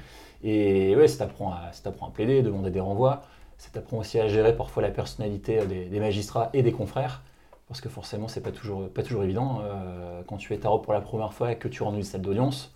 Et 0.44 0.94
ouais, 0.96 1.08
ça 1.08 1.24
t'apprend 1.24 1.52
à, 1.52 1.70
à 1.84 2.10
plaider, 2.12 2.42
demander 2.42 2.70
des 2.70 2.80
renvois. 2.80 3.22
Ça 3.58 3.70
t'apprend 3.72 3.98
aussi 3.98 4.18
à 4.20 4.28
gérer 4.28 4.56
parfois 4.56 4.82
la 4.82 4.90
personnalité 4.90 5.64
des, 5.66 6.00
magistrats 6.00 6.50
et 6.52 6.62
des 6.62 6.72
confrères. 6.72 7.22
parce 7.68 7.80
que 7.80 7.88
forcément, 7.88 8.28
c'est 8.28 8.42
pas 8.42 8.52
toujours, 8.52 8.88
pas 8.90 9.02
toujours 9.02 9.24
évident. 9.24 9.60
Euh, 9.62 10.22
quand 10.26 10.36
tu 10.36 10.54
es 10.54 10.58
tarot 10.58 10.78
pour 10.78 10.92
la 10.92 11.00
première 11.00 11.32
fois 11.32 11.52
et 11.52 11.58
que 11.58 11.68
tu 11.68 11.82
rentres 11.82 11.96
une 11.96 12.04
salle 12.04 12.22
d'audience, 12.22 12.75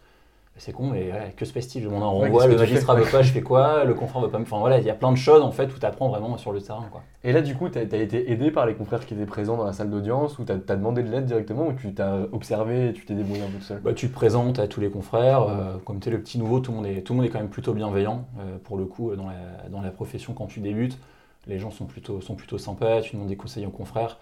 c'est 0.61 0.73
con, 0.73 0.89
mais 0.89 1.11
que 1.37 1.45
se 1.45 1.53
passe-t-il? 1.53 1.83
Je 1.83 1.89
demande 1.89 2.03
un 2.03 2.07
renvoi, 2.07 2.47
le 2.47 2.57
magistrat 2.57 2.95
veut 2.95 3.11
pas, 3.11 3.23
je 3.23 3.33
fais 3.33 3.41
quoi? 3.41 3.85
Le 3.85 3.95
confrère 3.95 4.23
veut 4.23 4.31
pas 4.31 4.39
me. 4.39 4.45
Enfin 4.45 4.59
voilà, 4.59 4.79
il 4.79 4.85
y 4.85 4.91
a 4.91 4.95
plein 4.95 5.11
de 5.11 5.17
choses 5.17 5.43
en 5.43 5.53
fait 5.53 5.75
où 5.75 5.79
tu 5.79 5.87
apprends 5.87 6.09
vraiment 6.09 6.37
sur 6.37 6.53
le 6.53 6.61
terrain. 6.61 6.87
Quoi. 6.91 7.03
Et 7.25 7.33
là, 7.33 7.41
du 7.41 7.55
coup, 7.55 7.69
tu 7.69 7.79
as, 7.79 7.83
été 7.83 8.31
aidé 8.31 8.51
par 8.51 8.67
les 8.67 8.75
confrères 8.75 9.05
qui 9.07 9.15
étaient 9.15 9.27
présents 9.27 9.57
dans 9.57 9.65
la 9.65 9.73
salle 9.73 9.91
d'audience 9.91 10.39
ou 10.39 10.45
tu 10.45 10.53
as, 10.53 10.77
demandé 10.77 11.03
de 11.03 11.11
l'aide 11.11 11.25
directement 11.25 11.67
ou 11.67 11.73
tu 11.73 11.95
t'as 11.95 12.19
observé 12.33 12.89
et 12.89 12.93
tu 12.93 13.05
t'es 13.05 13.15
débrouillé 13.15 13.43
un 13.43 13.51
peu 13.51 13.61
seul? 13.61 13.81
Bah, 13.81 13.93
Tu 13.95 14.09
te 14.09 14.15
présentes 14.15 14.59
à 14.59 14.69
tous 14.69 14.81
les 14.81 14.91
confrères. 14.91 15.43
Euh, 15.43 15.79
comme 15.85 15.99
tu 16.01 16.09
es 16.09 16.13
le 16.13 16.21
petit 16.21 16.39
nouveau, 16.39 16.61
tout 16.61 16.73
le, 16.73 16.77
monde 16.77 16.87
est, 16.87 17.03
tout 17.03 17.15
le 17.15 17.19
monde 17.19 17.27
est 17.27 17.31
quand 17.31 17.41
même 17.41 17.49
plutôt 17.49 17.73
bienveillant 17.73 18.27
euh, 18.39 18.59
pour 18.63 18.77
le 18.77 18.85
coup 18.85 19.15
dans 19.17 19.27
la, 19.27 19.69
dans 19.71 19.81
la 19.81 19.91
profession 19.91 20.35
quand 20.35 20.47
tu 20.47 20.61
débutes. 20.61 20.99
Les 21.47 21.59
gens 21.59 21.71
sont 21.71 21.87
plutôt, 21.87 22.21
sont 22.21 22.35
plutôt 22.35 22.59
sympas, 22.59 23.01
tu 23.01 23.17
demandes 23.17 23.29
des 23.29 23.37
conseils 23.37 23.67
aux 23.67 23.71
confrères. 23.71 24.19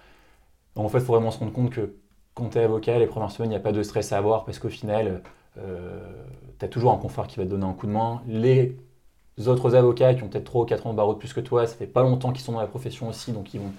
En 0.76 0.88
fait, 0.88 0.98
il 0.98 1.04
faut 1.04 1.12
vraiment 1.12 1.32
se 1.32 1.38
rendre 1.40 1.52
compte 1.52 1.70
que 1.70 1.94
quand 2.34 2.50
tu 2.50 2.58
es 2.58 2.62
avocat, 2.62 2.98
les 2.98 3.06
premières 3.06 3.32
semaines, 3.32 3.50
il 3.50 3.54
n'y 3.54 3.56
a 3.56 3.60
pas 3.60 3.72
de 3.72 3.82
stress 3.82 4.12
à 4.12 4.18
avoir 4.18 4.44
parce 4.44 4.60
qu'au 4.60 4.68
final, 4.68 5.08
euh, 5.08 5.18
tu 5.54 6.64
as 6.64 6.68
toujours 6.68 6.92
un 6.92 6.98
confrère 6.98 7.26
qui 7.26 7.38
va 7.38 7.44
te 7.44 7.50
donner 7.50 7.66
un 7.66 7.72
coup 7.72 7.86
de 7.86 7.92
main. 7.92 8.22
Les 8.26 8.76
autres 9.46 9.74
avocats 9.76 10.14
qui 10.14 10.22
ont 10.22 10.28
peut-être 10.28 10.44
3 10.44 10.62
ou 10.62 10.64
4 10.64 10.86
ans 10.86 10.92
de 10.92 10.96
barreau 10.96 11.14
de 11.14 11.18
plus 11.18 11.32
que 11.32 11.40
toi, 11.40 11.66
ça 11.66 11.76
fait 11.76 11.86
pas 11.86 12.02
longtemps 12.02 12.32
qu'ils 12.32 12.42
sont 12.44 12.52
dans 12.52 12.60
la 12.60 12.66
profession 12.66 13.08
aussi, 13.08 13.32
donc 13.32 13.54
ils 13.54 13.60
vont, 13.60 13.72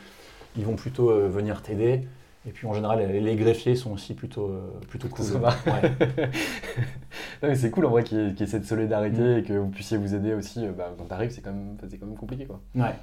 ils 0.55 0.65
vont 0.65 0.75
plutôt 0.75 1.11
euh, 1.11 1.27
venir 1.27 1.61
t'aider. 1.61 2.07
Et 2.47 2.51
puis 2.51 2.67
en 2.67 2.73
général, 2.73 3.05
les 3.05 3.35
greffiers 3.35 3.75
sont 3.75 3.91
aussi 3.91 4.13
plutôt, 4.13 4.47
euh, 4.47 4.79
plutôt 4.87 5.09
cool. 5.09 5.25
c'est 7.55 7.69
cool 7.69 7.85
en 7.85 7.89
vrai 7.89 8.03
qu'il 8.03 8.33
y, 8.39 8.43
ait 8.43 8.47
cette 8.47 8.65
solidarité 8.65 9.21
mm. 9.21 9.37
et 9.37 9.43
que 9.43 9.53
vous 9.53 9.67
puissiez 9.67 9.97
vous 9.97 10.15
aider 10.15 10.33
aussi. 10.33 10.65
Euh, 10.65 10.71
bah, 10.71 10.93
quand 10.97 11.03
t'arrives, 11.03 11.31
c'est 11.31 11.41
quand, 11.41 11.51
même, 11.51 11.75
quand 11.77 12.05
même 12.05 12.15
compliqué. 12.15 12.45
Quoi. 12.45 12.61
Ouais. 12.75 12.95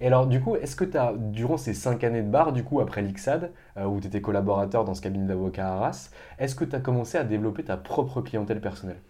Et 0.00 0.06
alors, 0.06 0.28
du 0.28 0.40
coup, 0.40 0.54
est-ce 0.54 0.76
que 0.76 0.84
tu 0.84 0.96
as, 0.96 1.14
durant 1.16 1.56
ces 1.56 1.74
5 1.74 2.04
années 2.04 2.22
de 2.22 2.30
bar, 2.30 2.52
du 2.52 2.62
coup, 2.62 2.80
après 2.80 3.02
l'IXAD, 3.02 3.50
euh, 3.76 3.86
où 3.86 4.00
tu 4.00 4.06
étais 4.06 4.20
collaborateur 4.20 4.84
dans 4.84 4.94
ce 4.94 5.02
cabinet 5.02 5.26
d'avocat 5.26 5.66
à 5.66 5.72
Arras, 5.72 6.10
est-ce 6.38 6.54
que 6.54 6.64
tu 6.64 6.76
as 6.76 6.80
commencé 6.80 7.18
à 7.18 7.24
développer 7.24 7.64
ta 7.64 7.76
propre 7.76 8.20
clientèle 8.20 8.60
personnelle? 8.60 9.00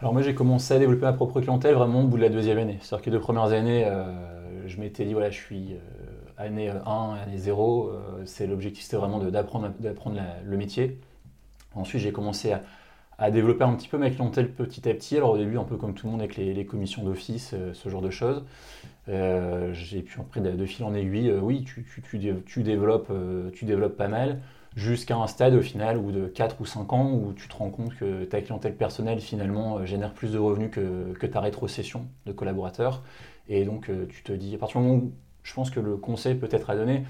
Alors 0.00 0.12
moi 0.12 0.22
j'ai 0.22 0.34
commencé 0.34 0.74
à 0.74 0.78
développer 0.78 1.02
ma 1.02 1.12
propre 1.12 1.40
clientèle 1.40 1.74
vraiment 1.74 2.02
au 2.02 2.08
bout 2.08 2.16
de 2.16 2.22
la 2.22 2.28
deuxième 2.28 2.58
année. 2.58 2.78
C'est-à-dire 2.82 3.04
que 3.04 3.10
les 3.10 3.16
deux 3.16 3.22
premières 3.22 3.52
années, 3.52 3.88
je 4.66 4.78
m'étais 4.78 5.04
dit 5.04 5.14
voilà 5.14 5.30
je 5.30 5.40
suis 5.40 5.78
année 6.38 6.68
1, 6.68 6.74
euh, 6.74 7.22
année 7.22 7.38
0, 7.38 7.88
euh, 7.88 8.22
c'est 8.24 8.46
l'objectif, 8.46 8.84
c'était 8.84 8.96
vraiment 8.96 9.18
d'apprendre 9.18 9.70
le 10.44 10.56
métier. 10.56 10.98
Ensuite, 11.74 12.02
j'ai 12.02 12.12
commencé 12.12 12.52
à, 13.18 13.30
développer 13.30 13.64
un 13.64 13.74
petit 13.74 13.88
peu 13.88 13.96
ma 13.96 14.10
clientèle 14.10 14.50
petit 14.50 14.88
à 14.88 14.94
petit. 14.94 15.16
Alors 15.16 15.30
au 15.30 15.38
début, 15.38 15.56
un 15.56 15.64
peu 15.64 15.76
comme 15.76 15.94
tout 15.94 16.06
le 16.06 16.12
monde 16.12 16.20
avec 16.20 16.36
les, 16.36 16.66
commissions 16.66 17.04
d'office, 17.04 17.52
euh, 17.54 17.72
ce 17.72 17.88
genre 17.88 18.02
de 18.02 18.10
choses. 18.10 18.44
j'ai 19.06 20.02
pu 20.02 20.20
après 20.20 20.40
de, 20.40 20.66
fil 20.66 20.84
en 20.84 20.94
aiguille, 20.94 21.32
oui, 21.32 21.64
tu, 21.64 22.18
développes, 22.62 23.12
tu 23.52 23.64
développes 23.64 23.96
pas 23.96 24.08
mal, 24.08 24.40
jusqu'à 24.76 25.16
un 25.16 25.26
stade 25.28 25.54
au 25.54 25.62
final 25.62 25.96
où 25.98 26.10
de 26.10 26.26
4 26.26 26.60
ou 26.60 26.66
5 26.66 26.92
ans 26.92 27.12
où 27.12 27.32
tu 27.32 27.46
te 27.46 27.54
rends 27.54 27.70
compte 27.70 27.94
que 27.94 28.24
ta 28.24 28.40
clientèle 28.40 28.74
personnelle 28.74 29.20
finalement 29.20 29.84
génère 29.86 30.12
plus 30.12 30.32
de 30.32 30.38
revenus 30.38 30.70
que, 30.72 31.12
que 31.12 31.26
ta 31.26 31.40
rétrocession 31.40 32.06
de 32.26 32.32
collaborateurs. 32.32 33.02
Et 33.48 33.64
donc 33.64 33.90
tu 34.08 34.22
te 34.22 34.32
dis, 34.32 34.54
à 34.54 34.58
partir 34.58 34.80
du 34.80 34.86
moment 34.86 35.00
où 35.04 35.12
je 35.44 35.54
pense 35.54 35.70
que 35.70 35.78
le 35.78 35.96
conseil 35.96 36.34
peut-être 36.34 36.70
à 36.70 36.74
donner, 36.74 37.04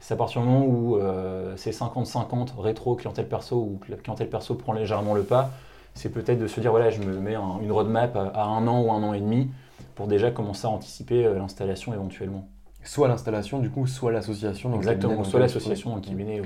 c'est 0.00 0.14
à 0.14 0.16
partir 0.16 0.42
du 0.42 0.48
moment 0.48 0.66
où 0.66 0.96
euh, 0.96 1.54
c'est 1.56 1.70
50-50 1.70 2.58
rétro 2.58 2.96
clientèle 2.96 3.28
perso 3.28 3.56
ou 3.56 3.80
clientèle 4.02 4.28
perso 4.28 4.54
prend 4.54 4.72
légèrement 4.72 5.14
le 5.14 5.22
pas, 5.22 5.50
c'est 5.94 6.10
peut-être 6.10 6.38
de 6.38 6.46
se 6.46 6.60
dire 6.60 6.70
voilà, 6.70 6.90
je 6.90 7.00
me 7.00 7.18
mets 7.18 7.34
une 7.34 7.72
roadmap 7.72 8.16
à, 8.16 8.44
un 8.44 8.66
an 8.66 8.82
ou 8.82 8.90
un 8.90 9.02
an 9.02 9.14
et 9.14 9.20
demi 9.20 9.50
pour 9.94 10.06
déjà 10.06 10.30
commencer 10.30 10.66
à 10.66 10.70
anticiper 10.70 11.24
euh, 11.24 11.38
l'installation 11.38 11.94
éventuellement. 11.94 12.48
Soit 12.82 13.08
l'installation, 13.08 13.58
du 13.58 13.68
coup, 13.68 13.88
soit 13.88 14.12
l'association. 14.12 14.72
Exactement, 14.76 15.24
soit 15.24 15.40
l'association 15.40 15.90
dans 15.90 15.96
le 15.96 16.02
cabinet 16.02 16.40
où, 16.40 16.44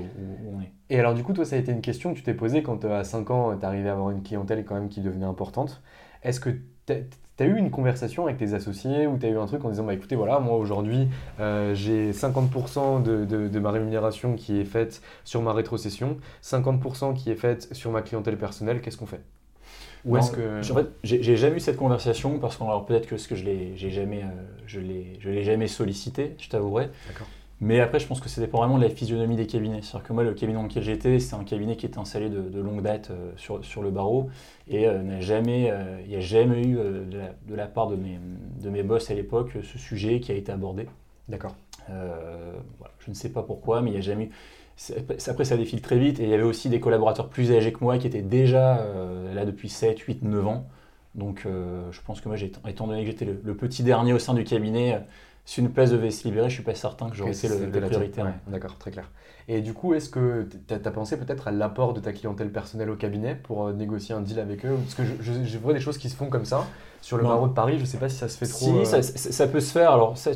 on 0.54 0.62
est. 0.62 0.72
Et 0.88 0.98
alors, 0.98 1.12
du 1.12 1.22
coup, 1.22 1.34
toi, 1.34 1.44
ça 1.44 1.56
a 1.56 1.58
été 1.58 1.70
une 1.70 1.82
question 1.82 2.12
que 2.12 2.16
tu 2.16 2.22
t'es 2.22 2.32
posée 2.32 2.62
quand 2.62 2.86
euh, 2.86 3.00
à 3.00 3.04
5 3.04 3.30
ans, 3.30 3.56
tu 3.58 3.66
arrivé 3.66 3.90
à 3.90 3.92
avoir 3.92 4.10
une 4.10 4.22
clientèle 4.22 4.64
quand 4.64 4.74
même 4.74 4.88
qui 4.88 5.02
devenait 5.02 5.26
importante. 5.26 5.82
Est-ce 6.22 6.40
que 6.40 6.50
tu 7.40 7.46
as 7.46 7.48
eu 7.48 7.57
une 7.57 7.70
conversation 7.70 8.26
avec 8.26 8.37
tes 8.37 8.53
associés 8.53 9.07
ou 9.07 9.16
tu 9.16 9.24
as 9.24 9.31
eu 9.31 9.38
un 9.38 9.46
truc 9.46 9.64
en 9.64 9.70
disant 9.70 9.85
bah 9.85 9.94
écoutez 9.94 10.14
voilà 10.14 10.40
moi 10.40 10.59
aujourd'hui 10.59 11.09
euh, 11.40 11.74
j'ai 11.74 12.12
50% 12.12 13.03
de, 13.03 13.24
de, 13.24 13.59
ma 13.59 13.70
rémunération 13.70 14.35
qui 14.35 14.61
est 14.61 14.66
faite 14.66 15.00
sur 15.24 15.40
ma 15.40 15.55
rétrocession, 15.55 16.18
50% 16.42 17.14
qui 17.14 17.31
est 17.31 17.37
faite 17.37 17.72
sur 17.72 17.92
ma 17.92 18.03
clientèle 18.03 18.37
personnelle, 18.37 18.83
qu'est-ce 18.83 18.98
qu'on 18.98 19.07
fait? 19.07 19.22
Ou 20.05 20.16
est-ce 20.16 20.33
que... 20.33 20.61
En 20.72 20.74
fait, 20.74 20.87
j'ai 21.03 21.37
jamais 21.37 21.57
eu 21.57 21.61
cette 21.61 21.76
conversation 21.76 22.38
parce 22.38 22.57
que 22.57 22.85
peut-être 22.87 23.07
que 23.07 23.16
ce 23.16 23.29
que 23.29 23.35
je 23.35 23.44
l'ai 23.44 23.76
jamais, 23.76 24.22
euh, 24.22 24.59
je 24.66 24.81
l'ai 24.81 25.44
jamais 25.44 25.66
sollicité, 25.66 26.37
je 26.38 26.48
t'avouerai. 26.48 26.90
D'accord. 27.09 27.26
Mais 27.62 27.80
après, 27.80 27.98
je 27.98 28.06
pense 28.06 28.20
que 28.20 28.30
ça 28.30 28.40
dépend 28.40 28.58
vraiment 28.58 28.78
de 28.78 28.82
la 28.82 28.88
physionomie 28.88 29.36
des 29.36 29.46
cabinets. 29.46 29.82
C'est-à-dire 29.82 30.08
que 30.08 30.12
moi, 30.14 30.24
le 30.24 30.32
cabinet 30.32 30.54
dans 30.54 30.62
lequel 30.62 30.82
j'étais, 30.82 31.18
c'est 31.18 31.34
un 31.34 31.44
cabinet 31.44 31.76
qui 31.76 31.84
était 31.84 31.98
installé 31.98 32.30
de, 32.30 32.60
longue 32.60 32.80
date 32.80 33.10
euh, 33.10 33.32
sur, 33.36 33.62
sur, 33.62 33.82
le 33.82 33.90
barreau. 33.90 34.30
Et 34.66 34.86
euh, 34.86 35.02
n'a 35.02 35.20
jamais, 35.20 35.70
euh, 35.70 36.00
il 36.04 36.08
n'y 36.08 36.16
a 36.16 36.20
jamais 36.20 36.62
eu 36.62 36.76
de 36.76 37.54
la, 37.54 37.66
part 37.66 37.88
de 37.88 37.96
mes, 37.96 38.18
de 38.62 38.70
mes 38.70 38.82
boss 38.82 39.10
à 39.10 39.14
l'époque 39.14 39.50
ce 39.62 39.78
sujet 39.78 40.20
qui 40.20 40.32
a 40.32 40.34
été 40.34 40.50
abordé. 40.50 40.86
D'accord. 41.28 41.54
je 41.88 43.10
ne 43.10 43.14
sais 43.14 43.28
pas 43.28 43.42
pourquoi, 43.42 43.82
mais 43.82 43.90
il 43.90 43.92
n'y 43.92 43.98
a 43.98 44.02
jamais 44.02 44.24
eu. 44.24 44.30
Après, 45.26 45.44
ça 45.44 45.58
défile 45.58 45.82
très 45.82 45.98
vite. 45.98 46.18
Et 46.18 46.22
il 46.22 46.30
y 46.30 46.34
avait 46.34 46.42
aussi 46.42 46.70
des 46.70 46.80
collaborateurs 46.80 47.28
plus 47.28 47.52
âgés 47.52 47.74
que 47.74 47.84
moi 47.84 47.98
qui 47.98 48.06
étaient 48.06 48.22
déjà 48.22 48.86
là 49.34 49.44
depuis 49.44 49.68
7, 49.68 49.98
8, 49.98 50.22
9 50.22 50.46
ans. 50.46 50.66
Donc, 51.14 51.42
je 51.44 52.00
pense 52.06 52.22
que 52.22 52.28
moi, 52.28 52.38
étant 52.66 52.86
donné 52.86 53.04
que 53.04 53.10
j'étais 53.10 53.26
le, 53.26 53.54
petit 53.54 53.82
dernier 53.82 54.14
au 54.14 54.18
sein 54.18 54.32
du 54.32 54.44
cabinet, 54.44 54.98
si 55.50 55.58
une 55.58 55.70
place 55.70 55.90
devait 55.90 56.12
se 56.12 56.22
libérer, 56.28 56.48
je 56.48 56.54
suis 56.54 56.62
pas 56.62 56.76
certain 56.76 57.10
que 57.10 57.16
j'aurais 57.16 57.32
été 57.32 57.48
le, 57.48 57.66
le 57.66 57.80
prioritaire. 57.80 58.32
D'accord, 58.46 58.78
très 58.78 58.92
clair. 58.92 59.10
Et 59.48 59.62
du 59.62 59.74
coup, 59.74 59.94
est-ce 59.94 60.08
que 60.08 60.48
tu 60.68 60.72
as, 60.72 60.90
pensé 60.92 61.18
peut-être 61.18 61.48
à 61.48 61.50
l'apport 61.50 61.92
de 61.92 61.98
ta 61.98 62.12
clientèle 62.12 62.52
personnelle 62.52 62.88
au 62.88 62.94
cabinet 62.94 63.34
pour 63.34 63.66
euh, 63.66 63.72
négocier 63.72 64.14
un 64.14 64.20
deal 64.20 64.38
avec 64.38 64.64
eux? 64.64 64.76
Parce 64.76 64.94
que 64.94 65.02
je, 65.20 65.58
vois 65.58 65.72
des 65.72 65.80
choses 65.80 65.98
qui 65.98 66.08
se 66.08 66.14
font 66.14 66.26
comme 66.26 66.44
ça 66.44 66.68
sur 67.02 67.16
le 67.16 67.24
barreau 67.24 67.48
de 67.48 67.52
Paris, 67.52 67.78
je 67.78 67.80
ne 67.80 67.86
sais 67.86 67.98
pas 67.98 68.08
si 68.08 68.14
ça 68.14 68.28
se 68.28 68.38
fait 68.38 68.46
trop. 68.46 68.84
Si, 68.84 68.94
euh, 68.94 69.02
ça, 69.02 69.48
peut 69.48 69.58
se 69.58 69.72
faire. 69.72 69.90
Alors, 69.90 70.16
ça, 70.16 70.30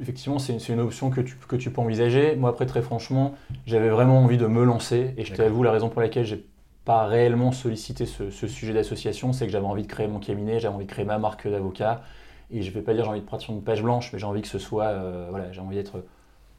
effectivement, 0.00 0.38
c'est 0.38 0.56
une, 0.68 0.78
option 0.78 1.10
que 1.10 1.22
tu, 1.22 1.36
que 1.48 1.56
tu 1.56 1.72
peux 1.72 1.80
envisager. 1.80 2.36
Moi, 2.36 2.48
après, 2.48 2.66
très 2.66 2.82
franchement, 2.82 3.34
j'avais 3.66 3.88
vraiment 3.88 4.20
envie 4.20 4.38
de 4.38 4.46
me 4.46 4.62
lancer. 4.62 5.12
Et 5.16 5.24
je 5.24 5.34
t'avoue, 5.34 5.64
la 5.64 5.72
raison 5.72 5.88
pour 5.88 6.00
laquelle 6.02 6.24
j'ai 6.24 6.46
pas 6.84 7.06
réellement 7.06 7.50
sollicité 7.50 8.06
ce, 8.06 8.30
ce 8.30 8.46
sujet 8.46 8.72
d'association, 8.72 9.32
c'est 9.32 9.46
que 9.46 9.50
j'avais 9.50 9.66
envie 9.66 9.82
de 9.82 9.88
créer 9.88 10.06
mon 10.06 10.20
cabinet, 10.20 10.60
j'avais 10.60 10.74
envie 10.76 10.86
de 10.86 10.90
créer 10.92 11.04
ma 11.04 11.18
marque 11.18 11.48
d'avocat. 11.48 12.02
Et 12.52 12.62
je 12.62 12.68
ne 12.68 12.74
vais 12.74 12.82
pas 12.82 12.94
dire 12.94 13.04
j'ai 13.04 13.10
envie 13.10 13.20
de 13.20 13.26
partir 13.26 13.46
sur 13.46 13.54
une 13.54 13.62
page 13.62 13.82
blanche, 13.82 14.12
mais 14.12 14.18
j'ai 14.18 14.26
envie 14.26 14.42
que 14.42 14.48
ce 14.48 14.58
soit, 14.58 14.86
euh, 14.86 15.26
voilà, 15.30 15.50
j'ai 15.52 15.60
envie 15.60 15.76
d'être 15.76 16.04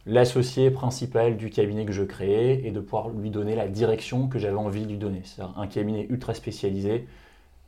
l'associé 0.05 0.71
principal 0.71 1.37
du 1.37 1.49
cabinet 1.49 1.85
que 1.85 1.93
je 1.93 2.03
créais 2.03 2.65
et 2.65 2.71
de 2.71 2.79
pouvoir 2.79 3.09
lui 3.09 3.29
donner 3.29 3.55
la 3.55 3.67
direction 3.67 4.27
que 4.27 4.39
j'avais 4.39 4.57
envie 4.57 4.83
de 4.83 4.89
lui 4.89 4.97
donner. 4.97 5.21
C'est-à-dire 5.23 5.57
un 5.57 5.67
cabinet 5.67 6.07
ultra 6.09 6.33
spécialisé, 6.33 7.07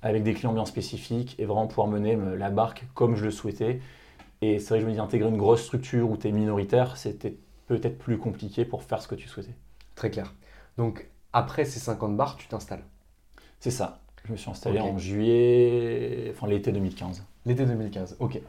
avec 0.02 0.24
des 0.24 0.34
clients 0.34 0.54
bien 0.54 0.66
spécifiques, 0.66 1.36
et 1.40 1.46
vraiment 1.46 1.68
pouvoir 1.68 1.88
mener 1.88 2.18
la 2.38 2.50
barque 2.50 2.86
comme 2.94 3.16
je 3.16 3.24
le 3.24 3.32
souhaitais. 3.32 3.80
Et 4.42 4.60
c'est 4.60 4.70
vrai 4.70 4.80
que 4.80 4.84
je 4.84 4.90
me 4.90 4.94
dis, 4.94 5.00
intégrer 5.00 5.30
une 5.30 5.38
grosse 5.38 5.64
structure 5.64 6.10
où 6.10 6.18
tu 6.18 6.28
es 6.28 6.32
minoritaire, 6.32 6.98
c'était 6.98 7.38
peut-être 7.68 7.98
plus 7.98 8.18
compliqué 8.18 8.66
pour 8.66 8.84
faire 8.84 9.02
ce 9.02 9.08
que 9.08 9.16
tu 9.16 9.28
souhaitais. 9.28 9.56
Très 9.96 10.10
clair. 10.10 10.34
Donc, 10.78 11.10
après 11.32 11.66
ces 11.66 11.80
50 11.80 12.18
bars, 12.18 12.36
tu 12.38 12.48
t'installes 12.48 12.84
C'est 13.60 13.72
ça. 13.72 14.02
Je 14.26 14.32
me 14.32 14.38
suis 14.38 14.50
installé 14.50 14.80
en 14.80 14.98
juillet, 14.98 16.32
enfin 16.32 16.48
l'été 16.48 16.72
2015. 16.72 17.24
L'été 17.46 17.66
2015, 17.66 18.18
ok. 18.20 18.42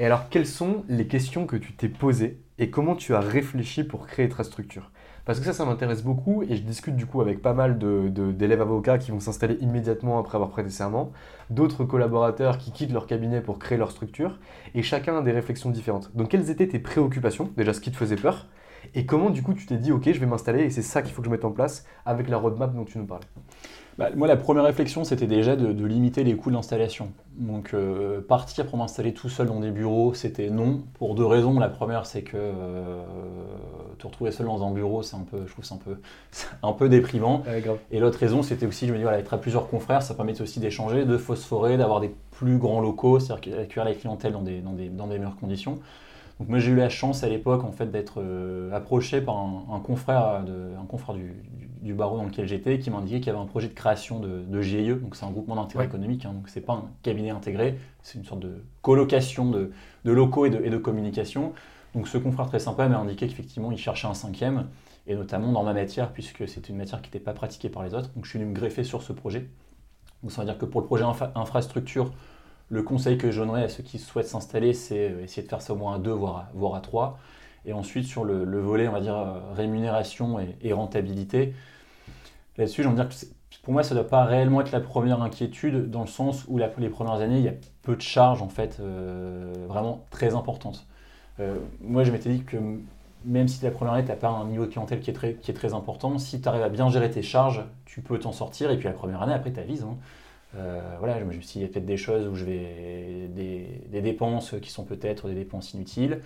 Et 0.00 0.04
alors, 0.04 0.28
quelles 0.28 0.48
sont 0.48 0.84
les 0.88 1.06
questions 1.06 1.46
que 1.46 1.54
tu 1.54 1.74
t'es 1.74 1.88
posées 1.88 2.40
et 2.58 2.70
comment 2.70 2.96
tu 2.96 3.14
as 3.14 3.20
réfléchi 3.20 3.84
pour 3.84 4.06
créer 4.08 4.28
ta 4.28 4.42
structure? 4.42 4.90
Parce 5.24 5.38
que 5.38 5.44
ça, 5.44 5.52
ça 5.52 5.64
m'intéresse 5.64 6.02
beaucoup 6.02 6.42
et 6.42 6.56
je 6.56 6.62
discute 6.62 6.96
du 6.96 7.06
coup 7.06 7.20
avec 7.20 7.40
pas 7.40 7.54
mal 7.54 7.78
d'élèves 7.78 8.60
avocats 8.60 8.98
qui 8.98 9.12
vont 9.12 9.20
s'installer 9.20 9.54
immédiatement 9.60 10.18
après 10.18 10.34
avoir 10.34 10.50
prêté 10.50 10.70
serment, 10.70 11.12
d'autres 11.50 11.84
collaborateurs 11.84 12.58
qui 12.58 12.72
quittent 12.72 12.92
leur 12.92 13.06
cabinet 13.06 13.40
pour 13.40 13.60
créer 13.60 13.78
leur 13.78 13.92
structure 13.92 14.40
et 14.74 14.82
chacun 14.82 15.16
a 15.16 15.22
des 15.22 15.30
réflexions 15.30 15.70
différentes. 15.70 16.10
Donc, 16.16 16.30
quelles 16.30 16.50
étaient 16.50 16.66
tes 16.66 16.80
préoccupations? 16.80 17.52
Déjà, 17.56 17.72
ce 17.72 17.80
qui 17.80 17.92
te 17.92 17.96
faisait 17.96 18.16
peur. 18.16 18.48
Et 18.94 19.06
comment 19.06 19.30
du 19.30 19.44
coup 19.44 19.54
tu 19.54 19.66
t'es 19.66 19.76
dit, 19.76 19.92
ok, 19.92 20.10
je 20.12 20.18
vais 20.18 20.26
m'installer 20.26 20.64
et 20.64 20.70
c'est 20.70 20.82
ça 20.82 21.02
qu'il 21.02 21.12
faut 21.12 21.22
que 21.22 21.26
je 21.26 21.30
mette 21.30 21.44
en 21.44 21.52
place 21.52 21.86
avec 22.04 22.28
la 22.28 22.36
roadmap 22.36 22.74
dont 22.74 22.84
tu 22.84 22.98
nous 22.98 23.06
parlais 23.06 23.26
bah, 23.98 24.08
moi, 24.14 24.26
la 24.26 24.36
première 24.36 24.64
réflexion, 24.64 25.04
c'était 25.04 25.26
déjà 25.26 25.54
de, 25.56 25.84
limiter 25.84 26.24
les 26.24 26.34
coûts 26.34 26.50
d'installation. 26.50 27.12
Donc, 27.36 27.74
euh, 27.74 28.20
partir 28.20 28.66
pour 28.66 28.78
m'installer 28.78 29.12
tout 29.12 29.28
seul 29.28 29.46
dans 29.46 29.60
des 29.60 29.70
bureaux, 29.70 30.14
c'était 30.14 30.48
non, 30.50 30.82
pour 30.94 31.14
deux 31.14 31.26
raisons. 31.26 31.58
La 31.58 31.68
première, 31.68 32.06
c'est 32.06 32.22
que 32.22 32.36
euh, 32.36 33.02
te 33.98 34.06
retrouver 34.06 34.30
seul 34.30 34.46
dans 34.46 34.66
un 34.66 34.70
bureau, 34.70 35.02
c'est 35.02 35.16
un 35.16 35.26
peu, 35.30 35.46
je 35.46 35.52
trouve, 35.52 35.64
c'est 35.64 35.74
un 35.74 35.78
peu, 35.78 35.98
un 36.62 36.72
peu 36.72 36.88
déprimant. 36.88 37.42
Et 37.90 38.00
l'autre 38.00 38.18
raison, 38.18 38.42
c'était 38.42 38.66
aussi, 38.66 38.86
je 38.86 38.92
me 38.92 38.96
dis, 38.96 39.02
voilà, 39.02 39.18
être 39.18 39.34
à 39.34 39.38
plusieurs 39.38 39.68
confrères, 39.68 40.02
ça 40.02 40.14
permet 40.14 40.40
aussi 40.40 40.60
d'échanger, 40.60 41.04
de 41.04 41.18
phosphorer, 41.18 41.76
d'avoir 41.76 42.00
des 42.00 42.14
plus 42.30 42.56
grands 42.56 42.80
locaux, 42.80 43.20
c'est-à-dire 43.20 43.58
accueillir 43.58 43.84
la 43.84 43.94
clientèle 43.94 44.32
dans 44.32 44.42
des, 44.42 44.60
dans 44.60 44.72
des, 44.72 44.88
dans 44.88 45.06
des 45.06 45.18
meilleures 45.18 45.36
conditions. 45.36 45.80
Donc 46.42 46.48
moi 46.48 46.58
j'ai 46.58 46.72
eu 46.72 46.74
la 46.74 46.88
chance 46.88 47.22
à 47.22 47.28
l'époque 47.28 47.62
en 47.62 47.70
fait 47.70 47.92
d'être 47.92 48.14
euh, 48.20 48.72
approché 48.72 49.20
par 49.20 49.36
un, 49.36 49.78
confrère, 49.78 50.42
de, 50.42 50.74
un 50.76 50.84
confrère 50.86 51.14
du, 51.14 51.34
du, 51.80 51.94
barreau 51.94 52.16
dans 52.16 52.24
lequel 52.24 52.48
j'étais 52.48 52.80
qui 52.80 52.90
m'indiquait 52.90 53.20
qu'il 53.20 53.28
y 53.28 53.30
avait 53.30 53.38
un 53.38 53.46
projet 53.46 53.68
de 53.68 53.74
création 53.74 54.18
de, 54.18 54.40
de 54.40 54.60
GIE, 54.60 54.96
donc 54.96 55.14
c'est 55.14 55.24
un 55.24 55.30
groupement 55.30 55.54
d'intérêt 55.54 55.84
économique, 55.84 56.24
hein, 56.24 56.32
donc 56.32 56.48
c'est 56.48 56.60
pas 56.60 56.72
un 56.72 56.86
cabinet 57.04 57.30
intégré, 57.30 57.78
c'est 58.02 58.18
une 58.18 58.24
sorte 58.24 58.40
de 58.40 58.64
colocation 58.80 59.52
de, 59.52 59.70
de 60.04 60.10
locaux 60.10 60.44
et 60.44 60.50
de, 60.50 60.60
et 60.64 60.70
de, 60.70 60.78
communication. 60.78 61.52
Donc 61.94 62.08
ce 62.08 62.18
confrère 62.18 62.48
très 62.48 62.58
sympa 62.58 62.88
m'a 62.88 62.98
indiqué 62.98 63.28
qu'effectivement 63.28 63.70
il 63.70 63.78
cherchait 63.78 64.08
un 64.08 64.14
cinquième 64.14 64.66
et 65.06 65.14
notamment 65.14 65.52
dans 65.52 65.62
ma 65.62 65.74
matière, 65.74 66.12
puisque 66.12 66.48
c'était 66.48 66.70
une 66.70 66.78
matière 66.78 67.02
qui 67.02 67.06
n'était 67.06 67.24
pas 67.24 67.34
pratiquée 67.34 67.68
par 67.68 67.84
les 67.84 67.94
autres. 67.94 68.10
Donc 68.16 68.24
je 68.24 68.30
suis 68.30 68.40
venu 68.40 68.50
me 68.50 68.54
greffer 68.56 68.82
sur 68.82 69.02
ce 69.02 69.12
projet. 69.12 69.48
Donc 70.24 70.32
ça 70.32 70.40
veut 70.42 70.46
dire 70.48 70.58
que 70.58 70.64
pour 70.64 70.80
le 70.80 70.88
projet 70.88 71.04
infrastructure, 71.36 72.10
le 72.72 72.82
conseil 72.82 73.18
que 73.18 73.30
je 73.30 73.38
donnerais 73.38 73.64
à 73.64 73.68
ceux 73.68 73.82
qui 73.82 73.98
souhaitent 73.98 74.26
s'installer, 74.26 74.72
c'est 74.72 75.10
euh, 75.10 75.22
essayer 75.22 75.42
de 75.42 75.48
faire 75.48 75.60
ça 75.60 75.74
au 75.74 75.76
moins 75.76 75.96
à 75.96 75.98
deux, 75.98 76.10
voire 76.10 76.36
à, 76.36 76.50
voire 76.54 76.80
trois. 76.80 77.18
Et 77.66 77.74
ensuite, 77.74 78.06
sur 78.06 78.24
le, 78.24 78.60
volet, 78.60 78.88
on 78.88 78.92
va 78.92 79.00
dire, 79.00 79.14
euh, 79.14 79.40
rémunération 79.54 80.38
et, 80.40 80.72
rentabilité, 80.72 81.54
là-dessus, 82.56 82.82
j'ai 82.82 82.88
envie 82.88 82.96
de 82.96 83.02
dire 83.02 83.10
que 83.10 83.26
pour 83.62 83.74
moi, 83.74 83.82
ça 83.82 83.94
ne 83.94 84.00
doit 84.00 84.08
pas 84.08 84.24
réellement 84.24 84.62
être 84.62 84.72
la 84.72 84.80
première 84.80 85.20
inquiétude, 85.20 85.90
dans 85.90 86.00
le 86.00 86.06
sens 86.06 86.46
où 86.48 86.56
les 86.56 86.88
premières 86.88 87.20
années, 87.20 87.38
il 87.38 87.44
y 87.44 87.48
a 87.48 87.54
peu 87.82 87.94
de 87.94 88.00
charges, 88.00 88.40
en 88.40 88.48
fait, 88.48 88.78
euh, 88.80 89.52
vraiment 89.68 90.06
très 90.10 90.34
importantes. 90.34 90.86
moi, 91.82 92.04
je 92.04 92.10
m'étais 92.10 92.30
dit 92.30 92.42
que 92.42 92.56
même 93.26 93.48
si 93.48 93.62
la 93.64 93.70
première 93.70 93.94
année, 93.94 94.04
tu 94.04 94.10
n'as 94.10 94.16
pas 94.16 94.30
un 94.30 94.46
niveau 94.46 94.64
de 94.64 94.70
clientèle 94.70 95.00
qui 95.00 95.10
est 95.10 95.14
très, 95.14 95.34
qui 95.34 95.50
est 95.50 95.54
très 95.54 95.74
important, 95.74 96.16
si 96.18 96.40
tu 96.40 96.48
arrives 96.48 96.62
à 96.62 96.70
bien 96.70 96.88
gérer 96.88 97.10
tes 97.10 97.22
charges, 97.22 97.62
tu 97.84 98.00
peux 98.00 98.18
t'en 98.18 98.32
sortir. 98.32 98.70
Et 98.70 98.78
puis 98.78 98.86
la 98.86 98.94
première 98.94 99.20
année, 99.22 99.34
après, 99.34 99.52
tu 99.52 99.60
avises. 99.60 99.82
Hein. 99.82 99.96
Euh, 100.54 100.80
voilà, 100.98 101.18
je 101.18 101.24
me 101.24 101.32
suis 101.32 101.40
dit, 101.40 101.52
il 101.56 101.62
y 101.62 101.64
a 101.64 101.68
peut-être 101.68 101.86
des 101.86 101.96
choses 101.96 102.26
où 102.26 102.34
je 102.34 102.44
vais. 102.44 103.28
des, 103.28 104.00
dépenses 104.00 104.54
qui 104.60 104.70
sont 104.70 104.84
peut-être 104.84 105.28
des 105.28 105.34
dépenses 105.34 105.74
inutiles. 105.74 106.20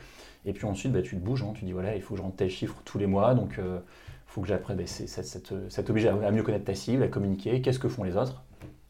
Et 0.45 0.53
puis 0.53 0.65
ensuite, 0.67 0.93
bah, 0.93 1.03
tu 1.03 1.17
te 1.17 1.21
bouges. 1.21 1.43
Hein. 1.43 1.53
tu 1.55 1.65
dis, 1.65 1.73
voilà, 1.73 1.97
il 1.97 2.03
faut 2.03 2.15
que 2.15 2.19
je 2.19 2.23
rentre 2.23 2.37
tel 2.37 2.51
chiffre 2.51 2.77
tous 2.85 2.99
les 2.99 3.07
mois. 3.07 3.35
Donc, 3.35 3.55
il 3.59 3.65
euh, 3.65 3.79
faut 4.27 4.41
que 4.41 4.49
j'apprenne. 4.49 4.77
Bah, 4.77 4.87
ça, 4.87 5.23
ça 5.23 5.83
t'oblige 5.83 6.07
à, 6.07 6.31
mieux 6.31 6.43
connaître 6.43 6.65
ta 6.65 6.75
cible, 6.75 7.03
à 7.03 7.09
communiquer. 7.09 7.61
Qu'est-ce 7.61 7.79
que 7.79 7.89
font 7.89 8.05
les 8.05 8.17
autres 8.17 8.43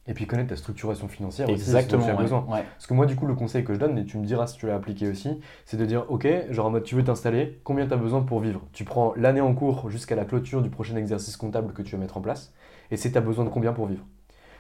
et 0.09 0.15
puis 0.15 0.29
connaître 0.29 0.51
ta 0.51 0.57
structuration 0.57 1.09
financière 1.09 1.49
Exactement, 1.49 1.99
aussi, 1.99 2.13
tu 2.13 2.17
as 2.17 2.23
besoin. 2.23 2.43
Parce 2.43 2.87
que 2.87 2.95
moi, 2.95 3.07
du 3.07 3.17
coup, 3.17 3.27
le 3.27 3.35
conseil 3.35 3.65
que 3.65 3.75
je 3.75 3.79
donne, 3.81 3.99
et 3.99 4.05
tu 4.05 4.19
me 4.19 4.25
diras 4.25 4.47
si 4.47 4.57
tu 4.57 4.69
l'as 4.69 4.77
appliqué 4.77 5.09
aussi, 5.09 5.41
c'est 5.65 5.77
de 5.77 5.85
dire, 5.85 6.05
ok, 6.09 6.29
genre 6.51 6.67
en 6.67 6.71
mode, 6.71 6.85
tu 6.85 6.95
veux 6.95 7.03
t'installer, 7.03 7.61
combien 7.65 7.89
tu 7.89 7.93
as 7.93 7.97
besoin 7.97 8.23
pour 8.23 8.39
vivre? 8.39 8.63
Tu 8.73 8.85
prends 8.85 9.15
l'année 9.17 9.41
en 9.41 9.53
cours 9.53 9.91
jusqu'à 9.91 10.15
la 10.15 10.25
clôture 10.25 10.63
du 10.63 10.71
prochain 10.71 10.95
exercice 10.95 11.37
comptable 11.37 11.73
que 11.73 11.83
tu 11.83 11.97
vas 11.97 12.01
mettre 12.01 12.17
en 12.17 12.21
place, 12.21 12.55
et 12.93 12.97
c'est 12.97 13.11
tu 13.11 13.19
as 13.19 13.21
besoin 13.21 13.45
de 13.45 13.51
combien 13.51 13.73
pour 13.73 13.87
vivre? 13.87 14.05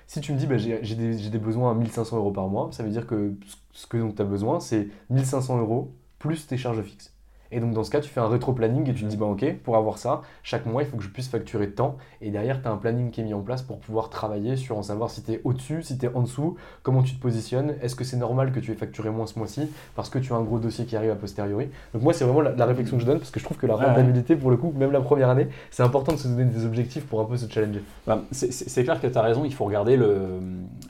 Si 0.06 0.20
tu 0.20 0.32
me 0.32 0.38
dis 0.38 0.46
bah, 0.46 0.56
j'ai 0.58 0.94
des, 0.94 1.30
des, 1.30 1.38
besoins 1.38 1.72
à 1.72 1.74
1500 1.74 2.16
euros 2.16 2.30
par 2.30 2.48
mois, 2.48 2.70
ça 2.72 2.82
veut 2.82 2.90
dire 2.90 3.06
que 3.06 3.34
ce 3.72 3.86
que 3.86 4.10
tu 4.10 4.22
as 4.22 4.24
besoin, 4.24 4.60
c'est 4.60 4.88
1500 5.10 5.58
euros 5.58 5.94
plus 6.18 6.46
tes 6.46 6.56
charges 6.56 6.82
fixes. 6.82 7.15
Et 7.52 7.60
donc 7.60 7.72
dans 7.72 7.84
ce 7.84 7.90
cas, 7.90 8.00
tu 8.00 8.08
fais 8.08 8.20
un 8.20 8.28
rétro-planning 8.28 8.88
et 8.90 8.94
tu 8.94 9.04
te 9.04 9.08
dis, 9.08 9.16
bah 9.16 9.26
ok, 9.26 9.56
pour 9.62 9.76
avoir 9.76 9.98
ça, 9.98 10.22
chaque 10.42 10.66
mois, 10.66 10.82
il 10.82 10.88
faut 10.88 10.96
que 10.96 11.02
je 11.02 11.08
puisse 11.08 11.28
facturer 11.28 11.66
de 11.66 11.72
temps. 11.72 11.96
Et 12.20 12.30
derrière, 12.30 12.60
tu 12.60 12.68
as 12.68 12.70
un 12.70 12.76
planning 12.76 13.10
qui 13.10 13.20
est 13.20 13.24
mis 13.24 13.34
en 13.34 13.42
place 13.42 13.62
pour 13.62 13.78
pouvoir 13.78 14.10
travailler 14.10 14.56
sur 14.56 14.76
en 14.78 14.82
savoir 14.82 15.10
si 15.10 15.22
tu 15.22 15.32
es 15.32 15.40
au-dessus, 15.44 15.82
si 15.82 15.98
tu 15.98 16.06
es 16.06 16.10
en 16.14 16.22
dessous, 16.22 16.56
comment 16.82 17.02
tu 17.02 17.14
te 17.14 17.20
positionnes, 17.20 17.74
est-ce 17.82 17.94
que 17.94 18.04
c'est 18.04 18.16
normal 18.16 18.52
que 18.52 18.60
tu 18.60 18.72
aies 18.72 18.76
facturé 18.76 19.10
moins 19.10 19.26
ce 19.26 19.38
mois-ci 19.38 19.70
parce 19.94 20.10
que 20.10 20.18
tu 20.18 20.32
as 20.32 20.36
un 20.36 20.42
gros 20.42 20.58
dossier 20.58 20.84
qui 20.84 20.96
arrive 20.96 21.10
à 21.10 21.14
posteriori. 21.14 21.68
Donc 21.94 22.02
moi, 22.02 22.12
c'est 22.12 22.24
vraiment 22.24 22.42
la, 22.42 22.66
réflexion 22.66 22.96
que 22.96 23.02
je 23.02 23.06
donne 23.06 23.18
parce 23.18 23.30
que 23.30 23.40
je 23.40 23.44
trouve 23.44 23.56
que 23.56 23.66
la 23.66 23.76
rentabilité, 23.76 24.36
pour 24.36 24.50
le 24.50 24.56
coup, 24.56 24.72
même 24.76 24.92
la 24.92 25.00
première 25.00 25.30
année, 25.30 25.48
c'est 25.70 25.82
important 25.82 26.12
de 26.12 26.18
se 26.18 26.28
donner 26.28 26.44
des 26.44 26.64
objectifs 26.64 27.06
pour 27.06 27.20
un 27.20 27.24
peu 27.24 27.36
se 27.36 27.50
challenger. 27.50 27.82
Bah, 28.06 28.22
c'est 28.30 28.84
clair 28.84 29.00
que 29.00 29.06
tu 29.06 29.18
as 29.18 29.22
raison, 29.22 29.44
il 29.44 29.54
faut 29.54 29.64
regarder 29.64 29.96
le... 29.96 30.40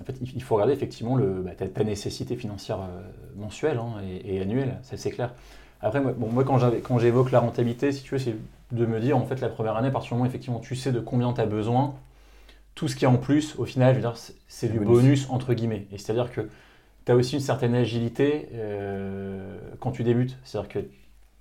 En 0.00 0.04
fait, 0.04 0.14
il 0.20 0.42
faut 0.42 0.54
regarder 0.54 0.72
effectivement 0.74 1.16
le, 1.16 1.42
bah, 1.42 1.52
ta, 1.52 1.84
nécessité 1.84 2.36
financière 2.36 2.80
euh, 2.80 3.02
mensuelle 3.36 3.78
hein, 3.78 4.00
et, 4.24 4.36
et 4.36 4.40
annuelle, 4.40 4.78
c'est 4.82 5.10
clair. 5.10 5.32
Après, 5.86 6.00
moi, 6.00 6.12
bon, 6.16 6.28
moi 6.28 6.44
quand 6.44 6.98
j'évoque 6.98 7.30
la 7.30 7.38
rentabilité, 7.38 7.92
si 7.92 8.02
tu 8.02 8.14
veux, 8.14 8.18
c'est 8.18 8.34
de 8.72 8.86
me 8.86 8.98
dire, 8.98 9.16
en 9.16 9.24
fait, 9.24 9.40
la 9.40 9.48
première 9.48 9.76
année, 9.76 9.88
à 9.88 9.90
partir 9.92 10.08
du 10.08 10.14
moment 10.14 10.24
où 10.24 10.28
effectivement 10.28 10.58
tu 10.58 10.74
sais 10.74 10.90
de 10.90 10.98
combien 10.98 11.32
tu 11.32 11.40
as 11.40 11.46
besoin, 11.46 11.94
tout 12.74 12.88
ce 12.88 12.96
qui 12.96 13.04
est 13.04 13.08
en 13.08 13.16
plus, 13.18 13.54
au 13.56 13.64
final, 13.64 13.94
je 13.94 14.00
veux 14.00 14.02
dire, 14.02 14.16
c'est 14.48 14.68
du 14.68 14.80
bonus. 14.80 15.28
entre 15.30 15.54
guillemets. 15.54 15.86
Et 15.92 15.98
c'est-à-dire 15.98 16.32
que 16.32 16.48
tu 17.04 17.12
as 17.12 17.14
aussi 17.14 17.34
une 17.34 17.40
certaine 17.40 17.74
agilité 17.74 18.48
euh, 18.54 19.58
quand 19.78 19.92
tu 19.92 20.02
débutes. 20.02 20.36
C'est-à-dire 20.42 20.68
que 20.68 20.78
tu 20.80 20.88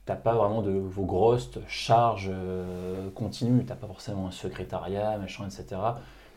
n'as 0.08 0.16
pas 0.16 0.36
vraiment 0.36 0.62
de 0.62 0.72
vos 0.72 1.06
grosses 1.06 1.58
charges 1.68 2.30
euh, 2.32 3.10
continues. 3.16 3.64
Tu 3.64 3.70
n'as 3.70 3.76
pas 3.76 3.88
forcément 3.88 4.28
un 4.28 4.32
secrétariat, 4.32 5.18
machin, 5.18 5.46
etc 5.48 5.78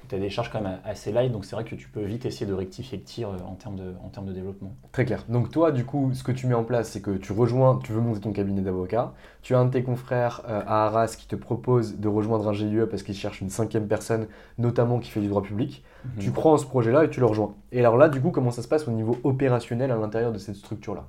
tu 0.08 0.14
as 0.14 0.18
des 0.18 0.30
charges 0.30 0.50
quand 0.50 0.60
même 0.60 0.78
assez 0.84 1.12
light, 1.12 1.30
donc 1.32 1.44
c'est 1.44 1.54
vrai 1.54 1.64
que 1.64 1.74
tu 1.74 1.88
peux 1.88 2.02
vite 2.02 2.24
essayer 2.26 2.46
de 2.46 2.54
rectifier 2.54 2.98
le 2.98 3.04
tir 3.04 3.28
euh, 3.28 3.36
en 3.46 3.54
termes 3.54 3.76
de, 3.76 3.94
en 4.04 4.08
termes 4.08 4.26
de 4.26 4.32
développement. 4.32 4.74
Très 4.92 5.04
clair. 5.04 5.24
Donc 5.28 5.50
toi, 5.50 5.72
du 5.72 5.84
coup, 5.84 6.10
ce 6.14 6.22
que 6.22 6.32
tu 6.32 6.46
mets 6.46 6.54
en 6.54 6.64
place, 6.64 6.90
c'est 6.90 7.00
que 7.00 7.10
tu 7.10 7.32
rejoins, 7.32 7.78
tu 7.82 7.92
veux 7.92 8.00
monter 8.00 8.20
ton 8.20 8.32
cabinet 8.32 8.62
d'avocat, 8.62 9.12
tu 9.42 9.54
as 9.54 9.58
un 9.58 9.66
de 9.66 9.70
tes 9.70 9.82
confrères 9.82 10.42
euh, 10.48 10.62
à 10.66 10.86
Arras 10.86 11.14
qui 11.18 11.26
te 11.26 11.36
propose 11.36 11.98
de 11.98 12.08
rejoindre 12.08 12.48
un 12.48 12.52
GIE 12.52 12.80
parce 12.90 13.02
qu'il 13.02 13.14
cherche 13.14 13.40
une 13.40 13.50
cinquième 13.50 13.86
personne, 13.86 14.26
notamment 14.58 14.98
qui 14.98 15.10
fait 15.10 15.20
du 15.20 15.28
droit 15.28 15.42
public. 15.42 15.84
Mhm. 16.04 16.10
Tu 16.18 16.30
prends 16.30 16.56
ce 16.56 16.66
projet-là 16.66 17.04
et 17.04 17.10
tu 17.10 17.20
le 17.20 17.26
rejoins. 17.26 17.54
Et 17.72 17.80
alors 17.80 17.96
là, 17.96 18.08
du 18.08 18.20
coup, 18.20 18.30
comment 18.30 18.50
ça 18.50 18.62
se 18.62 18.68
passe 18.68 18.88
au 18.88 18.92
niveau 18.92 19.18
opérationnel 19.24 19.90
à 19.90 19.96
l'intérieur 19.96 20.32
de 20.32 20.38
cette 20.38 20.56
structure-là? 20.56 21.06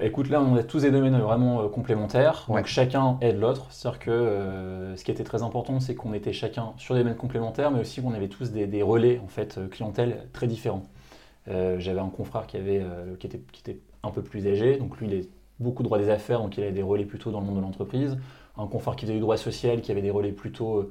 Écoute, 0.00 0.28
là, 0.28 0.40
on 0.40 0.56
a 0.56 0.62
tous 0.62 0.82
des 0.82 0.90
domaines 0.90 1.18
vraiment 1.18 1.62
euh, 1.62 1.68
complémentaires. 1.68 2.44
Donc 2.48 2.66
chacun 2.66 3.18
aide 3.20 3.38
l'autre. 3.38 3.66
C'est-à-dire 3.70 3.98
que 3.98 4.10
euh, 4.10 4.96
ce 4.96 5.04
qui 5.04 5.10
était 5.10 5.24
très 5.24 5.42
important, 5.42 5.80
c'est 5.80 5.94
qu'on 5.94 6.14
était 6.14 6.32
chacun 6.32 6.72
sur 6.76 6.94
des 6.94 7.02
domaines 7.02 7.16
complémentaires, 7.16 7.70
mais 7.70 7.80
aussi 7.80 8.02
qu'on 8.02 8.12
avait 8.12 8.28
tous 8.28 8.50
des, 8.50 8.82
relais 8.82 9.20
en 9.22 9.28
fait 9.28 9.58
euh, 9.58 9.68
clientèle 9.68 10.28
très 10.32 10.46
différents. 10.46 10.84
J'avais 11.46 12.00
un 12.00 12.10
confrère 12.10 12.46
qui, 12.46 12.58
avait, 12.58 12.84
qui, 13.18 13.26
était, 13.26 13.40
qui 13.52 13.62
était 13.62 13.80
un 14.02 14.10
peu 14.10 14.20
plus 14.20 14.46
âgé, 14.46 14.76
donc 14.76 14.98
lui, 14.98 15.08
il 15.10 15.18
a 15.18 15.22
beaucoup 15.60 15.82
de 15.82 15.88
droit 15.88 15.96
des 15.96 16.10
affaires, 16.10 16.42
donc 16.42 16.58
il 16.58 16.62
avait 16.62 16.72
des 16.72 16.82
relais 16.82 17.06
plutôt 17.06 17.30
dans 17.30 17.40
le 17.40 17.46
monde 17.46 17.56
de 17.56 17.62
l'entreprise. 17.62 18.18
Un 18.58 18.66
confrère 18.66 18.96
qui 18.96 19.06
faisait 19.06 19.14
du 19.14 19.20
droit 19.20 19.38
social, 19.38 19.80
qui 19.80 19.90
avait 19.90 20.02
des 20.02 20.10
relais 20.10 20.32
plutôt 20.32 20.90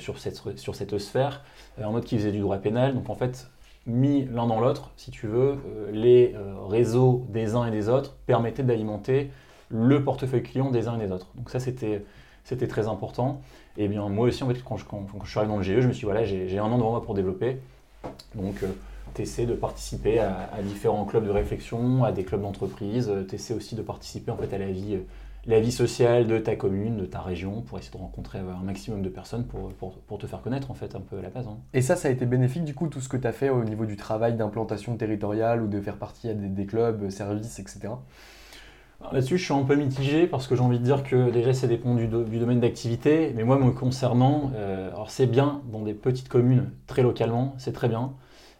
sur, 0.00 0.18
cette, 0.18 0.58
sur 0.58 0.74
cette 0.74 0.98
sphère. 0.98 1.44
un 1.80 1.86
autre 1.94 2.04
qui 2.04 2.16
faisait 2.18 2.32
du 2.32 2.40
droit 2.40 2.56
pénal. 2.56 2.94
Donc 2.94 3.10
en 3.10 3.14
fait, 3.14 3.48
mis 3.86 4.24
l'un 4.26 4.46
dans 4.46 4.60
l'autre, 4.60 4.90
si 4.96 5.10
tu 5.10 5.26
veux, 5.26 5.58
euh, 5.66 5.90
les 5.92 6.34
euh, 6.34 6.54
réseaux 6.66 7.24
des 7.28 7.54
uns 7.54 7.66
et 7.66 7.70
des 7.70 7.88
autres 7.88 8.16
permettaient 8.26 8.62
d'alimenter 8.62 9.30
le 9.68 10.02
portefeuille 10.02 10.42
client 10.42 10.70
des 10.70 10.88
uns 10.88 10.98
et 10.98 11.06
des 11.06 11.12
autres. 11.12 11.28
Donc 11.34 11.50
ça, 11.50 11.60
c'était, 11.60 12.04
c'était 12.44 12.68
très 12.68 12.88
important. 12.88 13.40
Et 13.76 13.88
bien 13.88 14.08
moi 14.08 14.28
aussi, 14.28 14.42
en 14.42 14.48
fait, 14.48 14.62
quand 14.64 14.76
je, 14.76 14.84
quand, 14.84 15.06
je 15.24 15.30
suis 15.30 15.38
arrivé 15.38 15.52
dans 15.52 15.58
le 15.58 15.62
GE, 15.62 15.80
je 15.80 15.88
me 15.88 15.92
suis 15.92 16.00
dit, 16.00 16.04
voilà, 16.04 16.24
j'ai, 16.24 16.58
un 16.58 16.64
an 16.64 16.78
devant 16.78 16.90
moi 16.90 17.02
pour 17.02 17.14
développer. 17.14 17.58
Donc 18.34 18.62
euh, 18.62 18.66
de 19.46 19.54
participer 19.54 20.18
à, 20.18 20.50
différents 20.62 21.06
clubs 21.06 21.24
de 21.24 21.30
réflexion, 21.30 22.04
à 22.04 22.12
des 22.12 22.22
clubs 22.22 22.42
d'entreprise. 22.42 23.10
Tu 23.28 23.36
essaies 23.36 23.54
aussi 23.54 23.74
de 23.74 23.80
participer 23.80 24.30
en 24.30 24.36
fait, 24.36 24.52
à 24.52 24.58
la 24.58 24.70
vie 24.70 24.98
la 25.46 25.60
vie 25.60 25.72
sociale 25.72 26.26
de 26.26 26.38
ta 26.38 26.56
commune, 26.56 26.96
de 26.96 27.06
ta 27.06 27.20
région, 27.20 27.62
pour 27.62 27.78
essayer 27.78 27.92
de 27.92 28.02
rencontrer 28.02 28.38
un 28.38 28.64
maximum 28.64 29.02
de 29.02 29.08
personnes 29.08 29.46
pour, 29.46 29.72
pour, 29.72 30.18
te 30.18 30.26
faire 30.26 30.42
connaître 30.42 30.70
en 30.70 30.74
fait 30.74 30.96
un 30.96 31.00
peu 31.00 31.18
à 31.18 31.22
la 31.22 31.30
base. 31.30 31.46
Hein. 31.46 31.58
Et 31.72 31.82
ça, 31.82 31.94
ça 31.94 32.08
a 32.08 32.10
été 32.10 32.26
bénéfique 32.26 32.64
du 32.64 32.74
coup, 32.74 32.88
tout 32.88 33.00
ce 33.00 33.08
que 33.08 33.16
tu 33.16 33.26
as 33.26 33.32
fait 33.32 33.48
au 33.48 33.62
niveau 33.62 33.86
du 33.86 33.96
travail 33.96 34.34
d'implantation 34.34 34.96
territoriale 34.96 35.62
ou 35.62 35.68
de 35.68 35.80
faire 35.80 35.96
partie 35.96 36.28
à 36.28 36.34
des, 36.34 36.66
clubs, 36.66 37.10
services, 37.10 37.58
etc. 37.60 37.88
Là-dessus, 39.12 39.38
je 39.38 39.44
suis 39.44 39.54
un 39.54 39.62
peu 39.62 39.76
mitigé 39.76 40.26
parce 40.26 40.48
que 40.48 40.56
j'ai 40.56 40.62
envie 40.62 40.80
de 40.80 40.84
dire 40.84 41.04
que 41.04 41.30
déjà, 41.30 41.52
ça 41.52 41.68
dépend 41.68 41.94
du, 41.94 42.08
du 42.08 42.38
domaine 42.38 42.60
d'activité. 42.60 43.32
Mais 43.36 43.44
moi, 43.44 43.56
me 43.56 43.70
concernant, 43.70 44.50
euh, 44.56 44.88
alors 44.88 45.10
c'est 45.10 45.26
bien 45.26 45.62
dans 45.70 45.82
des 45.82 45.94
petites 45.94 46.28
communes, 46.28 46.70
très 46.86 47.02
localement, 47.02 47.54
c'est 47.58 47.72
très 47.72 47.88
bien. 47.88 48.14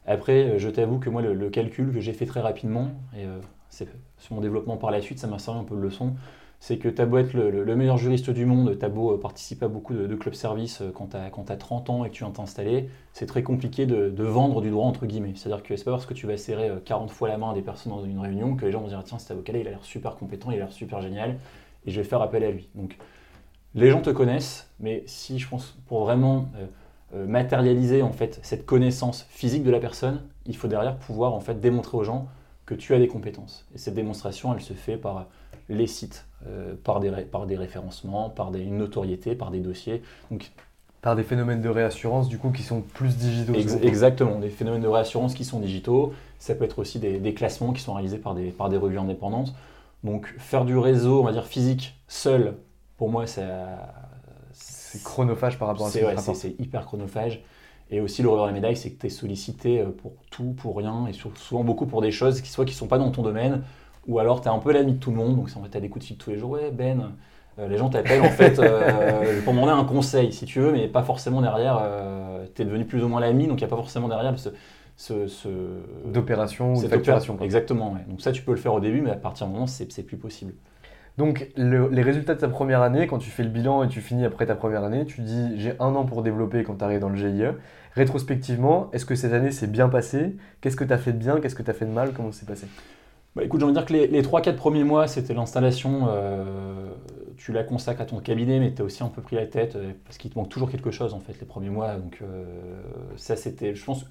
Après, 0.07 0.45
euh, 0.45 0.59
je 0.59 0.69
t'avoue 0.69 0.99
que 0.99 1.11
moi, 1.11 1.21
le, 1.21 1.51
calcul 1.51 1.93
que 1.93 2.01
j'ai 2.01 2.13
fait 2.13 2.27
très 2.27 2.41
rapidement, 2.41 2.91
et 3.17 3.25
euh, 3.25 3.41
c'est 3.71 3.89
sur 4.19 4.37
mon 4.37 4.41
développement 4.41 4.77
par 4.77 4.93
la 4.93 5.01
suite, 5.01 5.19
ça 5.19 5.27
m'a 5.27 5.41
servi 5.41 5.59
un 5.59 5.65
peu 5.65 5.75
de 5.75 5.81
leçon 5.81 6.15
c'est 6.61 6.79
que 6.79 6.89
tu 6.89 7.01
as 7.01 7.07
beau 7.07 7.19
être 7.19 7.35
le, 7.35 7.77
meilleur 7.77 7.99
juriste 7.99 8.31
du 8.31 8.47
monde, 8.47 8.79
tu 8.79 8.85
as 8.85 8.89
beau 8.89 9.13
euh, 9.13 9.21
participer 9.21 9.67
à 9.67 9.69
beaucoup 9.69 9.95
de, 9.95 10.15
clubs 10.15 10.35
services 10.35 10.81
euh, 10.81 10.91
quand 10.93 11.11
tu 11.11 11.17
as, 11.17 11.57
30 11.57 11.91
ans 11.91 12.05
et 12.05 12.11
que 12.11 12.15
tu 12.15 12.25
viens 12.25 12.33
t'installer, 12.33 12.89
c'est 13.13 13.27
très 13.27 13.43
compliqué 13.43 13.87
de, 13.87 14.23
vendre 14.23 14.61
du 14.61 14.71
droit 14.71 14.87
entre 14.87 15.07
guillemets. 15.07 15.35
C'est-à-dire 15.37 15.63
que 15.63 15.77
c'est 15.77 15.85
pas 15.85 15.93
parce 15.93 16.07
que 16.07 16.15
tu 16.15 16.27
vas 16.27 16.37
serrer 16.37 16.71
40 16.85 17.11
euh, 17.11 17.13
fois 17.13 17.29
la 17.29 17.39
main 17.39 17.51
à 17.51 17.55
des 17.55 17.63
personnes 17.63 17.93
dans 17.93 18.05
une 18.05 18.19
réunion 18.19 18.57
que 18.57 18.65
les 18.65 18.73
gens 18.73 18.81
vont 18.81 18.89
dire 18.89 19.03
tiens 19.05 19.19
cet 19.19 19.31
avocat-là 19.31 19.61
il 19.61 19.67
a 19.69 19.71
l'air 19.71 19.85
super 19.85 20.17
compétent, 20.17 20.51
il 20.51 20.55
a 20.55 20.59
l'air 20.59 20.73
super 20.73 21.01
génial 21.01 21.39
et 21.87 21.91
je 21.91 22.01
vais 22.01 22.07
faire 22.07 22.23
appel 22.23 22.43
à 22.43 22.51
lui. 22.51 22.69
Donc 22.75 22.97
les 23.75 23.91
gens 23.91 24.01
te 24.01 24.11
connaissent, 24.11 24.71
mais 24.81 25.03
si 25.07 25.39
je 25.39 25.49
pense 25.49 25.77
pour 25.87 26.05
vraiment 26.05 26.49
matérialiser 27.15 28.03
en 28.03 28.13
fait 28.13 28.41
cette 28.43 28.67
connaissance 28.67 29.27
physique 29.29 29.63
de 29.63 29.71
la 29.71 29.79
personne, 29.79 30.23
il 30.47 30.57
faut 30.57 30.67
derrière 30.67 30.97
pouvoir 30.97 31.35
en 31.35 31.41
fait 31.41 31.61
démontrer 31.61 31.97
aux 31.97 32.05
gens 32.05 32.27
que 32.65 32.75
tu 32.75 32.95
as 32.95 32.99
des 32.99 33.07
compétences. 33.07 33.67
Et 33.75 33.79
cette 33.79 33.95
démonstration, 33.95 34.53
elle 34.55 34.61
se 34.61 34.73
fait 34.73 34.97
par 34.97 35.27
les 35.69 35.87
sites, 35.87 36.27
euh, 36.47 36.75
par, 36.83 37.01
des 37.01 37.11
par 37.11 37.47
des 37.47 37.57
référencements, 37.57 38.31
par 38.31 38.51
des, 38.51 38.61
une 38.61 38.79
notoriété, 38.79 39.35
par 39.35 39.51
des 39.51 39.61
dossiers. 39.61 40.03
Donc, 40.31 40.51
par 41.03 41.17
des 41.17 41.23
phénomènes 41.23 41.61
de 41.61 41.69
réassurance 41.69 42.29
du 42.29 42.39
coup 42.39 42.51
qui 42.51 42.63
sont 42.63 42.81
plus 42.81 43.17
digitaux. 43.17 43.55
exactement, 43.55 44.39
des 44.39 44.49
phénomènes 44.49 44.83
de 44.83 44.89
réassurance 44.89 45.35
qui 45.35 45.45
sont 45.45 45.61
digitaux. 45.61 46.13
Ça 46.39 46.55
peut 46.55 46.65
être 46.65 46.79
aussi 46.79 46.99
des, 46.99 47.35
classements 47.35 47.73
qui 47.73 47.81
sont 47.81 47.95
réalisés 47.95 48.19
par 48.19 48.35
des, 48.35 48.51
par 48.51 48.69
des 48.69 48.77
revues 48.77 48.99
indépendantes. 48.99 49.55
Donc 50.05 50.35
faire 50.39 50.65
du 50.65 50.77
réseau, 50.77 51.21
on 51.21 51.25
va 51.25 51.33
dire 51.33 51.47
physique, 51.47 51.95
seul, 52.09 52.55
pour 52.97 53.09
moi, 53.11 53.27
c'est... 53.27 53.47
C'est 54.53 55.03
chronophage 55.03 55.59
par 55.59 55.69
rapport 55.69 55.87
à 55.87 55.91
ça. 55.91 56.35
c'est 56.35 56.59
hyper 56.59 56.87
chronophage. 56.87 57.43
Et 57.91 58.01
aussi, 58.01 58.23
le 58.23 58.29
revers 58.29 58.45
de 58.45 58.49
la 58.49 58.55
médaille, 58.55 58.77
c'est 58.77 58.91
que 58.91 59.01
tu 59.01 59.07
es 59.07 59.11
sollicité 59.11 59.81
euh, 59.81 59.91
pour 59.91 60.13
tout, 60.31 60.55
pour 60.55 60.77
rien, 60.77 61.07
et 61.07 61.13
souvent 61.13 61.63
beaucoup 61.63 61.87
pour 61.87 62.03
des 62.03 62.11
choses 62.11 62.41
qui 62.41 62.51
soit 62.51 62.65
qui 62.65 62.73
ne 62.73 62.79
sont 62.79 62.89
pas 62.89 62.99
dans 62.99 63.11
ton 63.11 63.23
domaine, 63.23 63.63
ou 64.07 64.19
alors 64.19 64.41
tu 64.41 64.49
es 64.49 64.51
un 64.51 64.59
peu 64.59 64.73
l'ami 64.73 64.95
de 64.95 64.99
tout 64.99 65.11
le 65.11 65.17
monde, 65.17 65.37
donc 65.37 65.49
en 65.57 65.63
fait, 65.63 65.71
tu 65.71 65.77
as 65.77 65.81
des 65.81 65.89
coups 65.89 66.05
de 66.05 66.09
fil 66.09 66.17
tous 66.17 66.31
les 66.31 66.39
jours. 66.39 66.51
Ouais, 66.51 66.71
Ben, 66.71 67.13
euh, 67.59 67.69
les 67.69 67.79
gens 67.79 67.89
t'appellent 67.89 68.23
en 68.23 68.31
fait 68.31 68.59
euh, 68.59 69.41
pour 69.43 69.55
demander 69.55 69.73
un 69.73 69.85
conseil, 69.85 70.33
si 70.33 70.45
tu 70.45 70.61
veux, 70.61 70.73
mais 70.73 70.89
pas 70.89 71.03
forcément 71.03 71.41
derrière. 71.41 71.81
tu 72.55 72.63
es 72.63 72.65
devenu 72.65 72.85
plus 72.85 73.03
ou 73.03 73.09
moins 73.09 73.21
l'ami, 73.21 73.47
donc 73.47 73.61
il 73.61 73.65
n'y 73.65 73.69
a 73.69 73.71
pas 73.71 73.77
forcément 73.77 74.09
derrière 74.09 74.35
ce. 74.39 75.27
ce, 75.27 75.49
D'opération 76.05 76.75
ou 76.75 76.81
facturation. 76.81 77.39
Exactement. 77.41 77.97
Donc 78.09 78.21
ça, 78.21 78.33
tu 78.33 78.43
peux 78.43 78.53
le 78.53 78.59
faire 78.59 78.75
au 78.75 78.81
début, 78.81 79.01
mais 79.01 79.11
à 79.11 79.17
partir 79.17 79.47
d'un 79.47 79.53
moment, 79.53 79.67
c'est 79.67 80.03
plus 80.03 80.17
possible. 80.19 80.53
Donc 81.19 81.49
les 81.57 82.03
résultats 82.03 82.35
de 82.35 82.41
ta 82.41 82.49
première 82.49 82.83
année, 82.83 83.07
quand 83.07 83.19
tu 83.19 83.31
fais 83.31 83.43
le 83.43 83.49
bilan 83.49 83.83
et 83.85 83.89
tu 83.89 84.03
finis 84.03 84.27
après 84.27 84.45
ta 84.45 84.55
première 84.55 84.85
année, 84.85 85.07
tu 85.07 85.23
dis 85.23 85.59
j'ai 85.59 85.73
un 85.81 85.95
an 85.95 86.05
pour 86.05 86.23
développer 86.23 86.63
quand 86.63 86.77
tu 86.77 86.85
arrives 86.85 87.01
dans 87.01 87.09
le 87.09 87.17
GIE. 87.17 87.47
Rétrospectivement, 87.95 88.91
est-ce 88.93 89.07
que 89.07 89.15
cette 89.15 89.33
année 89.33 89.51
s'est 89.51 89.67
bien 89.67 89.89
passée 89.89 90.37
Qu'est-ce 90.61 90.77
que 90.77 90.85
tu 90.85 90.93
as 90.93 90.99
fait 90.99 91.13
de 91.13 91.19
bien? 91.19 91.41
Qu'est-ce 91.41 91.55
que 91.55 91.63
tu 91.63 91.71
as 91.71 91.75
fait 91.75 91.87
de 91.87 91.91
mal? 91.91 92.13
Comment 92.13 92.33
c'est 92.33 92.47
passé? 92.47 92.67
Bah, 93.37 93.45
écoute, 93.45 93.61
j'ai 93.61 93.65
envie 93.65 93.75
de 93.75 93.79
dire 93.79 93.87
que 93.87 93.93
les, 93.93 94.07
les 94.07 94.23
3-4 94.23 94.57
premiers 94.57 94.83
mois, 94.83 95.07
c'était 95.07 95.35
l'installation. 95.35 96.07
Euh, 96.09 96.89
tu 97.37 97.53
la 97.53 97.65
consacres 97.65 98.01
à 98.01 98.07
ton 98.07 98.19
cabinet, 98.19 98.59
mais 98.59 98.73
tu 98.73 98.81
as 98.81 98.85
aussi 98.87 99.03
un 99.03 99.09
peu 99.09 99.21
pris 99.21 99.37
la 99.37 99.47
tête 99.47 99.77
euh, 99.77 99.93
parce 100.07 100.17
qu'il 100.17 100.31
te 100.31 100.39
manque 100.39 100.49
toujours 100.49 100.71
quelque 100.71 100.91
chose 100.91 101.13
en 101.13 101.21
fait 101.21 101.39
les 101.39 101.47
premiers 101.47 101.69
mois. 101.69 101.97
Donc 101.97 102.21
euh, 102.23 102.47
ça, 103.17 103.37
c'était, 103.37 103.75
je 103.75 103.85
pense, 103.85 104.07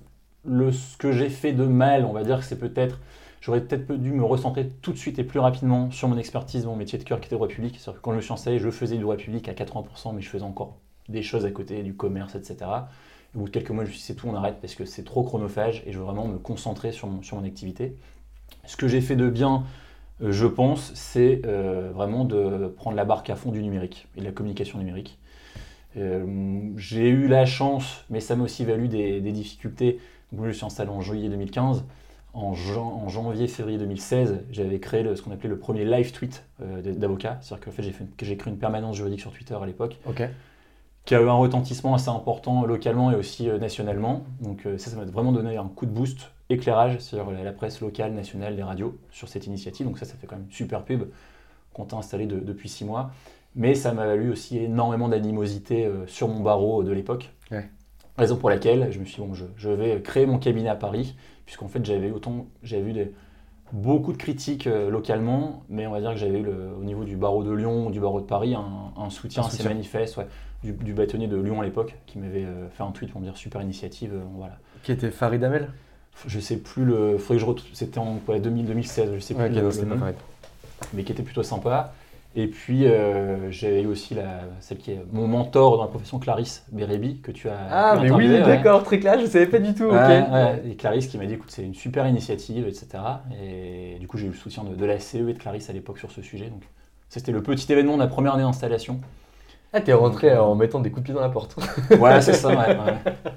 le, 0.46 0.72
ce 0.72 0.96
que 0.98 1.12
j'ai 1.12 1.30
fait 1.30 1.54
de 1.54 1.66
mal, 1.66 2.06
on 2.06 2.14
va 2.14 2.24
dire 2.24 2.38
que 2.38 2.46
c'est 2.46 2.60
peut-être, 2.60 3.00
j'aurais 3.42 3.62
peut-être 3.62 3.92
dû 3.94 4.12
me 4.12 4.24
recentrer 4.24 4.70
tout 4.84 4.94
de 4.94 4.98
suite 4.98 5.18
et 5.18 5.24
plus 5.24 5.40
rapidement 5.40 5.90
sur 5.90 6.08
mon 6.08 6.20
expertise, 6.20 6.68
mon 6.68 6.76
métier 6.76 7.00
de 7.00 7.04
cœur 7.04 7.20
qui 7.20 7.26
était 7.26 7.36
droit 7.36 7.48
public. 7.48 7.78
C'est-à-dire 7.80 8.00
que 8.00 8.06
quand 8.06 8.12
je 8.12 8.18
me 8.18 8.22
suis 8.22 8.34
installé, 8.34 8.60
je 8.60 8.70
faisais 8.70 8.96
du 8.96 9.02
droit 9.02 9.18
public 9.18 9.50
à 9.50 9.54
80%, 9.54 10.14
mais 10.14 10.22
je 10.22 10.30
faisais 10.30 10.44
encore 10.44 10.78
des 11.10 11.24
choses 11.24 11.46
à 11.46 11.52
côté, 11.52 11.82
du 11.82 11.96
commerce, 11.96 12.36
etc. 12.36 12.58
au 13.34 13.40
bout 13.40 13.46
de 13.46 13.50
quelques 13.50 13.72
mois, 13.72 13.86
je 13.86 13.90
me 13.90 13.94
suis 13.94 14.02
dit 14.02 14.06
c'est 14.06 14.16
tout, 14.16 14.28
on 14.28 14.36
arrête 14.36 14.58
parce 14.62 14.76
que 14.76 14.86
c'est 14.86 15.04
trop 15.04 15.24
chronophage 15.24 15.82
et 15.88 15.92
je 15.92 15.98
veux 15.98 16.06
vraiment 16.06 16.28
me 16.28 16.38
concentrer 16.38 16.92
sur 16.92 17.10
sur 17.24 17.38
mon 17.38 17.44
activité. 17.44 17.96
Ce 18.66 18.78
que 18.78 18.88
j'ai 18.88 19.02
fait 19.02 19.16
de 19.16 19.30
bien, 19.30 19.64
euh, 20.22 20.32
je 20.32 20.48
pense, 20.48 20.91
c'est 20.93 21.41
euh, 21.46 21.91
vraiment 21.93 22.26
de 22.26 22.74
prendre 22.76 22.96
la 22.96 23.06
barque 23.06 23.30
à 23.30 23.36
fond 23.36 23.52
du 23.52 23.62
numérique 23.62 24.08
et 24.16 24.22
de 24.22 24.26
la 24.26 24.32
communication 24.32 24.80
numérique. 24.80 25.18
Euh, 25.98 26.72
j'ai 26.78 27.08
eu 27.08 27.28
la 27.28 27.46
chance, 27.46 28.04
mais 28.10 28.20
ça 28.20 28.36
m'a 28.36 28.43
aussi 28.43 28.66
valu 28.66 28.88
des, 28.88 29.22
difficultés. 29.22 30.00
Donc, 30.32 30.48
je 30.48 30.52
suis 30.52 30.66
installé 30.66 30.89
en 30.89 31.02
juillet 31.02 31.30
2015. 31.30 31.86
En, 32.34 32.54
janvier, 32.54 33.48
février 33.48 33.78
2016, 33.78 34.43
j'avais 34.52 34.80
créé 34.80 35.06
ce 35.16 35.22
qu'on 35.22 35.32
appelait 35.32 35.48
le 35.48 35.58
premier 35.58 35.86
live 35.86 36.12
tweet 36.12 36.43
d'avocat. 36.60 37.38
C'est-à-dire 37.39 37.66
que 37.66 37.72
fait, 37.72 37.84
j'ai 38.22 38.36
créé 38.36 38.52
une 38.52 38.60
permanence 38.60 38.98
juridique 38.98 39.22
sur 39.22 39.32
Twitter 39.32 39.56
à 39.56 39.66
l'époque. 39.66 39.98
Qui 41.06 41.16
a 41.16 41.22
eu 41.22 41.30
un 41.30 41.34
retentissement 41.34 41.96
assez 41.96 42.10
important 42.10 42.66
localement 42.66 43.10
et 43.10 43.16
aussi 43.16 43.48
nationalement. 43.48 44.26
Donc 44.41 44.68
ça, 44.78 44.89
ça 44.89 44.98
m'a 44.98 45.06
vraiment 45.06 45.32
donné 45.32 45.56
un 45.56 45.70
coup 45.70 45.86
de 45.86 45.91
boost 45.91 46.30
éclairage 46.50 47.00
sur 47.00 47.32
la 47.32 47.52
presse 47.52 47.82
locale, 47.82 48.14
nationale, 48.14 48.56
les 48.56 48.64
radios 48.64 48.98
sur 49.12 49.28
cette 49.28 49.48
initiative. 49.48 49.86
Donc 49.86 49.98
ça, 49.98 50.06
ça 50.06 50.16
fait 50.16 50.28
quand 50.28 50.38
même 50.38 50.50
super 50.50 50.84
pub 50.84 51.06
qu'on 51.74 51.86
a 51.86 51.96
installé 51.96 52.26
depuis 52.26 52.70
six 52.70 52.86
mois. 52.86 53.12
Mais 53.56 53.74
ça 53.74 53.93
m'a 53.93 54.06
valu 54.06 54.32
aussi 54.32 54.58
énormément 54.58 55.08
d'animosité 55.08 55.86
euh, 55.86 56.06
sur 56.08 56.28
mon 56.28 56.41
barreau 56.41 56.84
de 56.84 56.91
l'époque. 56.91 57.32
Raison 58.18 58.38
pour 58.38 58.50
laquelle 58.50 58.91
je 58.91 59.00
me 59.00 59.06
suis 59.06 59.22
dit, 59.22 59.28
bon, 59.28 59.34
je, 59.34 59.70
vais 59.70 60.02
créer 60.02 60.26
mon 60.26 60.38
cabinet 60.38 60.70
à 60.70 60.76
Paris, 60.76 61.16
puisqu'en 61.46 61.68
fait 61.68 61.84
j'avais 61.84 62.12
autant, 62.12 62.48
j'avais 62.64 62.82
vu 62.82 63.12
beaucoup 63.74 64.14
de 64.14 64.18
critiques 64.18 64.68
euh, 64.68 64.89
localement, 64.89 65.64
mais 65.68 65.86
on 65.86 65.91
va 65.91 66.00
dire 66.00 66.12
que 66.12 66.18
j'avais 66.18 66.39
eu 66.39 66.48
au 66.48 66.84
niveau 66.84 67.04
du 67.04 67.18
barreau 67.18 67.43
de 67.43 67.52
Lyon, 67.52 67.89
du 67.89 68.00
barreau 68.00 68.22
de 68.22 68.26
Paris, 68.26 68.56
un, 68.56 69.10
soutien 69.10 69.43
assez 69.43 69.64
manifeste, 69.66 70.18
du, 70.64 70.93
bâtonnier 70.93 71.28
de 71.28 71.36
Lyon 71.36 71.60
à 71.60 71.66
l'époque, 71.66 71.96
qui 72.06 72.18
m'avait 72.18 72.46
euh, 72.46 72.70
fait 72.70 72.84
un 72.84 72.91
tweet 72.91 73.12
pour 73.12 73.20
me 73.20 73.26
dire 73.26 73.36
super 73.36 73.62
initiative, 73.62 74.14
voilà. 74.36 74.60
Qui 74.84 74.93
était 74.93 75.12
Farid 75.12 75.43
Amel? 75.43 75.70
Je 76.28 76.39
sais 76.39 76.57
plus 76.57 76.86
le. 76.86 77.18
Faudrait 77.18 77.36
que 77.36 77.41
je 77.41 77.45
retrouve. 77.45 77.70
C'était 77.74 77.99
en 77.99 78.20
2016, 78.28 79.11
je 79.16 79.20
sais 79.20 79.34
plus 79.34 79.49
le, 79.49 79.61
nom, 79.86 79.97
mais 80.93 81.03
qui 81.03 81.11
était 81.11 81.24
plutôt 81.24 81.43
sympa. 81.43 81.93
Et 82.38 82.47
puis 82.47 82.86
euh, 82.86 83.49
j'avais 83.49 83.86
aussi 83.86 84.13
la, 84.13 84.41
celle 84.59 84.78
qui 84.78 84.91
est 84.91 84.99
mon 85.13 85.26
mentor 85.26 85.78
dans 85.78 85.84
la 85.84 85.89
profession, 85.89 86.20
Clarisse 86.20 86.66
Bérébi, 86.70 87.22
que 87.22 87.32
tu 87.32 87.47
as. 87.47 87.57
Ah, 87.72 87.97
mais 88.01 88.11
oui, 88.11 88.28
d'accord, 88.28 88.84
très 88.84 88.99
clair, 88.99 89.18
je 89.22 89.26
savais 89.26 89.47
pas 89.47 89.59
du 89.59 89.74
tout. 89.74 89.89
Et 90.66 90.76
Clarisse 90.76 91.07
qui 91.07 91.18
m'a 91.18 91.26
dit 91.26 91.36
écoute, 91.36 91.51
c'est 91.51 91.63
une 91.63 91.76
super 91.76 92.05
initiative, 92.07 92.68
etc. 92.68 92.88
Et 93.41 93.97
du 93.99 94.07
coup, 94.07 94.18
j'ai 94.18 94.26
eu 94.26 94.32
le 94.32 94.36
soutien 94.36 94.63
de, 94.63 94.86
la 94.86 94.99
CE 94.99 95.18
et 95.18 95.34
de 95.34 95.39
Clarisse 95.39 95.70
à 95.70 95.74
l'époque 95.74 95.97
sur 95.97 96.11
ce 96.11 96.22
sujet. 96.22 96.47
Donc, 96.47 96.63
c'était 97.07 97.32
le 97.32 97.41
petit 97.41 97.72
événement 97.72 97.95
de 97.95 98.01
la 98.01 98.07
première 98.07 98.34
année 98.34 98.43
d'installation. 98.43 98.99
Ah, 99.76 99.82
t'es 99.82 99.92
rentré 99.92 100.38
en 100.38 100.56
mettant 100.56 100.80
des 100.80 100.90
coups 100.90 101.02
de 101.02 101.06
pied 101.08 101.14
dans 101.14 101.20
la 101.20 101.28
porte. 101.28 101.58
ouais, 102.00 102.22
c'est 102.22 102.32
ça, 102.32 102.48
ouais. 102.48 102.78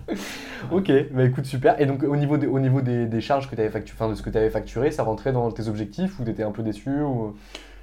ok, 0.71 0.93
bah 1.11 1.25
écoute, 1.25 1.47
super. 1.47 1.81
Et 1.81 1.87
donc, 1.87 2.05
au 2.05 2.15
niveau, 2.15 2.37
au 2.37 2.61
niveau 2.61 2.81
des, 2.81 3.21
charges 3.21 3.51
que 3.51 3.57
tu 3.57 3.61
avais 3.61 3.71
facturées, 3.71 4.09
de 4.09 4.15
ce 4.15 4.23
que 4.23 4.31
tu 4.31 4.39
avais 4.39 4.49
facturé, 4.49 4.93
ça 4.93 5.03
rentrait 5.03 5.33
dans 5.33 5.51
tes 5.51 5.67
objectifs 5.67 6.21
ou 6.21 6.25
t'étais 6.25 6.45
un 6.45 6.53
peu 6.53 6.63
déçu 6.63 7.01
ou... 7.01 7.35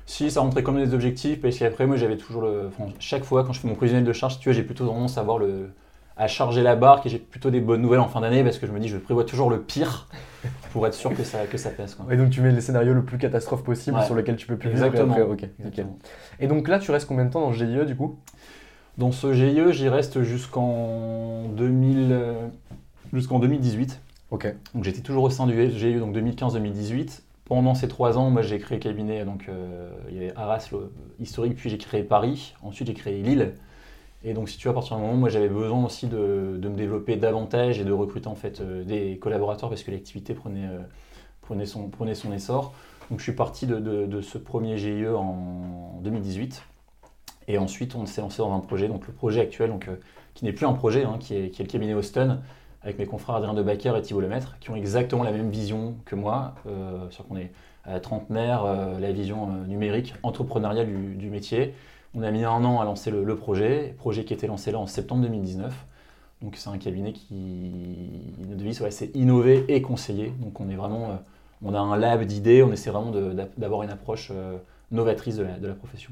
Si, 0.05 0.31
ça 0.31 0.39
rentrait 0.39 0.63
comme 0.63 0.77
des 0.77 0.93
objectifs, 0.93 1.41
parce 1.41 1.57
qu'après, 1.57 1.85
moi, 1.85 1.97
j'avais 1.97 2.15
toujours 2.15 2.43
le. 2.43 2.69
chaque 2.99 3.25
fois, 3.25 3.43
quand 3.43 3.51
je 3.51 3.59
fais 3.59 3.67
mon 3.67 3.73
prévisionnel 3.73 4.07
de 4.07 4.13
charge, 4.13 4.39
tu 4.39 4.47
vois, 4.47 4.53
j'ai 4.53 4.63
plutôt 4.63 4.85
tendance 4.85 5.17
à 5.17 5.21
avoir 5.21 5.39
le 5.39 5.71
à 6.17 6.27
charger 6.27 6.63
la 6.63 6.75
barque 6.75 7.05
et 7.05 7.09
j'ai 7.09 7.19
plutôt 7.19 7.49
des 7.49 7.59
bonnes 7.59 7.81
nouvelles 7.81 7.99
en 7.99 8.07
fin 8.07 8.21
d'année 8.21 8.43
parce 8.43 8.57
que 8.57 8.67
je 8.67 8.71
me 8.71 8.79
dis 8.79 8.87
je 8.87 8.97
prévois 8.97 9.25
toujours 9.25 9.49
le 9.49 9.61
pire 9.61 10.07
pour 10.71 10.87
être 10.87 10.93
sûr 10.93 11.15
que 11.15 11.23
ça, 11.23 11.45
que 11.45 11.57
ça 11.57 11.69
pèse. 11.69 11.97
Et 12.09 12.17
donc 12.17 12.29
tu 12.29 12.41
mets 12.41 12.51
les 12.51 12.61
scénarios 12.61 12.93
le 12.93 13.03
plus 13.03 13.17
catastrophe 13.17 13.63
possible 13.63 14.01
sur 14.03 14.15
lequel 14.15 14.37
tu 14.37 14.47
peux 14.47 14.55
plus 14.55 14.69
Exactement. 14.69 15.13
Après, 15.13 15.51
Et 16.39 16.47
donc 16.47 16.67
là 16.67 16.79
tu 16.79 16.91
restes 16.91 17.07
combien 17.07 17.25
de 17.25 17.31
temps 17.31 17.41
dans 17.41 17.49
le 17.49 17.55
GIE 17.55 17.85
du 17.85 17.95
coup? 17.95 18.19
Dans 18.97 19.11
ce 19.11 19.33
GIE 19.33 19.73
j'y 19.73 19.89
reste 19.89 20.21
jusqu'en 20.23 21.47
2000 21.49 22.17
jusqu'en 23.13 23.39
2018. 23.39 24.01
Ok. 24.31 24.53
Donc 24.73 24.83
j'étais 24.83 25.01
toujours 25.01 25.23
au 25.23 25.29
sein 25.29 25.47
du 25.47 25.71
GIE 25.71 25.95
donc 25.95 26.15
2015-2018. 26.15 27.21
Pendant 27.45 27.75
ces 27.75 27.87
trois 27.87 28.17
ans, 28.17 28.31
moi 28.31 28.41
j'ai 28.41 28.57
créé 28.57 28.79
cabinet, 28.79 29.23
donc 29.23 29.47
euh, 29.49 29.91
il 30.09 30.15
y 30.15 30.17
avait 30.17 30.33
Arras 30.35 30.67
historique, 31.19 31.55
puis 31.55 31.69
j'ai 31.69 31.77
créé 31.77 32.03
Paris, 32.03 32.55
ensuite 32.63 32.87
j'ai 32.87 32.95
créé 32.95 33.21
Lille. 33.21 33.53
Et 34.23 34.33
donc, 34.33 34.49
si 34.49 34.57
tu 34.57 34.63
vois, 34.63 34.71
à 34.71 34.73
partir 34.73 34.95
du 34.97 35.03
moment 35.03 35.13
où 35.13 35.19
moi 35.19 35.29
j'avais 35.29 35.49
besoin 35.49 35.85
aussi 35.85 36.07
de, 36.07 36.17
me 36.17 36.75
développer 36.75 37.15
davantage 37.15 37.79
et 37.79 37.83
de 37.83 37.91
recruter 37.91 38.27
en 38.27 38.33
fait 38.33 38.59
euh, 38.59 38.83
des 38.83 39.19
collaborateurs 39.19 39.69
parce 39.69 39.83
que 39.83 39.91
l'activité 39.91 40.33
prenait, 40.33 40.65
euh, 40.65 40.79
prenait, 41.41 41.67
son, 41.67 41.89
prenait 41.89 42.15
son 42.15 42.33
essor. 42.33 42.73
Donc, 43.11 43.19
je 43.19 43.23
suis 43.23 43.33
parti 43.33 43.67
de, 43.67 44.21
ce 44.21 44.39
premier 44.39 44.79
GIE 44.79 45.05
en 45.07 45.99
2018. 46.01 46.63
Et 47.47 47.57
ensuite, 47.57 47.95
on 47.95 48.05
s'est 48.05 48.21
lancé 48.21 48.39
dans 48.39 48.53
un 48.53 48.59
projet, 48.59 48.87
donc 48.87 49.07
le 49.07 49.13
projet 49.13 49.41
actuel, 49.41 49.69
donc, 49.69 49.87
euh, 49.87 49.95
qui 50.33 50.45
n'est 50.45 50.53
plus 50.53 50.65
un 50.65 50.73
projet, 50.73 51.03
hein, 51.03 51.17
qui, 51.19 51.35
est, 51.35 51.59
le 51.59 51.65
cabinet 51.65 51.93
Austin, 51.93 52.41
avec 52.81 52.99
mes 52.99 53.05
confrères 53.05 53.35
Adrien 53.35 53.53
Debacker 53.53 53.95
et 53.97 54.01
Thibault 54.01 54.21
Lemaître, 54.21 54.57
qui 54.59 54.69
ont 54.69 54.75
exactement 54.75 55.23
la 55.23 55.31
même 55.31 55.49
vision 55.49 55.95
que 56.05 56.15
moi, 56.15 56.53
sur 57.09 57.25
qu'on 57.25 57.35
est 57.35 57.51
à 57.83 57.99
trentenaire, 57.99 58.63
la 58.99 59.11
vision 59.11 59.47
numérique, 59.65 60.13
entrepreneuriale 60.21 60.85
du 61.17 61.31
métier. 61.31 61.73
On 62.17 62.23
a 62.23 62.31
mis 62.31 62.45
un 62.45 62.63
an 62.63 62.79
à 62.79 62.85
lancer 62.85 63.11
le, 63.11 63.35
projet, 63.35 63.93
projet 63.97 64.23
qui 64.23 64.33
était 64.33 64.47
lancé 64.47 64.71
là 64.71 64.79
en 64.79 64.87
septembre 64.87 65.23
2019. 65.23 65.73
Donc 66.41 66.55
c'est 66.55 66.69
un 66.69 66.77
cabinet 66.77 67.11
qui, 67.11 67.71
notre 68.39 68.57
devise, 68.57 68.81
c'est 68.89 69.13
innover 69.15 69.65
et 69.67 69.81
conseiller. 69.81 70.31
Donc 70.39 70.59
on 70.61 70.69
est 70.69 70.75
vraiment, 70.75 71.11
euh, 71.11 71.15
on 71.61 71.73
a 71.73 71.79
un 71.79 71.97
lab 71.97 72.23
d'idées, 72.23 72.63
on 72.63 72.71
essaie 72.71 72.89
vraiment 72.89 73.11
d'avoir 73.57 73.83
une 73.83 73.89
approche 73.89 74.31
euh, 74.33 74.57
novatrice 74.91 75.35
de 75.35 75.43
la, 75.43 75.73
profession. 75.73 76.11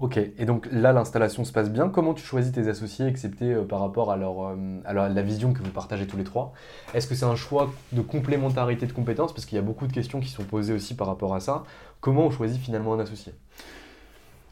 Ok, 0.00 0.16
et 0.16 0.44
donc 0.44 0.68
là 0.70 0.92
l'installation 0.92 1.44
se 1.44 1.50
passe 1.50 1.70
bien. 1.70 1.88
Comment 1.88 2.14
tu 2.14 2.24
choisis 2.24 2.52
tes 2.52 2.68
associés, 2.68 3.06
excepté 3.06 3.52
euh, 3.52 3.64
par 3.64 3.80
rapport 3.80 4.12
à, 4.12 4.16
leur, 4.16 4.54
à, 4.84 4.92
la 4.92 5.22
vision 5.22 5.52
que 5.52 5.60
vous 5.60 5.70
partagez 5.70 6.06
tous 6.06 6.16
les 6.16 6.24
trois? 6.24 6.52
Est-ce 6.94 7.08
que 7.08 7.16
c'est 7.16 7.24
un 7.24 7.34
choix 7.34 7.68
de 7.92 8.00
complémentarité 8.00 8.86
de 8.86 8.92
compétences? 8.92 9.32
Parce 9.32 9.44
qu'il 9.44 9.56
y 9.56 9.58
a 9.58 9.62
beaucoup 9.62 9.88
de 9.88 9.92
questions 9.92 10.20
qui 10.20 10.28
sont 10.28 10.44
posées 10.44 10.72
aussi 10.72 10.94
par 10.94 11.08
rapport 11.08 11.34
à 11.34 11.40
ça. 11.40 11.64
Comment 12.00 12.26
on 12.26 12.30
choisit 12.30 12.60
finalement 12.60 12.94
un 12.94 13.00
associé? 13.00 13.32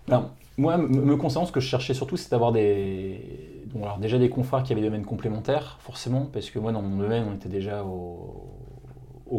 Ben, 0.09 0.31
moi, 0.59 0.79
me 0.79 1.17
concernant, 1.17 1.47
ce 1.47 1.53
que 1.53 1.61
je 1.61 1.69
cherchais 1.69 1.95
surtout, 1.95 2.17
c'est 2.17 2.31
d'avoir 2.31 2.51
des. 2.51 3.63
Alors 3.77 3.99
déjà 3.99 4.19
des 4.19 4.31
confrères 4.31 4.63
qui 4.63 4.73
avaient 4.73 4.81
des 4.81 4.89
domaines 4.89 5.05
complémentaires, 5.05 5.79
forcément, 5.81 6.29
parce 6.33 6.51
que 6.51 6.59
moi, 6.59 6.73
dans 6.73 6.83
mon 6.83 6.97
domaine, 6.97 7.25
on 7.31 7.35
était 7.35 7.49
déjà 7.49 7.85
au, 7.85 8.56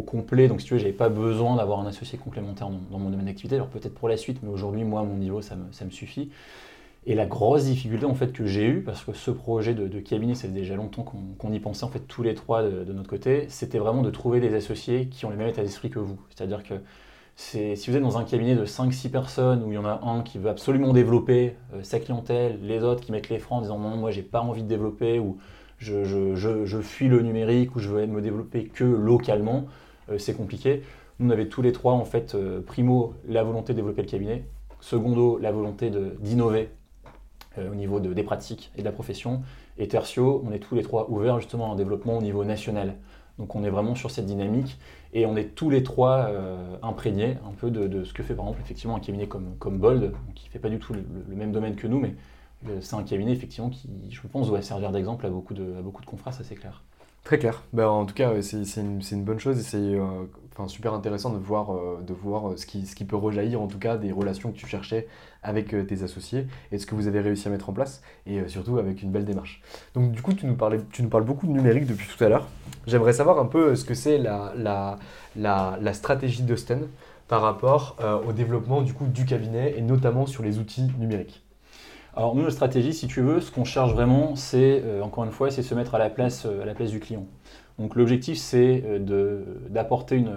complet. 0.05 0.47
Donc, 0.47 0.61
si 0.61 0.67
tu 0.67 0.73
veux, 0.73 0.79
j'avais 0.79 0.91
pas 0.93 1.09
besoin 1.09 1.55
d'avoir 1.55 1.79
un 1.79 1.87
associé 1.87 2.17
complémentaire 2.17 2.69
dans, 2.69 2.99
mon 2.99 3.09
domaine 3.09 3.25
d'activité. 3.25 3.55
Alors, 3.55 3.67
peut-être 3.67 3.93
pour 3.93 4.09
la 4.09 4.17
suite, 4.17 4.39
mais 4.43 4.49
aujourd'hui, 4.49 4.83
moi, 4.83 5.03
mon 5.03 5.15
niveau, 5.15 5.41
ça 5.41 5.55
me, 5.55 5.91
suffit. 5.91 6.29
Et 7.05 7.15
la 7.15 7.25
grosse 7.25 7.65
difficulté, 7.65 8.05
en 8.05 8.13
fait, 8.13 8.33
que 8.33 8.45
j'ai 8.45 8.65
eue, 8.65 8.81
parce 8.81 9.03
que 9.03 9.13
ce 9.13 9.31
projet 9.31 9.73
de, 9.73 9.99
cabinet, 9.99 10.35
c'est 10.35 10.53
déjà 10.53 10.75
longtemps 10.75 11.03
qu'on 11.03 11.51
y 11.51 11.59
pensait, 11.59 11.85
en 11.85 11.89
fait, 11.89 12.01
tous 12.07 12.23
les 12.23 12.35
trois 12.35 12.63
de, 12.63 12.93
notre 12.93 13.09
côté, 13.09 13.45
c'était 13.49 13.79
vraiment 13.79 14.01
de 14.01 14.11
trouver 14.11 14.39
des 14.39 14.53
associés 14.53 15.07
qui 15.07 15.25
ont 15.25 15.29
le 15.29 15.37
même 15.37 15.47
état 15.47 15.63
d'esprit 15.63 15.89
que 15.89 15.99
vous. 15.99 16.19
C'est-à-dire 16.29 16.63
que 16.63 16.75
si 17.37 17.75
vous 17.87 17.95
êtes 17.95 18.01
dans 18.01 18.17
un 18.17 18.23
cabinet 18.23 18.55
de 18.55 18.65
5-6 18.65 19.09
personnes 19.09 19.63
où 19.63 19.71
il 19.71 19.75
y 19.75 19.77
en 19.77 19.85
a 19.85 20.01
un 20.03 20.23
qui 20.23 20.39
veut 20.39 20.49
absolument 20.49 20.91
développer 20.91 21.55
euh, 21.73 21.83
sa 21.83 21.99
clientèle, 21.99 22.57
les 22.63 22.83
autres 22.83 23.01
qui 23.01 23.11
mettent 23.11 23.29
les 23.29 23.37
freins 23.37 23.57
en 23.57 23.61
disant 23.61 23.77
non, 23.77 23.95
moi 23.95 24.09
j'ai 24.09 24.23
pas 24.23 24.41
envie 24.41 24.63
de 24.63 24.67
développer 24.67 25.19
ou 25.19 25.37
je, 25.77 26.81
fuis 26.81 27.07
le 27.07 27.21
numérique 27.21 27.75
ou 27.75 27.79
je 27.79 27.89
veux 27.89 28.05
me 28.05 28.21
développer 28.21 28.65
que 28.65 28.83
localement, 28.83 29.65
euh, 30.09 30.17
c'est 30.17 30.33
compliqué. 30.33 30.83
Nous 31.19 31.27
on 31.27 31.29
avait 31.31 31.47
tous 31.47 31.61
les 31.61 31.71
trois 31.71 31.93
en 31.93 32.05
fait, 32.05 32.35
euh, 32.35 32.61
primo, 32.61 33.13
la 33.27 33.43
volonté 33.43 33.73
de 33.73 33.77
développer 33.77 34.03
le 34.03 34.07
cabinet, 34.07 34.43
secondo, 34.79 35.37
la 35.39 35.51
volonté 35.51 35.91
d'innover 36.19 36.69
au 37.59 37.73
niveau 37.73 37.99
des 37.99 38.21
pratiques 38.21 38.71
et 38.75 38.81
de 38.81 38.85
la 38.85 38.91
profession, 38.91 39.41
et 39.79 39.87
tertio, 39.87 40.43
on 40.45 40.51
est 40.51 40.59
tous 40.59 40.75
les 40.75 40.83
trois 40.83 41.09
ouverts 41.09 41.39
justement 41.39 41.71
à 41.71 41.73
un 41.73 41.75
développement 41.75 42.19
au 42.19 42.21
niveau 42.21 42.45
national. 42.45 42.95
Donc 43.37 43.55
on 43.55 43.63
est 43.63 43.69
vraiment 43.69 43.95
sur 43.95 44.09
cette 44.09 44.25
dynamique 44.25 44.77
et 45.13 45.25
on 45.25 45.35
est 45.35 45.55
tous 45.55 45.69
les 45.69 45.83
trois 45.83 46.27
euh, 46.29 46.75
imprégnés 46.81 47.37
un 47.47 47.51
peu 47.51 47.69
de, 47.69 48.03
ce 48.03 48.13
que 48.13 48.23
fait 48.23 48.33
par 48.33 48.45
exemple 48.45 48.61
effectivement 48.63 48.95
un 48.95 48.99
cabinet 48.99 49.27
comme, 49.27 49.77
Bold, 49.77 50.11
qui 50.33 50.45
ne 50.47 50.51
fait 50.51 50.59
pas 50.59 50.69
du 50.69 50.79
tout 50.79 50.93
le, 50.93 51.03
même 51.35 51.51
domaine 51.51 51.75
que 51.75 51.87
nous, 51.87 51.99
mais 51.99 52.09
euh, 52.09 52.13
c'est 52.81 52.95
un 52.95 53.03
cabinet 53.03 53.31
effectivement 53.31 53.69
qui, 53.69 53.89
je 54.09 54.21
pense, 54.27 54.47
doit 54.47 54.61
servir 54.61 54.91
d'exemple 54.91 55.25
à 55.25 55.29
beaucoup 55.29 55.53
de, 55.53 55.75
à 55.77 55.81
beaucoup 55.81 56.01
de 56.01 56.07
confrères, 56.07 56.33
ça 56.33 56.43
c'est 56.43 56.55
clair. 56.55 56.83
Très 57.23 57.37
clair. 57.37 57.63
Ben, 57.73 57.87
en 57.87 58.05
tout 58.05 58.13
cas, 58.13 58.41
c'est 58.41 58.61
une, 58.77 59.01
une, 59.11 59.23
bonne 59.23 59.39
chose 59.39 59.59
et 59.59 59.63
c'est 59.63 59.99
enfin, 60.53 60.69
super 60.69 60.93
intéressant 60.93 61.29
de 61.29 61.37
voir, 61.37 61.71
de 62.01 62.13
voir 62.13 62.57
ce, 62.57 62.65
qui, 62.65 62.85
ce 62.85 62.95
qui 62.95 63.03
peut 63.03 63.17
rejaillir 63.17 63.61
en 63.61 63.67
tout 63.67 63.79
cas 63.79 63.97
des 63.97 64.13
relations 64.13 64.51
que 64.51 64.57
tu 64.57 64.65
cherchais 64.65 65.07
avec 65.43 65.75
tes 65.87 66.03
associés 66.03 66.47
et 66.71 66.77
ce 66.77 66.85
que 66.85 66.95
vous 66.95 67.07
avez 67.07 67.19
réussi 67.19 67.49
à 67.49 67.51
mettre 67.51 67.69
en 67.69 67.73
place 67.73 68.01
et 68.25 68.47
surtout 68.47 68.77
avec 68.77 69.03
une 69.03 69.11
belle 69.11 69.25
démarche. 69.25 69.61
Donc 69.93 70.13
du 70.13 70.21
coup, 70.21 70.33
tu 70.33 70.45
nous, 70.45 70.55
parlais, 70.55 70.79
tu 70.91 71.03
nous 71.03 71.09
parles 71.09 71.25
beaucoup 71.25 71.47
de 71.47 71.51
numérique 71.51 71.85
depuis 71.85 72.07
tout 72.07 72.23
à 72.23 72.29
l'heure. 72.29 72.47
J'aimerais 72.87 73.13
savoir 73.13 73.39
un 73.39 73.45
peu 73.45 73.75
ce 73.75 73.83
que 73.83 73.93
c'est 73.93 74.17
la, 74.17 74.53
la, 74.55 74.97
la, 75.35 75.77
la 75.81 75.93
stratégie 75.93 76.43
d'Austen 76.43 76.87
par 77.27 77.41
rapport 77.41 77.97
euh, 77.99 78.19
au 78.27 78.31
développement 78.31 78.81
du, 78.81 78.93
coup, 78.93 79.05
du 79.05 79.25
cabinet 79.25 79.73
et 79.77 79.81
notamment 79.81 80.25
sur 80.25 80.43
les 80.43 80.59
outils 80.59 80.89
numériques 80.97 81.43
Alors 82.17 82.33
nous, 82.33 82.45
la 82.45 82.49
stratégie, 82.49 82.95
si 82.95 83.05
tu 83.05 83.21
veux, 83.21 83.39
ce 83.41 83.51
qu'on 83.51 83.63
cherche 83.63 83.93
vraiment, 83.93 84.35
c'est, 84.35 84.81
euh, 84.83 85.03
encore 85.03 85.23
une 85.23 85.31
fois, 85.31 85.51
c'est 85.51 85.61
se 85.61 85.75
mettre 85.75 85.93
à 85.93 85.99
la 85.99 86.09
place, 86.09 86.47
euh, 86.47 86.63
à 86.63 86.65
la 86.65 86.73
place 86.73 86.89
du 86.89 86.99
client. 86.99 87.27
Donc 87.77 87.95
l'objectif, 87.95 88.39
c'est 88.39 88.83
d'apporter 89.69 90.15
une, 90.15 90.35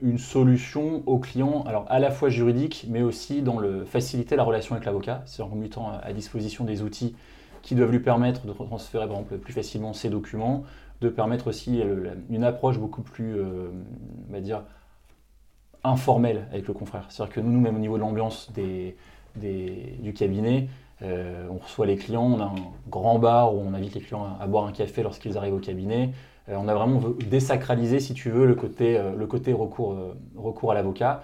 une, 0.00 0.18
solution 0.18 1.02
au 1.06 1.18
client, 1.18 1.64
alors 1.66 1.86
à 1.88 1.98
la 1.98 2.12
fois 2.12 2.28
juridique, 2.28 2.86
mais 2.88 3.02
aussi 3.02 3.42
dans 3.42 3.58
le 3.58 3.84
faciliter 3.84 4.36
la 4.36 4.44
relation 4.44 4.76
avec 4.76 4.86
l'avocat, 4.86 5.22
c'est-à-dire 5.26 5.52
en 5.52 5.56
mettant 5.56 5.90
à 6.00 6.12
disposition 6.12 6.62
des 6.62 6.82
outils 6.82 7.16
qui 7.62 7.74
doivent 7.74 7.90
lui 7.90 7.98
permettre 7.98 8.46
de 8.46 8.52
transférer 8.52 9.08
par 9.08 9.16
exemple, 9.16 9.38
plus 9.38 9.52
facilement 9.52 9.92
ses 9.92 10.08
documents, 10.08 10.62
de 11.00 11.08
permettre 11.08 11.48
aussi 11.48 11.82
une 12.30 12.44
approche 12.44 12.78
beaucoup 12.78 13.02
plus, 13.02 13.34
on 13.42 14.32
va 14.32 14.38
dire, 14.38 14.62
informel 15.82 16.46
avec 16.52 16.68
le 16.68 16.74
confrère. 16.74 17.06
C'est-à-dire 17.08 17.34
que 17.34 17.40
nous, 17.40 17.50
nous, 17.50 17.60
même 17.60 17.74
au 17.74 17.80
niveau 17.80 17.96
de 17.96 18.02
l'ambiance 18.02 18.52
des, 18.52 18.94
du 19.34 20.12
cabinet, 20.12 20.68
euh, 21.02 21.46
on 21.48 21.58
reçoit 21.58 21.86
les 21.86 21.96
clients, 21.96 22.24
on 22.24 22.40
a 22.40 22.44
un 22.44 22.54
grand 22.88 23.18
bar 23.18 23.54
où 23.54 23.60
on 23.60 23.72
invite 23.72 23.94
les 23.94 24.00
clients 24.00 24.36
à, 24.40 24.46
boire 24.46 24.66
un 24.66 24.72
café 24.72 25.02
lorsqu'ils 25.02 25.36
arrivent 25.36 25.54
au 25.54 25.60
cabinet. 25.60 26.10
Euh, 26.48 26.56
on 26.58 26.66
a 26.66 26.74
vraiment 26.74 27.00
désacralisé, 27.30 28.00
si 28.00 28.14
tu 28.14 28.30
veux, 28.30 28.46
le 28.46 28.54
côté, 28.54 28.98
euh, 28.98 29.12
recours, 29.16 30.70
à 30.70 30.74
l'avocat. 30.74 31.22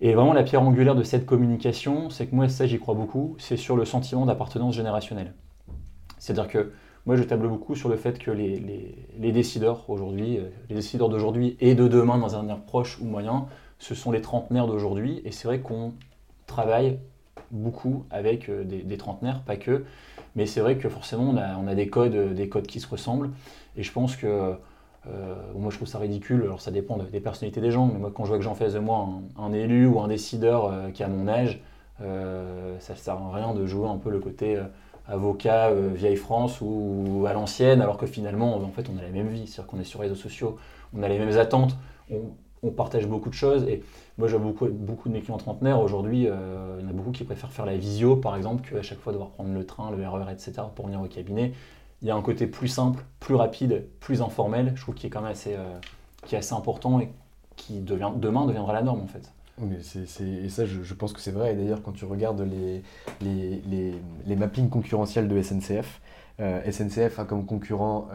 Et 0.00 0.12
vraiment, 0.12 0.34
la 0.34 0.42
pierre 0.42 0.62
angulaire 0.62 0.94
de 0.94 1.02
cette 1.02 1.24
communication, 1.24 2.10
c'est 2.10 2.26
que 2.26 2.34
moi, 2.34 2.48
ça, 2.48 2.66
j'y 2.66 2.78
crois 2.78 2.94
beaucoup, 2.94 3.36
c'est 3.38 3.56
sur 3.56 3.76
le 3.76 3.84
sentiment 3.84 4.26
d'appartenance 4.26 4.74
générationnelle. 4.74 5.32
C'est-à-dire 6.18 6.48
que 6.48 6.72
moi, 7.06 7.16
je 7.16 7.22
table 7.22 7.48
beaucoup 7.48 7.74
sur 7.74 7.88
le 7.88 7.96
fait 7.96 8.18
que 8.18 8.30
les, 8.30 8.58
les, 9.18 9.32
décideurs 9.32 9.88
aujourd'hui, 9.88 10.40
les 10.68 10.74
décideurs 10.74 11.08
d'aujourd'hui 11.08 11.56
et 11.60 11.74
de 11.74 11.86
demain 11.86 12.18
dans 12.18 12.34
un 12.34 12.40
avenir 12.40 12.60
proche 12.60 12.98
ou 13.00 13.04
moyen, 13.04 13.46
ce 13.78 13.94
sont 13.94 14.10
les 14.10 14.20
trentenaires 14.20 14.66
d'aujourd'hui. 14.66 15.22
Et 15.24 15.30
c'est 15.30 15.46
vrai 15.46 15.60
qu'on 15.60 15.92
travaille 16.46 16.98
beaucoup 17.54 18.04
avec 18.10 18.48
euh, 18.48 18.64
des, 18.64 18.96
trentenaires, 18.96 19.40
pas 19.42 19.56
que. 19.56 19.84
Mais 20.36 20.46
c'est 20.46 20.60
vrai 20.60 20.76
que 20.76 20.88
forcément, 20.88 21.34
on 21.34 21.66
a, 21.66 21.74
des, 21.74 21.88
codes, 21.88 22.34
des 22.34 22.48
codes 22.48 22.66
qui 22.66 22.80
se 22.80 22.88
ressemblent. 22.88 23.30
Et 23.76 23.82
je 23.82 23.92
pense 23.92 24.16
que, 24.16 24.54
euh, 25.06 25.34
moi 25.54 25.70
je 25.70 25.76
trouve 25.76 25.88
ça 25.88 25.98
ridicule, 25.98 26.42
alors 26.42 26.60
ça 26.60 26.70
dépend 26.70 26.98
des 26.98 27.20
personnalités 27.20 27.60
des 27.60 27.70
gens, 27.70 27.86
mais 27.86 27.98
moi 27.98 28.10
quand 28.14 28.24
je 28.24 28.30
vois 28.30 28.38
que 28.38 28.44
j'en 28.44 28.54
fais 28.54 28.70
de 28.70 28.78
moi 28.78 29.08
un, 29.38 29.52
élu 29.52 29.86
ou 29.86 30.00
un 30.00 30.08
décideur 30.08 30.66
euh, 30.66 30.90
qui 30.90 31.02
a 31.02 31.08
mon 31.08 31.28
âge, 31.28 31.60
ça 31.98 32.04
ne 32.92 32.98
sert 32.98 33.14
à 33.14 33.32
rien 33.32 33.54
de 33.54 33.66
jouer 33.66 33.88
un 33.88 33.96
peu 33.96 34.10
le 34.10 34.18
côté 34.18 34.60
avocat 35.06 35.70
vieille 35.72 36.16
France 36.16 36.60
ou, 36.60 37.24
à 37.28 37.32
l'ancienne, 37.32 37.80
alors 37.80 37.96
que 37.96 38.06
finalement, 38.06 38.56
en 38.56 38.70
fait, 38.70 38.90
on 38.92 38.98
a 38.98 39.02
la 39.02 39.10
même 39.10 39.28
vie. 39.28 39.46
C'est-à-dire 39.46 39.70
qu'on 39.70 39.80
est 39.80 39.84
sur 39.84 40.02
les 40.02 40.08
réseaux 40.08 40.20
sociaux, 40.20 40.58
on 40.92 41.02
a 41.04 41.08
les 41.08 41.18
mêmes 41.18 41.38
attentes. 41.38 41.76
On 42.64 42.70
partage 42.70 43.06
beaucoup 43.06 43.28
de 43.28 43.34
choses. 43.34 43.64
Et 43.64 43.82
moi, 44.18 44.28
j'ai 44.28 44.38
beaucoup, 44.38 44.68
de 44.68 45.12
mes 45.12 45.20
clients 45.20 45.36
trentenaires. 45.36 45.80
Aujourd'hui, 45.80 46.26
euh, 46.26 46.78
il 46.80 46.84
y 46.84 46.86
en 46.86 46.90
a 46.90 46.92
beaucoup 46.92 47.12
qui 47.12 47.24
préfèrent 47.24 47.52
faire 47.52 47.66
la 47.66 47.76
visio, 47.76 48.16
par 48.16 48.36
exemple, 48.36 48.68
qu'à 48.68 48.82
chaque 48.82 48.98
fois 48.98 49.12
devoir 49.12 49.30
prendre 49.30 49.52
le 49.52 49.64
train, 49.64 49.90
le 49.90 50.08
RER, 50.08 50.32
etc., 50.32 50.52
pour 50.74 50.86
venir 50.86 51.00
au 51.00 51.06
cabinet. 51.06 51.52
Il 52.02 52.08
y 52.08 52.10
a 52.10 52.16
un 52.16 52.22
côté 52.22 52.46
plus 52.46 52.68
simple, 52.68 53.04
plus 53.20 53.34
rapide, 53.34 53.86
plus 54.00 54.22
informel, 54.22 54.72
je 54.74 54.80
trouve, 54.80 54.94
qui 54.94 55.06
est 55.06 55.10
quand 55.10 55.20
même 55.20 55.30
assez, 55.30 55.54
euh, 55.54 55.78
qui 56.26 56.34
est 56.34 56.52
important 56.52 57.00
et 57.00 57.10
qui 57.56 57.80
devient, 57.80 58.10
demain 58.16 58.46
deviendra 58.46 58.72
la 58.72 58.82
norme, 58.82 59.00
en 59.00 59.06
fait. 59.06 59.30
Mais 59.58 59.76
et 59.76 60.48
ça, 60.48 60.64
je, 60.66 60.94
pense 60.94 61.12
que 61.12 61.20
c'est 61.20 61.30
vrai. 61.30 61.52
Et 61.52 61.56
d'ailleurs, 61.56 61.80
quand 61.82 61.92
tu 61.92 62.04
regardes 62.04 62.44
les, 63.20 64.36
mappings 64.36 64.68
concurrentiels 64.68 65.28
de 65.28 65.40
SNCF, 65.40 66.00
euh, 66.40 66.70
SNCF 66.70 67.20
a 67.20 67.24
comme 67.24 67.46
concurrent 67.46 68.08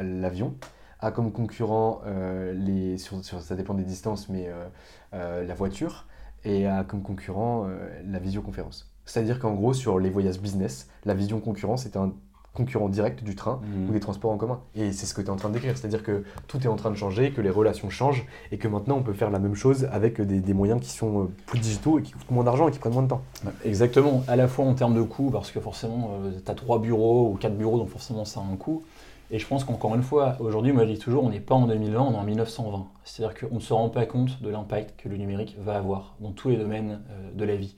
l'avion, 0.00 0.54
a 1.00 1.10
comme 1.10 1.32
concurrent, 1.32 2.00
euh, 2.06 2.52
les, 2.54 2.98
sur, 2.98 3.22
ça 3.22 3.54
dépend 3.54 3.74
des 3.74 3.84
distances, 3.84 4.28
mais 4.28 4.48
euh, 4.48 4.66
euh, 5.14 5.46
la 5.46 5.54
voiture, 5.54 6.06
et 6.44 6.66
a 6.66 6.84
comme 6.84 7.02
concurrent 7.02 7.66
la 8.06 8.18
visioconférence. 8.20 8.92
C'est-à-dire 9.04 9.40
qu'en 9.40 9.54
gros, 9.54 9.72
sur 9.72 9.98
les 9.98 10.10
voyages 10.10 10.40
business, 10.40 10.88
la 11.04 11.14
vision 11.14 11.40
concurrence 11.40 11.86
est 11.86 11.96
un 11.96 12.12
concurrent 12.54 12.88
direct 12.88 13.22
du 13.22 13.34
train 13.34 13.60
mmh. 13.62 13.88
ou 13.88 13.92
des 13.92 14.00
transports 14.00 14.30
en 14.30 14.36
commun. 14.36 14.60
Et 14.74 14.92
c'est 14.92 15.06
ce 15.06 15.12
que 15.12 15.20
tu 15.20 15.26
es 15.26 15.30
en 15.30 15.36
train 15.36 15.48
de 15.48 15.54
décrire, 15.54 15.76
c'est-à-dire 15.76 16.02
que 16.02 16.24
tout 16.46 16.62
est 16.62 16.68
en 16.68 16.76
train 16.76 16.90
de 16.90 16.94
changer, 16.94 17.32
que 17.32 17.40
les 17.40 17.50
relations 17.50 17.90
changent 17.90 18.24
et 18.50 18.58
que 18.58 18.68
maintenant 18.68 18.96
on 18.96 19.02
peut 19.02 19.12
faire 19.12 19.30
la 19.30 19.40
même 19.40 19.56
chose 19.56 19.88
avec 19.92 20.20
des, 20.20 20.54
moyens 20.54 20.80
qui 20.80 20.90
sont 20.90 21.28
plus 21.46 21.58
digitaux 21.58 21.98
et 21.98 22.02
qui 22.02 22.12
coûtent 22.12 22.30
moins 22.30 22.44
d'argent 22.44 22.68
et 22.68 22.70
qui 22.70 22.78
prennent 22.78 22.94
moins 22.94 23.02
de 23.02 23.08
temps. 23.08 23.22
Exactement, 23.64 24.24
à 24.28 24.36
la 24.36 24.48
fois 24.48 24.64
en 24.64 24.74
termes 24.74 24.94
de 24.94 25.02
coût, 25.02 25.30
parce 25.30 25.50
que 25.50 25.60
forcément 25.60 26.12
tu 26.44 26.50
as 26.50 26.54
trois 26.54 26.78
bureaux 26.78 27.32
ou 27.32 27.34
quatre 27.34 27.58
bureaux, 27.58 27.78
donc 27.78 27.88
forcément 27.88 28.24
ça 28.24 28.40
a 28.40 28.44
un 28.44 28.56
coût, 28.56 28.84
et 29.30 29.38
je 29.38 29.46
pense 29.46 29.64
qu'encore 29.64 29.94
une 29.94 30.02
fois, 30.02 30.36
aujourd'hui, 30.38 30.72
moi 30.72 30.84
je 30.86 30.92
dis 30.92 30.98
toujours, 30.98 31.24
on 31.24 31.30
n'est 31.30 31.40
pas 31.40 31.54
en 31.54 31.66
2020, 31.66 32.00
on 32.00 32.12
est 32.12 32.16
en 32.16 32.22
1920. 32.22 32.86
C'est-à-dire 33.04 33.38
qu'on 33.38 33.56
ne 33.56 33.60
se 33.60 33.72
rend 33.72 33.88
pas 33.88 34.06
compte 34.06 34.40
de 34.40 34.48
l'impact 34.48 35.00
que 35.00 35.08
le 35.08 35.16
numérique 35.16 35.56
va 35.58 35.76
avoir 35.76 36.14
dans 36.20 36.30
tous 36.30 36.48
les 36.48 36.56
domaines 36.56 37.02
euh, 37.10 37.32
de 37.34 37.44
la 37.44 37.56
vie. 37.56 37.76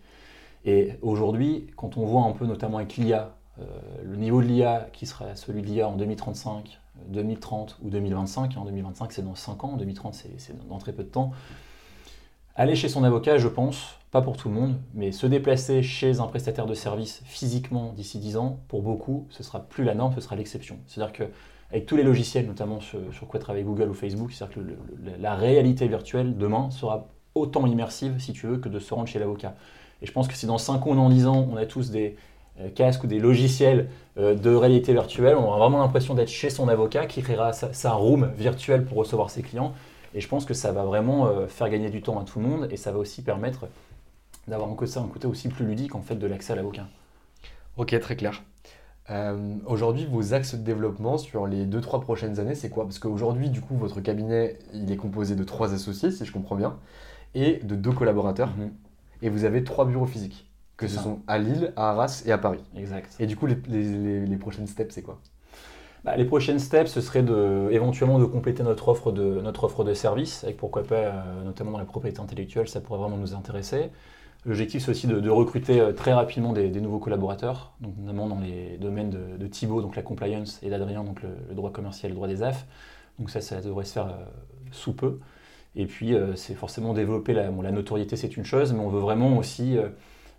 Et 0.66 0.92
aujourd'hui, 1.00 1.68
quand 1.76 1.96
on 1.96 2.04
voit 2.04 2.24
un 2.24 2.32
peu 2.32 2.44
notamment 2.44 2.76
avec 2.78 2.96
l'IA, 2.96 3.34
euh, 3.60 3.64
le 4.04 4.16
niveau 4.16 4.42
de 4.42 4.46
l'IA 4.46 4.88
qui 4.92 5.06
sera 5.06 5.34
celui 5.36 5.62
de 5.62 5.66
l'IA 5.66 5.88
en 5.88 5.96
2035, 5.96 6.78
2030 7.06 7.78
ou 7.82 7.88
2025, 7.88 8.56
en 8.58 8.64
2025 8.64 9.12
c'est 9.12 9.22
dans 9.22 9.34
5 9.34 9.64
ans, 9.64 9.72
en 9.72 9.76
2030 9.76 10.14
c'est 10.36 10.68
dans 10.68 10.78
très 10.78 10.92
peu 10.92 11.02
de 11.02 11.08
temps, 11.08 11.32
aller 12.58 12.74
chez 12.74 12.88
son 12.88 13.04
avocat, 13.04 13.38
je 13.38 13.46
pense, 13.48 13.94
pas 14.10 14.20
pour 14.20 14.36
tout 14.36 14.48
le 14.48 14.54
monde, 14.54 14.74
mais 14.92 15.12
se 15.12 15.26
déplacer 15.26 15.82
chez 15.82 16.18
un 16.18 16.26
prestataire 16.26 16.66
de 16.66 16.74
service 16.74 17.22
physiquement 17.24 17.92
d'ici 17.92 18.18
10 18.18 18.36
ans, 18.36 18.58
pour 18.68 18.82
beaucoup, 18.82 19.26
ce 19.30 19.44
sera 19.44 19.60
plus 19.60 19.84
la 19.84 19.94
norme, 19.94 20.12
ce 20.14 20.20
sera 20.20 20.34
l'exception. 20.34 20.78
C'est-à-dire 20.86 21.12
que 21.12 21.24
avec 21.70 21.86
tous 21.86 21.96
les 21.96 22.02
logiciels, 22.02 22.46
notamment 22.46 22.80
sur, 22.80 23.28
quoi 23.28 23.38
travaille 23.38 23.62
Google 23.62 23.90
ou 23.90 23.94
Facebook, 23.94 24.32
c'est-à-dire 24.32 24.56
que 24.56 25.20
la 25.20 25.34
réalité 25.36 25.86
virtuelle 25.86 26.36
demain 26.36 26.70
sera 26.70 27.08
autant 27.34 27.66
immersive, 27.66 28.14
si 28.18 28.32
tu 28.32 28.46
veux, 28.46 28.56
que 28.56 28.68
de 28.68 28.80
se 28.80 28.92
rendre 28.92 29.06
chez 29.06 29.18
l'avocat. 29.18 29.54
Et 30.02 30.06
je 30.06 30.12
pense 30.12 30.26
que 30.26 30.34
si 30.34 30.46
dans 30.46 30.58
5 30.58 30.86
ans 30.86 30.90
ou 30.90 30.94
dans 30.96 31.10
10 31.10 31.26
ans, 31.26 31.46
on 31.52 31.56
a 31.56 31.66
tous 31.66 31.90
des 31.90 32.16
euh, 32.60 32.70
casques 32.70 33.04
ou 33.04 33.06
des 33.06 33.18
logiciels 33.18 33.88
euh, 34.16 34.34
de 34.34 34.52
réalité 34.52 34.92
virtuelle, 34.92 35.36
on 35.36 35.44
aura 35.44 35.58
vraiment 35.58 35.78
l'impression 35.78 36.14
d'être 36.14 36.30
chez 36.30 36.50
son 36.50 36.68
avocat 36.68 37.06
qui 37.06 37.22
créera 37.22 37.52
sa 37.52 37.92
room 37.92 38.32
virtuelle 38.36 38.84
pour 38.84 38.96
recevoir 38.96 39.30
ses 39.30 39.42
clients. 39.42 39.74
Et 40.14 40.20
je 40.20 40.28
pense 40.28 40.44
que 40.44 40.54
ça 40.54 40.72
va 40.72 40.84
vraiment 40.84 41.26
euh, 41.26 41.46
faire 41.46 41.68
gagner 41.68 41.90
du 41.90 42.02
temps 42.02 42.18
à 42.18 42.24
tout 42.24 42.40
le 42.40 42.46
monde 42.46 42.68
et 42.70 42.76
ça 42.76 42.92
va 42.92 42.98
aussi 42.98 43.22
permettre 43.22 43.68
d'avoir 44.46 44.70
un 44.70 44.74
côté, 44.74 45.26
aussi 45.26 45.48
plus 45.48 45.66
ludique 45.66 45.94
en 45.94 46.00
fait 46.02 46.16
de 46.16 46.26
l'accès 46.26 46.54
à 46.54 46.56
l'avocat. 46.56 46.86
Ok, 47.76 47.98
très 48.00 48.16
clair. 48.16 48.42
Euh, 49.10 49.56
aujourd'hui, 49.66 50.06
vos 50.06 50.34
axes 50.34 50.54
de 50.54 50.62
développement 50.62 51.16
sur 51.16 51.46
les 51.46 51.66
2-3 51.66 52.00
prochaines 52.00 52.40
années, 52.40 52.54
c'est 52.54 52.68
quoi? 52.68 52.84
Parce 52.84 52.98
qu'aujourd'hui, 52.98 53.48
du 53.48 53.60
coup, 53.60 53.74
votre 53.76 54.00
cabinet, 54.00 54.58
il 54.74 54.90
est 54.90 54.96
composé 54.96 55.34
de 55.34 55.44
3 55.44 55.72
associés, 55.74 56.10
si 56.10 56.24
je 56.24 56.32
comprends 56.32 56.56
bien, 56.56 56.78
et 57.34 57.58
de 57.62 57.74
2 57.74 57.92
collaborateurs. 57.92 58.50
Mhm. 58.56 58.72
Et 59.22 59.30
vous 59.30 59.44
avez 59.44 59.64
3 59.64 59.86
bureaux 59.86 60.06
physiques, 60.06 60.50
que 60.76 60.86
ce 60.86 60.98
sont 60.98 61.20
à 61.26 61.38
Lille, 61.38 61.72
à 61.76 61.90
Arras 61.90 62.22
et 62.26 62.32
à 62.32 62.38
Paris. 62.38 62.62
Exact. 62.76 63.16
Et 63.18 63.26
du 63.26 63.36
coup, 63.36 63.46
les, 63.46 63.56
les, 63.68 64.26
les 64.26 64.36
prochaines 64.36 64.66
steps, 64.66 64.94
c'est 64.94 65.02
quoi? 65.02 65.18
Bah, 66.04 66.16
les 66.16 66.24
prochaines 66.24 66.58
steps, 66.58 66.90
ce 66.90 67.00
serait 67.00 67.22
de, 67.22 67.68
éventuellement 67.70 68.18
de 68.18 68.24
compléter 68.24 68.62
notre 68.62 68.88
offre 68.88 69.12
de, 69.12 69.40
notre 69.40 69.64
offre 69.64 69.84
de 69.84 69.94
service, 69.94 70.44
avec 70.44 70.56
pourquoi 70.56 70.84
pas, 70.84 70.94
euh, 70.94 71.44
notamment 71.44 71.72
dans 71.72 71.78
la 71.78 71.84
propriété 71.84 72.20
intellectuelle, 72.20 72.68
ça 72.68 72.80
pourrait 72.80 73.00
vraiment 73.00 73.16
nous 73.16 73.34
intéresser. 73.34 73.90
L'objectif, 74.46 74.84
c'est 74.84 74.90
aussi 74.90 75.06
de, 75.08 75.28
recruter 75.28 75.80
euh, 75.80 75.92
très 75.92 76.12
rapidement 76.12 76.52
des, 76.52 76.70
nouveaux 76.80 77.00
collaborateurs, 77.00 77.72
notamment 77.80 78.28
dans 78.28 78.40
les 78.40 78.78
domaines 78.78 79.10
de, 79.10 79.46
Thibaut, 79.48 79.82
donc 79.82 79.96
la 79.96 80.02
compliance, 80.02 80.60
et 80.62 80.70
d'Adrien, 80.70 81.02
donc 81.02 81.22
le, 81.22 81.54
droit 81.54 81.72
commercial, 81.72 82.12
le 82.12 82.16
droit 82.16 82.28
des 82.28 82.42
AF. 82.42 82.66
Donc 83.18 83.30
ça, 83.30 83.40
ça 83.40 83.60
devrait 83.60 83.84
se 83.84 83.94
faire 83.94 84.06
euh, 84.06 84.24
sous 84.70 84.92
peu. 84.92 85.18
Et 85.74 85.86
puis, 85.86 86.14
c'est 86.34 86.54
forcément 86.54 86.92
développer 86.92 87.34
la, 87.34 87.50
notoriété, 87.50 88.16
c'est 88.16 88.36
une 88.36 88.44
chose, 88.44 88.72
mais 88.72 88.80
on 88.80 88.88
veut 88.88 88.98
vraiment 88.98 89.36
aussi 89.36 89.76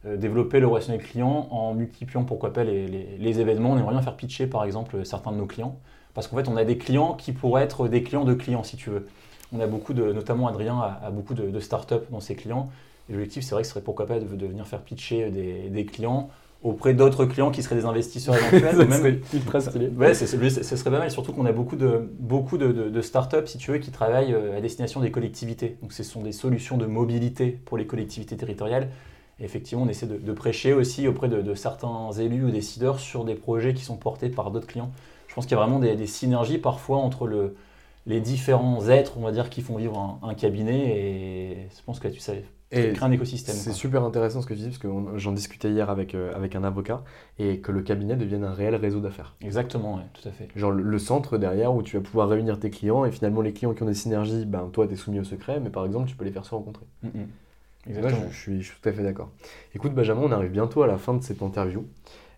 développer 0.05 0.59
le 0.59 0.67
relationnel 0.67 1.01
client 1.01 1.47
en 1.51 1.73
multipliant 1.73 2.23
pourquoi 2.23 2.53
pas 2.53 2.63
les, 2.63 2.87
les, 2.87 3.39
événements. 3.39 3.71
On 3.71 3.77
aimerait 3.77 3.93
bien 3.93 4.01
faire 4.01 4.15
pitcher 4.15 4.47
par 4.47 4.63
exemple 4.63 5.05
certains 5.05 5.31
de 5.31 5.37
nos 5.37 5.45
clients. 5.45 5.77
Parce 6.13 6.27
qu'en 6.27 6.37
fait, 6.37 6.47
on 6.47 6.57
a 6.57 6.63
des 6.63 6.77
clients 6.77 7.13
qui 7.13 7.33
pourraient 7.33 7.63
être 7.63 7.87
des 7.87 8.03
clients 8.03 8.23
de 8.23 8.33
clients 8.33 8.63
si 8.63 8.77
tu 8.77 8.89
veux. 8.89 9.07
On 9.51 9.59
a 9.59 9.67
beaucoup 9.67 9.93
de, 9.93 10.11
notamment 10.13 10.47
Adrien 10.47 10.79
a, 10.79 11.11
beaucoup 11.11 11.33
de, 11.33 11.49
de 11.49 11.59
startups 11.59 11.95
dans 12.11 12.19
ses 12.19 12.35
clients. 12.35 12.69
Et 13.09 13.13
l'objectif, 13.13 13.43
c'est 13.43 13.55
vrai 13.55 13.63
que 13.63 13.67
ce 13.67 13.73
serait 13.73 13.83
pourquoi 13.83 14.05
pas 14.05 14.19
de, 14.19 14.25
venir 14.25 14.67
faire 14.67 14.81
pitcher 14.81 15.29
des, 15.31 15.69
des 15.69 15.85
clients 15.85 16.29
auprès 16.61 16.93
d'autres 16.93 17.25
clients 17.25 17.51
qui 17.51 17.63
seraient 17.63 17.75
des 17.75 17.85
investisseurs 17.85 18.35
éventuels. 18.53 18.75
ça 18.75 18.85
même... 18.85 19.21
ultra 19.33 19.61
stylé. 19.61 19.87
Ouais, 19.87 20.13
ce 20.13 20.25
serait 20.25 20.91
pas 20.91 20.99
mal, 20.99 21.09
surtout 21.11 21.33
qu'on 21.33 21.45
a 21.45 21.51
beaucoup 21.51 21.75
de, 21.75 22.09
beaucoup 22.19 22.57
de, 22.57 22.71
de, 22.71 23.01
startups, 23.01 23.47
si 23.47 23.57
tu 23.57 23.71
veux, 23.71 23.77
qui 23.77 23.91
travaillent 23.91 24.33
euh, 24.33 24.57
à 24.57 24.61
destination 24.61 24.99
des 24.99 25.11
collectivités. 25.11 25.77
Donc 25.81 25.93
ce 25.93 26.03
sont 26.03 26.21
des 26.21 26.31
solutions 26.31 26.77
de 26.77 26.85
mobilité 26.85 27.57
pour 27.65 27.77
les 27.77 27.87
collectivités 27.87 28.35
territoriales 28.35 28.89
effectivement, 29.41 29.83
on 29.83 29.89
essaie 29.89 30.07
de, 30.07 30.33
prêcher 30.33 30.73
aussi 30.73 31.07
auprès 31.07 31.29
de, 31.29 31.53
certains 31.55 32.11
élus 32.13 32.45
ou 32.45 32.51
décideurs 32.51 32.99
sur 32.99 33.25
des 33.25 33.35
projets 33.35 33.73
qui 33.73 33.83
sont 33.83 33.97
portés 33.97 34.29
par 34.29 34.51
d'autres 34.51 34.67
clients. 34.67 34.91
Je 35.27 35.35
pense 35.35 35.45
qu'il 35.45 35.55
y 35.55 35.59
a 35.59 35.63
vraiment 35.63 35.79
des, 35.79 35.95
des 35.95 36.07
synergies 36.07 36.57
parfois 36.57 36.97
entre 36.97 37.27
le, 37.27 37.55
les 38.05 38.21
différents 38.21 38.87
êtres, 38.89 39.13
on 39.17 39.21
va 39.21 39.31
dire, 39.31 39.49
qui 39.49 39.61
font 39.61 39.77
vivre 39.77 39.97
un, 39.97 40.27
un 40.27 40.33
cabinet. 40.33 40.97
Et 40.97 41.67
je 41.75 41.83
pense 41.85 41.99
que 41.99 42.07
tu 42.07 42.19
sais, 42.19 42.43
Et 42.71 42.93
créer 42.93 43.07
un 43.07 43.11
écosystème. 43.11 43.55
C'est 43.55 43.73
super 43.73 44.03
intéressant 44.03 44.41
ce 44.41 44.47
que 44.47 44.53
tu 44.53 44.61
dis, 44.61 44.67
parce 44.67 44.79
que 44.79 44.87
j'en 45.15 45.31
discutais 45.31 45.69
hier 45.69 45.89
avec, 45.89 46.15
euh, 46.15 46.35
avec 46.35 46.55
un 46.55 46.63
avocat, 46.63 47.03
et 47.37 47.59
que 47.59 47.71
le 47.71 47.81
cabinet 47.81 48.15
devienne 48.15 48.43
un 48.43 48.53
réel 48.53 48.75
réseau 48.75 48.99
d'affaires. 48.99 49.35
Exactement, 49.41 49.95
ouais, 49.95 50.03
tout 50.13 50.27
à 50.27 50.31
fait. 50.31 50.47
Genre 50.55 50.71
le, 50.71 50.83
le 50.83 50.99
centre 50.99 51.37
derrière 51.37 51.73
où 51.73 51.83
tu 51.83 51.97
vas 51.97 52.03
pouvoir 52.03 52.29
réunir 52.29 52.59
tes 52.59 52.71
clients, 52.71 53.05
et 53.05 53.11
finalement 53.11 53.41
les 53.41 53.53
clients 53.53 53.73
qui 53.73 53.83
ont 53.83 53.87
des 53.87 53.93
synergies, 53.93 54.45
ben 54.45 54.69
toi 54.73 54.87
tu 54.87 54.93
es 54.93 54.97
soumis 54.97 55.19
au 55.19 55.23
secret, 55.23 55.59
mais 55.59 55.69
par 55.69 55.85
exemple 55.85 56.09
tu 56.09 56.15
peux 56.15 56.25
les 56.25 56.31
faire 56.31 56.45
se 56.45 56.55
rencontrer. 56.55 56.85
Mm, 57.03 57.09
Ouais, 57.95 57.95
Exactement. 57.97 58.29
je, 58.29 58.33
je 58.35 58.39
suis, 58.39 58.61
je 58.61 58.67
suis 58.71 58.79
tout 58.81 58.89
à 58.89 58.93
fait 58.93 59.03
d'accord. 59.03 59.31
Écoute 59.73 59.93
Benjamin, 59.93 60.21
on 60.21 60.31
arrive 60.31 60.51
bientôt 60.51 60.83
à 60.83 60.87
la 60.87 60.97
fin 60.97 61.13
de 61.15 61.23
cette 61.23 61.41
interview, 61.41 61.87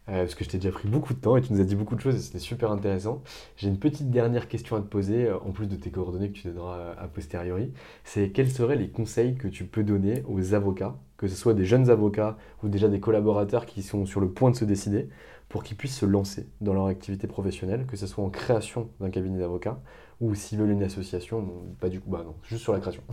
euh, 0.10 0.24
parce 0.24 0.36
que 0.36 0.44
je 0.46 0.50
t'ai 0.50 0.58
déjà 0.60 0.72
pris 0.72 0.88
beaucoup 0.90 1.14
de 1.14 1.20
temps 1.20 1.38
et 1.38 1.42
tu 1.42 1.54
nous 1.54 1.62
as 1.62 1.66
dit 1.66 1.76
beaucoup 1.76 1.96
de 1.96 2.02
choses 2.02 2.16
et 2.16 2.20
c'était 2.20 2.40
super 2.40 2.72
intéressant. 2.72 3.24
J'ai 3.58 3.68
une 3.70 3.80
petite 3.80 4.12
dernière 4.12 4.48
question 4.48 4.76
à 4.78 4.82
te 4.82 4.88
poser, 4.88 5.28
euh, 5.28 5.38
en 5.40 5.52
plus 5.52 5.68
de 5.68 5.76
tes 5.76 5.92
coordonnées 5.92 6.30
que 6.32 6.38
tu 6.38 6.48
donneras 6.48 6.78
euh, 6.80 6.94
a 7.00 7.08
posteriori. 7.08 7.74
C'est 8.04 8.30
quels 8.32 8.52
seraient 8.52 8.78
les 8.78 8.90
conseils 8.90 9.36
que 9.36 9.48
tu 9.50 9.66
peux 9.66 9.84
donner 9.84 10.24
aux 10.28 10.54
avocats, 10.54 10.96
que 11.18 11.28
ce 11.28 11.36
soit 11.36 11.54
des 11.54 11.66
jeunes 11.66 11.90
avocats 11.90 12.38
ou 12.64 12.70
déjà 12.70 12.88
des 12.90 13.00
collaborateurs 13.02 13.66
qui 13.66 13.84
sont 13.84 14.06
sur 14.06 14.22
le 14.22 14.30
point 14.32 14.52
de 14.52 14.56
se 14.56 14.66
décider, 14.66 15.10
pour 15.52 15.64
qu'ils 15.64 15.76
puissent 15.76 15.98
se 15.98 16.06
lancer 16.06 16.48
dans 16.62 16.74
leur 16.74 16.86
activité 16.86 17.28
professionnelle, 17.28 17.86
que 17.86 17.98
ce 17.98 18.08
soit 18.08 18.24
en 18.24 18.30
création 18.30 18.88
d'un 19.02 19.10
cabinet 19.10 19.38
d'avocats 19.38 19.78
ou 20.22 20.34
s'ils 20.34 20.58
veulent 20.58 20.72
une 20.72 20.84
association, 20.84 21.46
pas 21.82 21.90
du 21.90 22.00
coup, 22.00 22.10
bah 22.10 22.24
non, 22.24 22.36
juste 22.44 22.64
sur 22.64 22.72
la 22.72 22.80
création. 22.80 23.04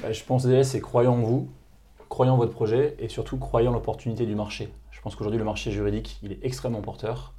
Bah, 0.00 0.12
je 0.12 0.24
pense 0.24 0.46
déjà, 0.46 0.64
c'est 0.64 0.80
croyant 0.80 1.12
en 1.12 1.22
vous, 1.22 1.50
croyant 2.08 2.34
en 2.34 2.36
votre 2.38 2.52
projet 2.52 2.96
et 2.98 3.08
surtout 3.08 3.36
croyant 3.36 3.70
en 3.70 3.74
l'opportunité 3.74 4.24
du 4.24 4.34
marché. 4.34 4.72
Je 4.90 5.00
pense 5.02 5.14
qu'aujourd'hui, 5.14 5.38
le 5.38 5.44
marché 5.44 5.70
juridique, 5.70 6.18
il 6.22 6.32
est 6.32 6.38
extrêmement 6.42 6.80
porteur. 6.80 7.34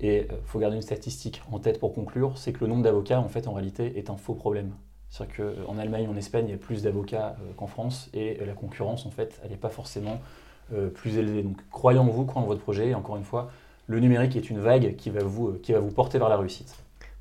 Et 0.00 0.26
il 0.28 0.46
faut 0.46 0.58
garder 0.58 0.74
une 0.74 0.82
statistique 0.82 1.40
en 1.52 1.60
tête 1.60 1.78
pour 1.78 1.94
conclure, 1.94 2.36
c'est 2.36 2.52
que 2.52 2.60
le 2.62 2.66
nombre 2.66 2.82
d'avocats, 2.82 3.20
en 3.20 3.28
fait, 3.28 3.46
en 3.46 3.52
réalité, 3.52 3.96
est 3.96 4.10
un 4.10 4.16
faux 4.16 4.34
problème. 4.34 4.72
C'est-à-dire 5.08 5.54
qu'en 5.66 5.78
Allemagne, 5.78 6.08
en 6.08 6.16
Espagne, 6.16 6.46
il 6.48 6.50
y 6.50 6.54
a 6.54 6.58
plus 6.58 6.82
d'avocats 6.82 7.36
euh, 7.40 7.52
qu'en 7.56 7.68
France, 7.68 8.10
et 8.12 8.40
euh, 8.40 8.46
la 8.46 8.54
concurrence, 8.54 9.06
en 9.06 9.10
fait, 9.10 9.40
elle 9.44 9.50
n'est 9.50 9.56
pas 9.56 9.68
forcément 9.68 10.20
euh, 10.72 10.88
plus 10.88 11.18
élevée. 11.18 11.42
Donc, 11.42 11.56
croyez 11.70 11.98
en 11.98 12.06
vous, 12.06 12.24
croyez 12.24 12.44
en 12.44 12.48
votre 12.48 12.62
projet, 12.62 12.88
et 12.88 12.94
encore 12.94 13.16
une 13.16 13.24
fois, 13.24 13.50
le 13.86 14.00
numérique 14.00 14.36
est 14.36 14.50
une 14.50 14.58
vague 14.58 14.96
qui 14.96 15.10
va 15.10 15.22
vous, 15.22 15.48
euh, 15.48 15.60
qui 15.62 15.72
va 15.72 15.80
vous 15.80 15.90
porter 15.90 16.18
vers 16.18 16.28
la 16.28 16.36
réussite. 16.36 16.74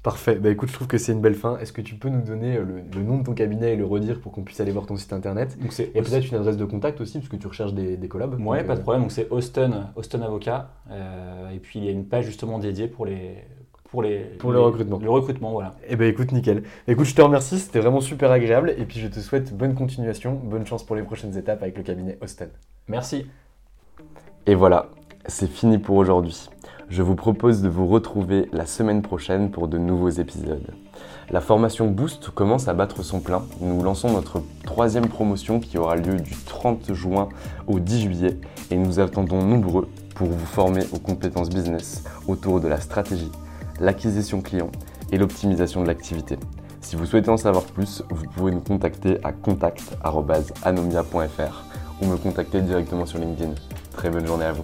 Parfait. 0.03 0.33
Bah 0.33 0.49
écoute, 0.49 0.69
je 0.69 0.73
trouve 0.73 0.87
que 0.87 0.97
c'est 0.97 1.11
une 1.11 1.21
belle 1.21 1.35
fin. 1.35 1.59
Est-ce 1.59 1.71
que 1.71 1.81
tu 1.81 1.93
peux 1.93 2.09
nous 2.09 2.21
donner 2.23 2.57
euh, 2.57 2.63
le, 2.63 2.81
le 2.91 3.03
nom 3.03 3.19
de 3.19 3.23
ton 3.23 3.33
cabinet 3.33 3.73
et 3.73 3.75
le 3.75 3.85
redire 3.85 4.19
pour 4.19 4.31
qu'on 4.31 4.41
puisse 4.41 4.59
aller 4.59 4.71
voir 4.71 4.87
ton 4.87 4.95
site 4.97 5.13
internet 5.13 5.59
Donc, 5.61 5.73
c'est 5.73 5.91
Et 5.93 6.01
peut-être 6.01 6.27
une 6.27 6.37
adresse 6.37 6.57
de 6.57 6.65
contact 6.65 7.01
aussi, 7.01 7.19
parce 7.19 7.29
que 7.29 7.35
tu 7.35 7.45
recherches 7.45 7.73
des, 7.73 7.97
des 7.97 8.07
collabs. 8.07 8.33
Ouais, 8.41 8.59
Donc, 8.59 8.67
pas 8.67 8.75
de 8.75 8.81
problème. 8.81 9.03
Donc 9.03 9.11
c'est 9.11 9.29
Austin, 9.29 9.91
Austin 9.95 10.21
Avocat. 10.23 10.71
Euh, 10.89 11.51
et 11.51 11.59
puis 11.59 11.77
il 11.77 11.85
y 11.85 11.87
a 11.87 11.91
une 11.91 12.05
page 12.05 12.25
justement 12.25 12.57
dédiée 12.57 12.87
pour 12.87 13.05
les 13.05 13.43
pour 13.91 14.01
les 14.01 14.19
Pour 14.39 14.51
le 14.53 14.59
recrutement. 14.59 14.99
Le 15.03 15.09
recrutement, 15.09 15.51
voilà. 15.51 15.75
Eh 15.87 15.97
ben 15.97 16.07
écoute, 16.07 16.31
nickel. 16.31 16.63
Écoute, 16.87 17.05
je 17.05 17.13
te 17.13 17.21
remercie, 17.21 17.59
c'était 17.59 17.79
vraiment 17.79 17.99
super 17.99 18.31
agréable. 18.31 18.73
Et 18.77 18.85
puis 18.85 18.99
je 18.99 19.07
te 19.07 19.19
souhaite 19.19 19.53
bonne 19.53 19.75
continuation, 19.75 20.33
bonne 20.33 20.65
chance 20.65 20.83
pour 20.85 20.95
les 20.95 21.03
prochaines 21.03 21.37
étapes 21.37 21.61
avec 21.61 21.77
le 21.77 21.83
cabinet 21.83 22.17
Austin. 22.21 22.47
Merci. 22.87 23.27
Et 24.47 24.55
voilà, 24.55 24.87
c'est 25.27 25.49
fini 25.49 25.77
pour 25.77 25.97
aujourd'hui. 25.97 26.49
Je 26.89 27.03
vous 27.03 27.15
propose 27.15 27.61
de 27.61 27.69
vous 27.69 27.85
retrouver 27.85 28.49
la 28.53 28.65
semaine 28.65 29.01
prochaine 29.01 29.51
pour 29.51 29.67
de 29.67 29.77
nouveaux 29.77 30.09
épisodes. 30.09 30.73
La 31.29 31.41
formation 31.41 31.87
Boost 31.87 32.29
commence 32.29 32.67
à 32.67 32.73
battre 32.73 33.03
son 33.03 33.19
plein. 33.19 33.43
Nous 33.61 33.83
lançons 33.83 34.11
notre 34.11 34.41
troisième 34.63 35.07
promotion 35.07 35.59
qui 35.59 35.77
aura 35.77 35.95
lieu 35.95 36.15
du 36.15 36.35
30 36.45 36.93
juin 36.93 37.29
au 37.67 37.79
10 37.79 38.01
juillet 38.01 38.37
et 38.69 38.77
nous 38.77 38.99
attendons 38.99 39.41
nombreux 39.41 39.87
pour 40.15 40.27
vous 40.27 40.45
former 40.45 40.83
aux 40.93 40.99
compétences 40.99 41.49
business 41.49 42.03
autour 42.27 42.59
de 42.59 42.67
la 42.67 42.79
stratégie, 42.79 43.31
l'acquisition 43.82 44.41
client 44.41 44.71
et 45.11 45.17
l'optimisation 45.17 45.82
de 45.82 45.88
l'activité. 45.88 46.38
Si 46.82 46.95
vous 46.95 47.05
souhaitez 47.05 47.29
en 47.29 47.38
savoir 47.38 47.63
plus, 47.63 48.03
vous 48.09 48.25
pouvez 48.27 48.51
nous 48.51 48.61
contacter 48.61 49.17
à 49.23 49.34
contact.anomia.fr 49.34 51.65
ou 52.01 52.05
me 52.05 52.17
contacter 52.17 52.61
directement 52.61 53.05
sur 53.05 53.19
LinkedIn. 53.19 53.53
Très 53.91 54.09
bonne 54.09 54.25
journée 54.25 54.45
à 54.45 54.53
vous. 54.53 54.63